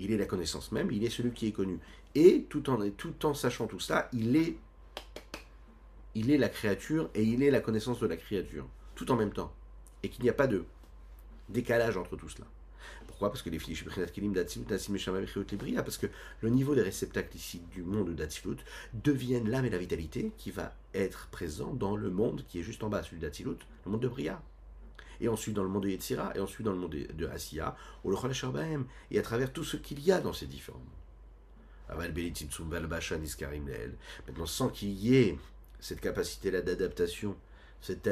il 0.00 0.12
est 0.12 0.18
la 0.18 0.26
connaissance 0.26 0.72
même, 0.72 0.90
il 0.90 1.04
est 1.04 1.10
celui 1.10 1.32
qui 1.32 1.46
est 1.46 1.52
connu. 1.52 1.78
Et 2.14 2.44
tout 2.48 2.68
en, 2.68 2.90
tout 2.90 3.24
en 3.24 3.34
sachant 3.34 3.66
tout 3.66 3.80
ça, 3.80 4.08
il 4.12 4.36
est, 4.36 4.56
il 6.14 6.30
est 6.30 6.38
la 6.38 6.48
créature 6.48 7.08
et 7.14 7.22
il 7.22 7.42
est 7.42 7.50
la 7.50 7.60
connaissance 7.60 8.00
de 8.00 8.06
la 8.06 8.16
créature 8.16 8.66
tout 8.94 9.10
en 9.10 9.16
même 9.16 9.32
temps, 9.32 9.52
et 10.02 10.08
qu'il 10.08 10.22
n'y 10.22 10.30
a 10.30 10.34
pas 10.34 10.46
de 10.46 10.64
décalage 11.48 11.96
entre 11.96 12.16
tout 12.16 12.28
cela. 12.28 12.46
Pourquoi? 13.14 13.30
Parce 13.30 13.42
que 13.42 13.50
les 13.50 13.60
parce 15.84 15.98
que 15.98 16.06
le 16.40 16.48
niveau 16.48 16.74
des 16.74 16.82
réceptacles 16.82 17.36
ici 17.36 17.62
du 17.70 17.84
monde 17.84 18.12
d'Atsilut 18.12 18.56
deviennent 18.92 19.48
l'âme 19.48 19.66
et 19.66 19.70
la 19.70 19.78
vitalité 19.78 20.32
qui 20.36 20.50
va 20.50 20.74
être 20.94 21.28
présent 21.28 21.72
dans 21.72 21.94
le 21.94 22.10
monde 22.10 22.44
qui 22.48 22.58
est 22.58 22.64
juste 22.64 22.82
en 22.82 22.88
bas, 22.88 23.04
celui 23.04 23.20
d'Atsilut, 23.20 23.58
le 23.84 23.92
monde 23.92 24.00
de 24.00 24.08
Bria. 24.08 24.42
Et 25.20 25.28
ensuite 25.28 25.54
dans 25.54 25.62
le 25.62 25.68
monde 25.68 25.84
de 25.84 25.90
Yetzira, 25.90 26.32
et 26.34 26.40
ensuite 26.40 26.66
dans 26.66 26.72
le 26.72 26.78
monde 26.78 26.90
de 26.90 27.26
Asiya, 27.28 27.76
ou 28.02 28.10
le 28.10 28.16
et 29.12 29.18
à 29.20 29.22
travers 29.22 29.52
tout 29.52 29.62
ce 29.62 29.76
qu'il 29.76 30.00
y 30.00 30.10
a 30.10 30.20
dans 30.20 30.32
ces 30.32 30.46
différents 30.46 30.80
mondes. 30.80 30.88
Maintenant, 34.26 34.46
sans 34.46 34.68
qu'il 34.70 34.90
y 34.90 35.14
ait 35.14 35.38
cette 35.78 36.00
capacité-là 36.00 36.62
d'adaptation 36.62 37.36
cet 37.84 38.08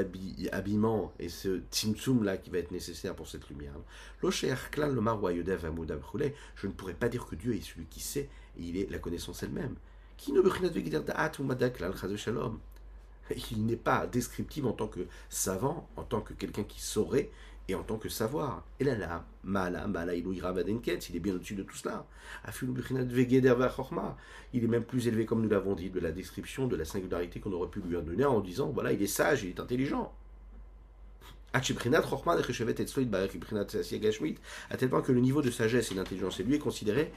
habillement 0.52 1.14
et 1.18 1.30
ce 1.30 1.62
tzimtzum 1.70 2.24
là 2.24 2.36
qui 2.36 2.50
va 2.50 2.58
être 2.58 2.72
nécessaire 2.72 3.16
pour 3.16 3.26
cette 3.26 3.48
lumière. 3.48 3.72
Je 4.22 4.36
ne 6.66 6.72
pourrais 6.72 6.92
pas 6.92 7.08
dire 7.08 7.24
que 7.24 7.34
Dieu 7.36 7.54
est 7.54 7.62
celui 7.62 7.86
qui 7.86 8.00
sait 8.00 8.28
et 8.58 8.62
il 8.62 8.76
est 8.76 8.90
la 8.90 8.98
connaissance 8.98 9.42
elle-même. 9.42 9.76
Il 13.50 13.64
n'est 13.64 13.76
pas 13.76 14.06
descriptif 14.06 14.66
en 14.66 14.72
tant 14.72 14.88
que 14.88 15.06
savant, 15.30 15.88
en 15.96 16.02
tant 16.02 16.20
que 16.20 16.34
quelqu'un 16.34 16.64
qui 16.64 16.82
saurait 16.82 17.30
et 17.68 17.74
en 17.74 17.82
tant 17.82 17.96
que 17.96 18.08
savoir. 18.08 18.64
Et 18.80 18.84
là, 18.84 18.96
là, 18.96 19.24
mala, 19.44 19.86
mala, 19.86 20.14
il 20.14 20.26
est 20.26 21.20
bien 21.20 21.34
au-dessus 21.34 21.54
de 21.54 21.62
tout 21.62 21.76
cela. 21.76 22.06
Il 24.52 24.64
est 24.64 24.68
même 24.68 24.84
plus 24.84 25.06
élevé, 25.08 25.24
comme 25.26 25.42
nous 25.42 25.48
l'avons 25.48 25.74
dit, 25.74 25.90
de 25.90 26.00
la 26.00 26.12
description 26.12 26.66
de 26.66 26.76
la 26.76 26.84
singularité 26.84 27.40
qu'on 27.40 27.52
aurait 27.52 27.70
pu 27.70 27.80
lui 27.80 27.96
donner 28.02 28.24
en 28.24 28.40
disant 28.40 28.70
voilà, 28.70 28.92
il 28.92 29.02
est 29.02 29.06
sage, 29.06 29.44
il 29.44 29.50
est 29.50 29.60
intelligent. 29.60 30.12
À 31.54 31.60
tel 31.60 31.76
point 34.88 35.02
que 35.02 35.12
le 35.12 35.20
niveau 35.20 35.42
de 35.42 35.50
sagesse 35.50 35.92
et 35.92 35.94
d'intelligence 35.94 36.40
et 36.40 36.44
lui 36.44 36.54
est 36.54 36.58
considéré 36.58 37.12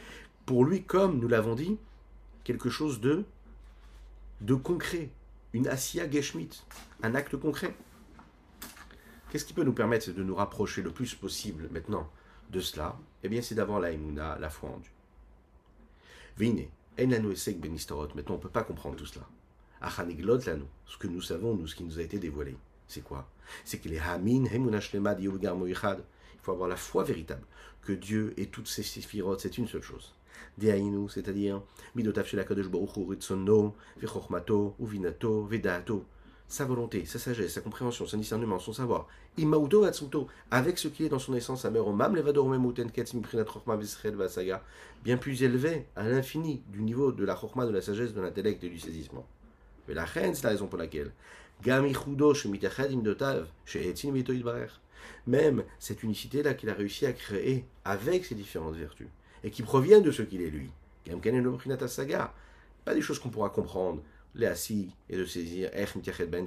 pour 0.46 0.66
lui 0.66 0.84
comme, 0.84 1.20
nous 1.20 1.28
l'avons 1.28 1.56
dit, 1.56 1.78
quelque 2.44 2.70
chose 2.70 3.00
de, 3.00 3.24
de 4.42 4.54
concret, 4.54 5.10
une 5.54 5.68
Asiya 5.68 6.10
Geshmit, 6.10 6.64
un 7.02 7.16
acte 7.16 7.38
concret. 7.38 7.74
Qu'est-ce 9.36 9.44
qui 9.44 9.52
peut 9.52 9.66
nous 9.66 9.74
permettre 9.74 10.12
de 10.12 10.24
nous 10.24 10.34
rapprocher 10.34 10.82
le 10.82 10.92
plus 10.92 11.14
possible 11.14 11.68
maintenant 11.70 12.10
de 12.52 12.62
cela? 12.62 12.98
Eh 13.22 13.28
bien, 13.28 13.42
c'est 13.42 13.54
d'avoir 13.54 13.82
la 13.82 13.92
emuna, 13.92 14.38
la 14.40 14.50
foi 14.50 14.70
en 14.70 14.78
Dieu. 14.78 14.94
Vine, 16.38 16.68
Maintenant, 16.98 17.28
on 17.28 18.38
ne 18.38 18.42
peut 18.42 18.48
pas 18.48 18.64
comprendre 18.64 18.96
tout 18.96 19.06
cela. 19.06 19.28
Ce 19.92 20.98
que 20.98 21.08
nous 21.08 21.20
savons, 21.20 21.54
nous, 21.54 21.68
ce 21.68 21.76
qui 21.76 21.84
nous 21.84 22.00
a 22.00 22.02
été 22.02 22.18
dévoilé, 22.18 22.56
c'est 22.88 23.04
quoi? 23.04 23.30
C'est 23.66 23.80
que 23.80 23.90
les 23.90 24.00
Hamin, 24.00 24.46
Il 24.46 25.76
faut 26.42 26.52
avoir 26.54 26.70
la 26.70 26.78
foi 26.78 27.04
véritable 27.04 27.44
que 27.82 27.92
Dieu 27.92 28.34
et 28.38 28.46
toutes 28.46 28.70
ses 28.70 28.84
séphirotes, 28.84 29.42
c'est 29.42 29.58
une 29.58 29.68
seule 29.68 29.84
chose. 29.84 30.16
Dehainu, 30.58 31.10
c'est-à-dire 31.10 31.62
Midotav 31.94 32.26
Shelakadosh 32.26 32.70
Baruch 32.70 32.96
Uvinato, 34.80 35.44
Vedato 35.44 36.06
sa 36.48 36.66
volonté, 36.66 37.06
sa 37.06 37.18
sagesse, 37.20 37.54
sa 37.54 37.62
compréhension, 37.62 38.06
son 38.06 38.18
discernement, 38.18 38.60
son 38.60 38.74
savoir, 38.74 39.08
avec 40.52 40.78
ce 40.78 40.88
qui 40.88 41.06
est 41.06 41.10
dans 41.10 41.20
son 41.20 41.34
essence, 41.34 41.66
bien 45.04 45.18
plus 45.18 45.44
élevé 45.44 45.86
à 45.96 46.08
l'infini 46.08 46.62
du 46.68 46.82
niveau 46.82 47.12
de 47.12 47.26
la 47.26 47.36
chorma, 47.36 47.66
de 47.66 47.72
la 47.72 47.82
sagesse, 47.82 48.14
de 48.14 48.22
l'intellect 48.22 48.64
et 48.64 48.70
du 48.70 48.80
saisissement. 48.80 49.26
Mais 49.88 49.94
la 49.94 50.06
reine, 50.06 50.36
c'est 50.36 50.44
la 50.44 50.50
raison 50.50 50.68
pour 50.68 50.78
laquelle. 50.78 51.12
Même 55.28 55.64
cette 55.80 56.04
unicité-là 56.04 56.54
qu'il 56.54 56.70
a 56.70 56.74
réussi 56.74 57.06
à 57.06 57.14
créer 57.14 57.66
avec 57.84 58.26
ses 58.26 58.36
différentes 58.36 58.76
vertus, 58.76 59.08
et 59.44 59.52
qui 59.52 59.64
proviennent 59.64 60.04
de 60.04 60.12
ce 60.12 60.22
qu'il 60.22 60.42
est 60.42 60.50
lui. 60.50 60.70
Pas 62.86 62.94
des 62.94 63.02
choses 63.02 63.20
qu'on 63.20 63.30
pourra 63.30 63.50
comprendre, 63.50 64.02
les 64.36 64.48
assis 64.48 64.92
et 65.10 65.18
de 65.18 65.26
saisir 65.26 65.70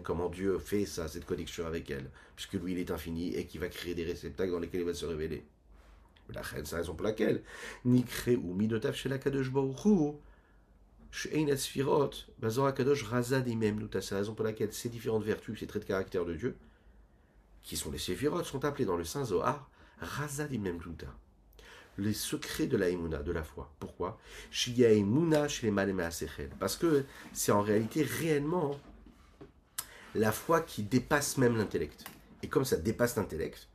comment 0.02 0.28
Dieu 0.28 0.58
fait 0.58 0.84
ça, 0.84 1.08
cette 1.08 1.24
connexion 1.24 1.66
avec 1.66 1.90
elle, 1.90 2.10
puisque 2.36 2.52
lui 2.54 2.72
il 2.72 2.78
est 2.78 2.90
infini 2.90 3.34
et 3.34 3.46
qui 3.46 3.58
va 3.58 3.68
créer 3.68 3.94
des 3.94 4.04
réceptacles 4.04 4.52
dans 4.52 4.58
lesquels 4.58 4.82
il 4.82 4.86
va 4.86 4.94
se 4.94 5.06
révéler. 5.06 5.44
La 6.30 6.42
c'est 6.44 6.72
la 6.72 6.78
raison 6.78 6.94
pour 6.94 7.06
laquelle 7.06 7.42
ou 7.86 8.54
chez 11.10 11.30
la 11.46 11.56
c'est 14.02 14.14
la 14.14 14.18
raison 14.18 14.34
pour 14.34 14.44
laquelle 14.44 14.72
ces 14.72 14.90
différentes 14.90 15.24
vertus, 15.24 15.58
ces 15.58 15.66
traits 15.66 15.82
de 15.82 15.88
caractère 15.88 16.26
de 16.26 16.34
Dieu, 16.34 16.54
qui 17.62 17.76
sont 17.76 17.90
les 17.90 17.98
séphirotes, 17.98 18.44
sont 18.44 18.64
appelés 18.66 18.84
dans 18.84 18.96
le 18.98 19.04
Saint 19.04 19.24
Zohar 19.24 19.70
Razad. 20.00 20.52
Les 21.98 22.12
secrets 22.12 22.66
de 22.66 22.76
la 22.76 22.90
de 22.90 23.32
la 23.32 23.42
foi. 23.42 23.70
Pourquoi? 23.80 24.18
Parce 26.58 26.76
que 26.76 27.04
c'est 27.32 27.52
en 27.52 27.60
réalité 27.60 28.02
réellement 28.02 28.78
la 30.14 30.32
foi 30.32 30.60
qui 30.60 30.82
dépasse 30.82 31.36
même 31.38 31.56
l'intellect. 31.56 32.04
Et 32.42 32.48
comme 32.48 32.64
ça 32.64 32.76
dépasse 32.76 33.16
l'intellect, 33.16 33.68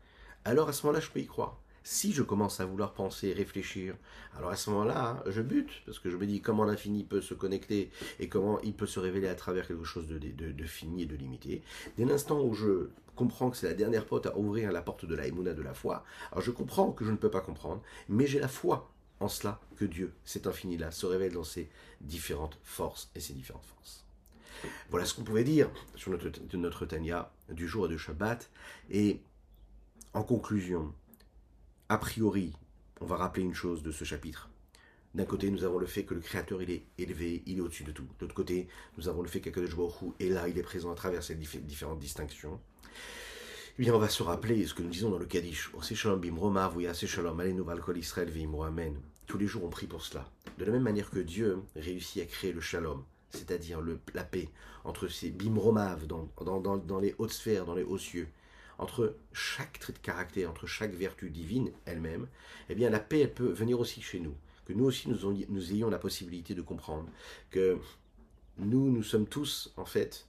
alors 0.46 0.70
à 0.70 0.74
ce 0.74 0.86
moment-là, 0.86 1.02
je 1.02 1.10
peux 1.10 1.20
y 1.20 1.28
croire. 1.28 1.63
Si 1.84 2.14
je 2.14 2.24
commence 2.24 2.60
à 2.60 2.66
vouloir 2.66 2.94
penser, 2.94 3.34
réfléchir, 3.34 3.96
alors 4.38 4.50
à 4.52 4.56
ce 4.56 4.70
moment-là, 4.70 5.24
je 5.28 5.42
bute, 5.42 5.84
parce 5.86 6.00
que 6.00 6.10
je 6.10 6.16
me 6.16 6.26
dis 6.26 6.42
comment 6.42 6.64
l'infini 6.64 7.04
peut 7.04 7.22
se 7.22 7.34
connecter 7.34 7.92
et 8.20 8.30
comment 8.30 8.60
il 8.62 8.74
peut 8.74 8.88
se 8.88 9.00
révéler 9.00 9.28
à 9.28 9.36
travers 9.36 9.68
quelque 9.68 9.84
chose 9.84 10.08
de, 10.08 10.64
fini 10.66 11.04
et 11.04 11.06
de 11.06 11.16
limité. 11.16 11.62
Dès 11.98 12.06
l'instant 12.06 12.42
où 12.42 12.54
je 12.54 12.88
comprends 13.16 13.50
que 13.50 13.58
c'est 13.58 13.68
la 13.68 13.74
dernière 13.74 14.06
porte 14.06 14.28
à 14.28 14.38
ouvrir 14.38 14.72
la 14.72 14.82
porte 14.82 15.06
de 15.06 15.16
la 15.16 15.30
de 15.30 15.62
la 15.62 15.74
foi, 15.74 16.06
alors 16.32 16.42
je 16.42 16.52
comprends 16.52 16.92
que 16.92 17.04
je 17.04 17.12
ne 17.12 17.18
peux 17.18 17.30
pas 17.30 17.42
comprendre, 17.42 17.82
mais 18.08 18.28
j'ai 18.28 18.40
la 18.40 18.48
foi 18.48 18.90
en 19.20 19.28
cela 19.28 19.60
que 19.76 19.86
Dieu, 19.86 20.14
cet 20.24 20.48
infini-là, 20.48 20.92
se 20.92 21.06
révèle 21.06 21.34
dans 21.34 21.44
ses 21.44 21.70
différentes 22.02 22.60
forces 22.64 23.12
et 23.16 23.20
ses 23.20 23.34
différentes 23.34 23.66
forces. 23.66 24.06
Voilà 24.90 25.06
ce 25.06 25.14
qu'on 25.14 25.24
pouvait 25.24 25.44
dire 25.44 25.70
sur 25.96 26.12
notre, 26.12 26.30
notre 26.54 26.86
Tanya 26.86 27.32
du 27.50 27.68
jour 27.68 27.88
de 27.88 27.98
Shabbat. 27.98 28.50
Et 28.90 29.22
en 30.14 30.24
conclusion, 30.24 30.94
a 31.90 31.98
priori, 31.98 32.54
on 33.02 33.06
va 33.06 33.18
rappeler 33.18 33.44
une 33.44 33.54
chose 33.54 33.84
de 33.84 33.92
ce 33.92 34.04
chapitre. 34.04 34.50
D'un 35.14 35.26
côté, 35.26 35.52
nous 35.52 35.64
avons 35.64 35.78
le 35.78 35.86
fait 35.86 36.06
que 36.06 36.14
le 36.14 36.22
Créateur, 36.22 36.62
il 36.62 36.72
est 36.72 36.86
élevé, 36.98 37.44
il 37.46 37.60
est 37.60 37.62
au-dessus 37.62 37.84
de 37.84 37.92
tout. 37.92 38.04
De 38.04 38.22
l'autre 38.22 38.34
côté, 38.34 38.68
nous 38.98 39.08
avons 39.08 39.22
le 39.22 39.28
fait 39.28 39.42
qu'Akadosh 39.42 39.76
Baruch 39.76 40.14
est 40.20 40.30
là, 40.30 40.48
il 40.48 40.58
est 40.58 40.64
présent 40.64 40.92
à 40.92 40.96
travers 40.96 41.22
ces 41.22 41.36
différentes 41.36 42.00
distinctions. 42.00 42.60
Eh 43.78 43.82
bien, 43.82 43.94
on 43.94 44.00
va 44.00 44.10
se 44.10 44.24
rappeler 44.24 44.66
ce 44.66 44.74
que 44.74 44.82
nous 44.82 44.90
disons 44.90 45.10
dans 45.10 45.18
le 45.18 45.26
Kaddish. 45.26 45.72
Tous 49.26 49.38
les 49.38 49.48
jours, 49.48 49.64
on 49.64 49.70
prie 49.70 49.88
pour 49.88 50.04
cela. 50.04 50.30
De 50.58 50.66
la 50.66 50.72
même 50.72 50.84
manière 50.84 51.10
que 51.10 51.20
Dieu 51.20 51.60
réussit 51.76 52.22
à 52.22 52.26
créer 52.26 52.52
le 52.52 52.62
shalom, 52.62 53.04
c'est-à-dire 53.30 53.82
la 54.14 54.24
paix 54.24 54.50
entre 54.84 55.08
ces 55.08 55.32
bimromav 55.32 56.06
dans, 56.08 56.30
dans, 56.40 57.00
les 57.00 57.16
hautes 57.18 57.32
sphères, 57.32 57.66
dans 57.66 57.76
les 57.76 57.84
hauts 57.84 57.98
cieux, 57.98 58.28
entre 58.84 59.16
chaque 59.32 59.80
trait 59.80 59.94
de 59.94 59.98
caractère, 60.00 60.50
entre 60.50 60.68
chaque 60.68 60.94
vertu 60.94 61.30
divine 61.30 61.72
elle-même, 61.86 62.28
eh 62.70 62.76
bien 62.76 62.90
la 62.90 63.00
paix, 63.00 63.28
peut 63.28 63.52
venir 63.52 63.80
aussi 63.80 64.02
chez 64.02 64.20
nous. 64.20 64.36
Que 64.66 64.74
nous 64.74 64.86
aussi, 64.86 65.10
nous, 65.10 65.72
ayons 65.72 65.90
la 65.90 66.00
possibilité 66.00 66.54
de 66.54 66.62
comprendre 66.62 67.10
que 67.50 67.78
nous, 68.58 68.92
nous 68.92 69.04
sommes 69.04 69.28
tous, 69.28 69.74
en 69.78 69.86
fait, 69.86 70.28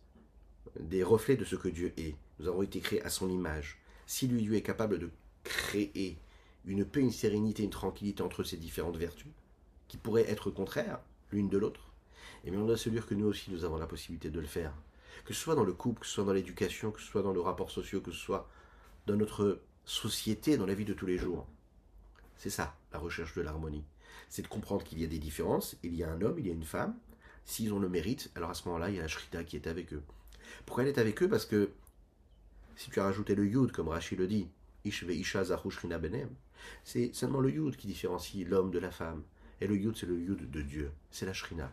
des 0.80 1.02
reflets 1.02 1.36
de 1.36 1.44
ce 1.44 1.56
que 1.56 1.68
Dieu 1.68 1.92
est. 1.96 2.14
Nous 2.38 2.48
avons 2.48 2.62
été 2.62 2.80
créés 2.80 3.02
à 3.02 3.10
son 3.10 3.28
image. 3.28 3.78
Si 4.06 4.26
lui, 4.26 4.42
Dieu 4.42 4.54
est 4.54 4.62
capable 4.62 4.98
de 4.98 5.10
créer 5.44 6.18
une 6.64 6.84
paix, 6.84 7.00
une 7.00 7.12
sérénité, 7.12 7.62
une 7.62 7.70
tranquillité 7.70 8.22
entre 8.22 8.42
ces 8.42 8.56
différentes 8.56 8.96
vertus, 8.96 9.30
qui 9.88 9.96
pourraient 9.96 10.30
être 10.30 10.50
contraires 10.50 11.00
l'une 11.30 11.48
de 11.48 11.58
l'autre, 11.58 11.92
et 12.44 12.50
bien 12.50 12.60
on 12.60 12.66
doit 12.66 12.76
se 12.76 12.88
dire 12.88 13.06
que 13.06 13.14
nous 13.14 13.26
aussi, 13.26 13.50
nous 13.50 13.64
avons 13.64 13.76
la 13.76 13.86
possibilité 13.86 14.30
de 14.30 14.40
le 14.40 14.46
faire. 14.46 14.72
Que 15.24 15.34
ce 15.34 15.40
soit 15.40 15.54
dans 15.54 15.64
le 15.64 15.72
couple, 15.72 16.00
que 16.00 16.06
ce 16.06 16.12
soit 16.12 16.24
dans 16.24 16.32
l'éducation, 16.32 16.90
que 16.90 17.00
ce 17.00 17.06
soit 17.06 17.22
dans 17.22 17.32
le 17.32 17.40
rapport 17.40 17.70
social, 17.70 18.02
que 18.02 18.12
ce 18.12 18.18
soit 18.18 18.48
dans 19.06 19.16
notre 19.16 19.60
société, 19.84 20.56
dans 20.56 20.66
la 20.66 20.74
vie 20.74 20.84
de 20.84 20.94
tous 20.94 21.06
les 21.06 21.18
jours. 21.18 21.46
C'est 22.36 22.50
ça, 22.50 22.76
la 22.92 22.98
recherche 22.98 23.34
de 23.34 23.42
l'harmonie. 23.42 23.84
C'est 24.28 24.42
de 24.42 24.48
comprendre 24.48 24.84
qu'il 24.84 25.00
y 25.00 25.04
a 25.04 25.06
des 25.06 25.18
différences, 25.18 25.76
il 25.82 25.94
y 25.94 26.02
a 26.02 26.10
un 26.10 26.20
homme, 26.20 26.38
il 26.38 26.46
y 26.46 26.50
a 26.50 26.52
une 26.52 26.64
femme. 26.64 26.96
S'ils 27.44 27.72
ont 27.72 27.78
le 27.78 27.88
mérite, 27.88 28.30
alors 28.34 28.50
à 28.50 28.54
ce 28.54 28.66
moment-là, 28.68 28.90
il 28.90 28.96
y 28.96 28.98
a 28.98 29.02
la 29.02 29.08
Shrita 29.08 29.44
qui 29.44 29.56
est 29.56 29.66
avec 29.66 29.92
eux. 29.92 30.02
Pourquoi 30.66 30.84
elle 30.84 30.90
est 30.90 30.98
avec 30.98 31.22
eux? 31.22 31.28
Parce 31.28 31.46
que 31.46 31.70
si 32.76 32.90
tu 32.90 33.00
as 33.00 33.04
rajouté 33.04 33.34
le 33.34 33.46
Yud, 33.46 33.72
comme 33.72 33.88
Rachid 33.88 34.18
le 34.18 34.26
dit, 34.26 34.48
Ishve 34.84 35.08
Benem, 36.00 36.30
c'est 36.84 37.14
seulement 37.14 37.40
le 37.40 37.50
Yud 37.50 37.76
qui 37.76 37.86
différencie 37.86 38.46
l'homme 38.46 38.70
de 38.70 38.78
la 38.78 38.90
femme. 38.90 39.22
Et 39.60 39.66
le 39.66 39.76
Yud, 39.76 39.96
c'est 39.96 40.06
le 40.06 40.18
Yud 40.18 40.50
de 40.50 40.62
Dieu, 40.62 40.90
c'est 41.10 41.26
la 41.26 41.32
Shrina 41.32 41.70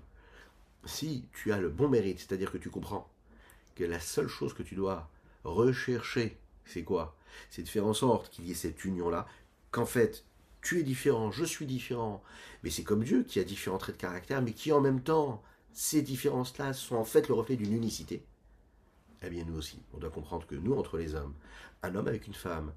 si 0.86 1.26
tu 1.34 1.52
as 1.52 1.60
le 1.60 1.70
bon 1.70 1.90
mérite, 1.90 2.20
c'est-à-dire 2.20 2.52
que 2.52 2.58
tu 2.58 2.70
comprends 2.70 3.11
que 3.76 3.84
la 3.84 4.00
seule 4.00 4.28
chose 4.28 4.54
que 4.54 4.64
tu 4.64 4.76
dois 4.76 5.10
rechercher, 5.44 6.38
c'est 6.66 6.84
quoi? 6.84 7.16
C'est 7.50 7.64
de 7.64 7.70
faire 7.70 7.86
en 7.86 7.94
sorte 7.94 8.30
qu'il 8.30 8.48
y 8.48 8.52
ait 8.52 8.56
cette 8.56 8.84
union-là, 8.86 9.28
qu'en 9.72 9.86
fait, 9.86 10.26
tu 10.62 10.80
es 10.80 10.84
différent, 10.84 11.32
je 11.32 11.44
suis 11.44 11.66
différent, 11.66 12.22
mais 12.64 12.70
c'est 12.70 12.84
comme 12.84 13.04
Dieu 13.04 13.24
qui 13.24 13.40
a 13.40 13.44
différents 13.44 13.78
traits 13.78 13.96
de 13.96 14.02
caractère, 14.02 14.42
mais 14.42 14.54
qui 14.54 14.72
en 14.72 14.82
même 14.82 15.02
temps, 15.02 15.42
ces 15.74 16.02
différences-là 16.02 16.74
sont 16.74 16.96
en 16.96 17.06
fait 17.06 17.28
le 17.28 17.34
reflet 17.34 17.56
d'une 17.56 17.74
unicité. 17.74 18.24
Eh 19.24 19.30
bien, 19.30 19.44
nous 19.46 19.58
aussi, 19.58 19.80
on 19.94 19.98
doit 19.98 20.10
comprendre 20.10 20.46
que 20.46 20.56
nous, 20.56 20.76
entre 20.76 20.98
les 20.98 21.16
hommes, 21.16 21.34
un 21.84 21.96
homme 21.96 22.08
avec 22.08 22.28
une 22.28 22.34
femme, 22.34 22.74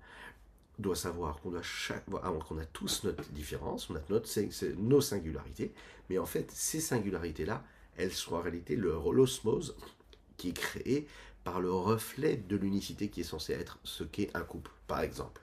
doit 0.79 0.97
savoir 0.97 1.41
qu'on 1.41 1.51
doit 1.51 1.63
chaque, 1.63 2.05
qu'on 2.07 2.59
a 2.59 2.65
tous 2.67 3.05
notre 3.05 3.31
différence, 3.31 3.89
on 3.91 3.97
a 3.97 4.01
notre, 4.09 4.29
nos 4.77 5.01
singularités, 5.01 5.73
mais 6.11 6.19
en 6.19 6.27
fait, 6.27 6.51
ces 6.51 6.81
singularités-là, 6.81 7.65
elles 7.97 8.13
sont 8.13 8.35
en 8.35 8.41
réalité 8.41 8.77
l'osmose 8.77 9.77
qui 10.37 10.51
est 10.51 10.57
créée 10.57 11.07
par 11.43 11.61
le 11.61 11.71
reflet 11.71 12.37
de 12.37 12.57
l'unicité 12.57 13.09
qui 13.09 13.21
est 13.21 13.25
censé 13.25 13.53
être 13.53 13.79
ce 13.85 14.05
qu'est 14.05 14.31
un 14.35 14.43
couple, 14.43 14.71
par 14.87 15.01
exemple. 15.01 15.43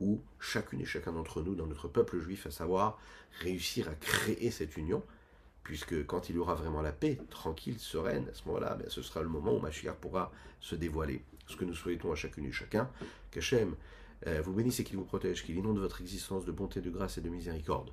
Où 0.00 0.20
chacune 0.38 0.80
et 0.80 0.84
chacun 0.84 1.12
d'entre 1.12 1.42
nous, 1.42 1.54
dans 1.54 1.66
notre 1.66 1.88
peuple 1.88 2.20
juif, 2.20 2.46
à 2.46 2.50
savoir 2.50 2.98
réussir 3.40 3.88
à 3.88 3.94
créer 3.94 4.50
cette 4.50 4.76
union, 4.76 5.02
puisque 5.62 6.06
quand 6.06 6.28
il 6.28 6.36
y 6.36 6.38
aura 6.38 6.54
vraiment 6.54 6.82
la 6.82 6.92
paix, 6.92 7.18
tranquille, 7.30 7.78
sereine, 7.78 8.28
à 8.30 8.34
ce 8.34 8.44
moment-là, 8.46 8.74
ben, 8.76 8.88
ce 8.88 9.02
sera 9.02 9.22
le 9.22 9.28
moment 9.28 9.54
où 9.54 9.60
Mashiach 9.60 9.96
pourra 9.96 10.32
se 10.60 10.74
dévoiler. 10.74 11.22
Ce 11.46 11.56
que 11.56 11.64
nous 11.64 11.74
souhaitons 11.74 12.12
à 12.12 12.16
chacune 12.16 12.46
et 12.46 12.52
chacun, 12.52 12.90
qu'Hachem 13.30 13.74
euh, 14.26 14.40
vous 14.42 14.52
bénisse 14.52 14.80
et 14.80 14.84
qu'il 14.84 14.96
vous 14.96 15.04
protège, 15.04 15.44
qu'il 15.44 15.56
inonde 15.56 15.78
votre 15.78 16.00
existence 16.00 16.44
de 16.44 16.52
bonté, 16.52 16.80
de 16.80 16.90
grâce 16.90 17.18
et 17.18 17.20
de 17.20 17.28
miséricorde. 17.28 17.90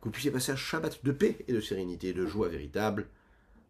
Que 0.00 0.04
vous 0.04 0.10
puissiez 0.10 0.30
passer 0.30 0.52
un 0.52 0.56
Shabbat 0.56 1.04
de 1.04 1.12
paix 1.12 1.44
et 1.48 1.52
de 1.52 1.60
sérénité, 1.60 2.12
de 2.12 2.26
joie 2.26 2.48
véritable, 2.48 3.06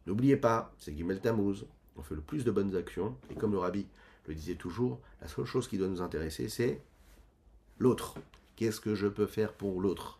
N'oubliez 0.06 0.36
pas, 0.36 0.72
c'est 0.78 0.94
Gimel 0.94 1.20
Tammuz, 1.20 1.64
on 1.96 2.02
fait 2.02 2.14
le 2.14 2.20
plus 2.20 2.44
de 2.44 2.50
bonnes 2.50 2.76
actions, 2.76 3.16
et 3.30 3.34
comme 3.34 3.52
le 3.52 3.58
rabbi 3.58 3.86
le 4.26 4.34
disait 4.34 4.54
toujours, 4.54 5.00
la 5.20 5.28
seule 5.28 5.44
chose 5.44 5.68
qui 5.68 5.78
doit 5.78 5.88
nous 5.88 6.02
intéresser, 6.02 6.48
c'est 6.48 6.80
l'autre. 7.78 8.16
Qu'est-ce 8.56 8.80
que 8.80 8.94
je 8.94 9.06
peux 9.06 9.26
faire 9.26 9.52
pour 9.52 9.80
l'autre? 9.80 10.18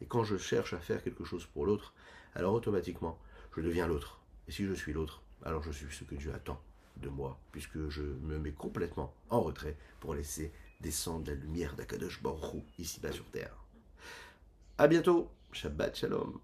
Et 0.00 0.06
quand 0.06 0.24
je 0.24 0.36
cherche 0.36 0.72
à 0.72 0.78
faire 0.78 1.02
quelque 1.02 1.24
chose 1.24 1.46
pour 1.46 1.66
l'autre, 1.66 1.92
alors 2.34 2.54
automatiquement, 2.54 3.18
je 3.56 3.60
deviens 3.60 3.86
l'autre. 3.86 4.18
Et 4.48 4.52
si 4.52 4.64
je 4.64 4.72
suis 4.72 4.92
l'autre, 4.92 5.22
alors 5.44 5.62
je 5.62 5.70
suis 5.70 5.94
ce 5.94 6.04
que 6.04 6.14
Dieu 6.14 6.32
attend 6.34 6.60
de 6.96 7.08
moi, 7.08 7.38
puisque 7.52 7.88
je 7.88 8.02
me 8.02 8.38
mets 8.38 8.52
complètement 8.52 9.14
en 9.28 9.40
retrait 9.40 9.76
pour 10.00 10.14
laisser 10.14 10.52
descendre 10.80 11.28
la 11.28 11.34
lumière 11.34 11.74
d'Akadosh 11.76 12.22
Baruch 12.22 12.64
ici-bas 12.78 13.12
sur 13.12 13.24
terre. 13.26 13.54
A 14.78 14.88
bientôt, 14.88 15.30
Shabbat 15.52 15.96
Shalom. 15.96 16.40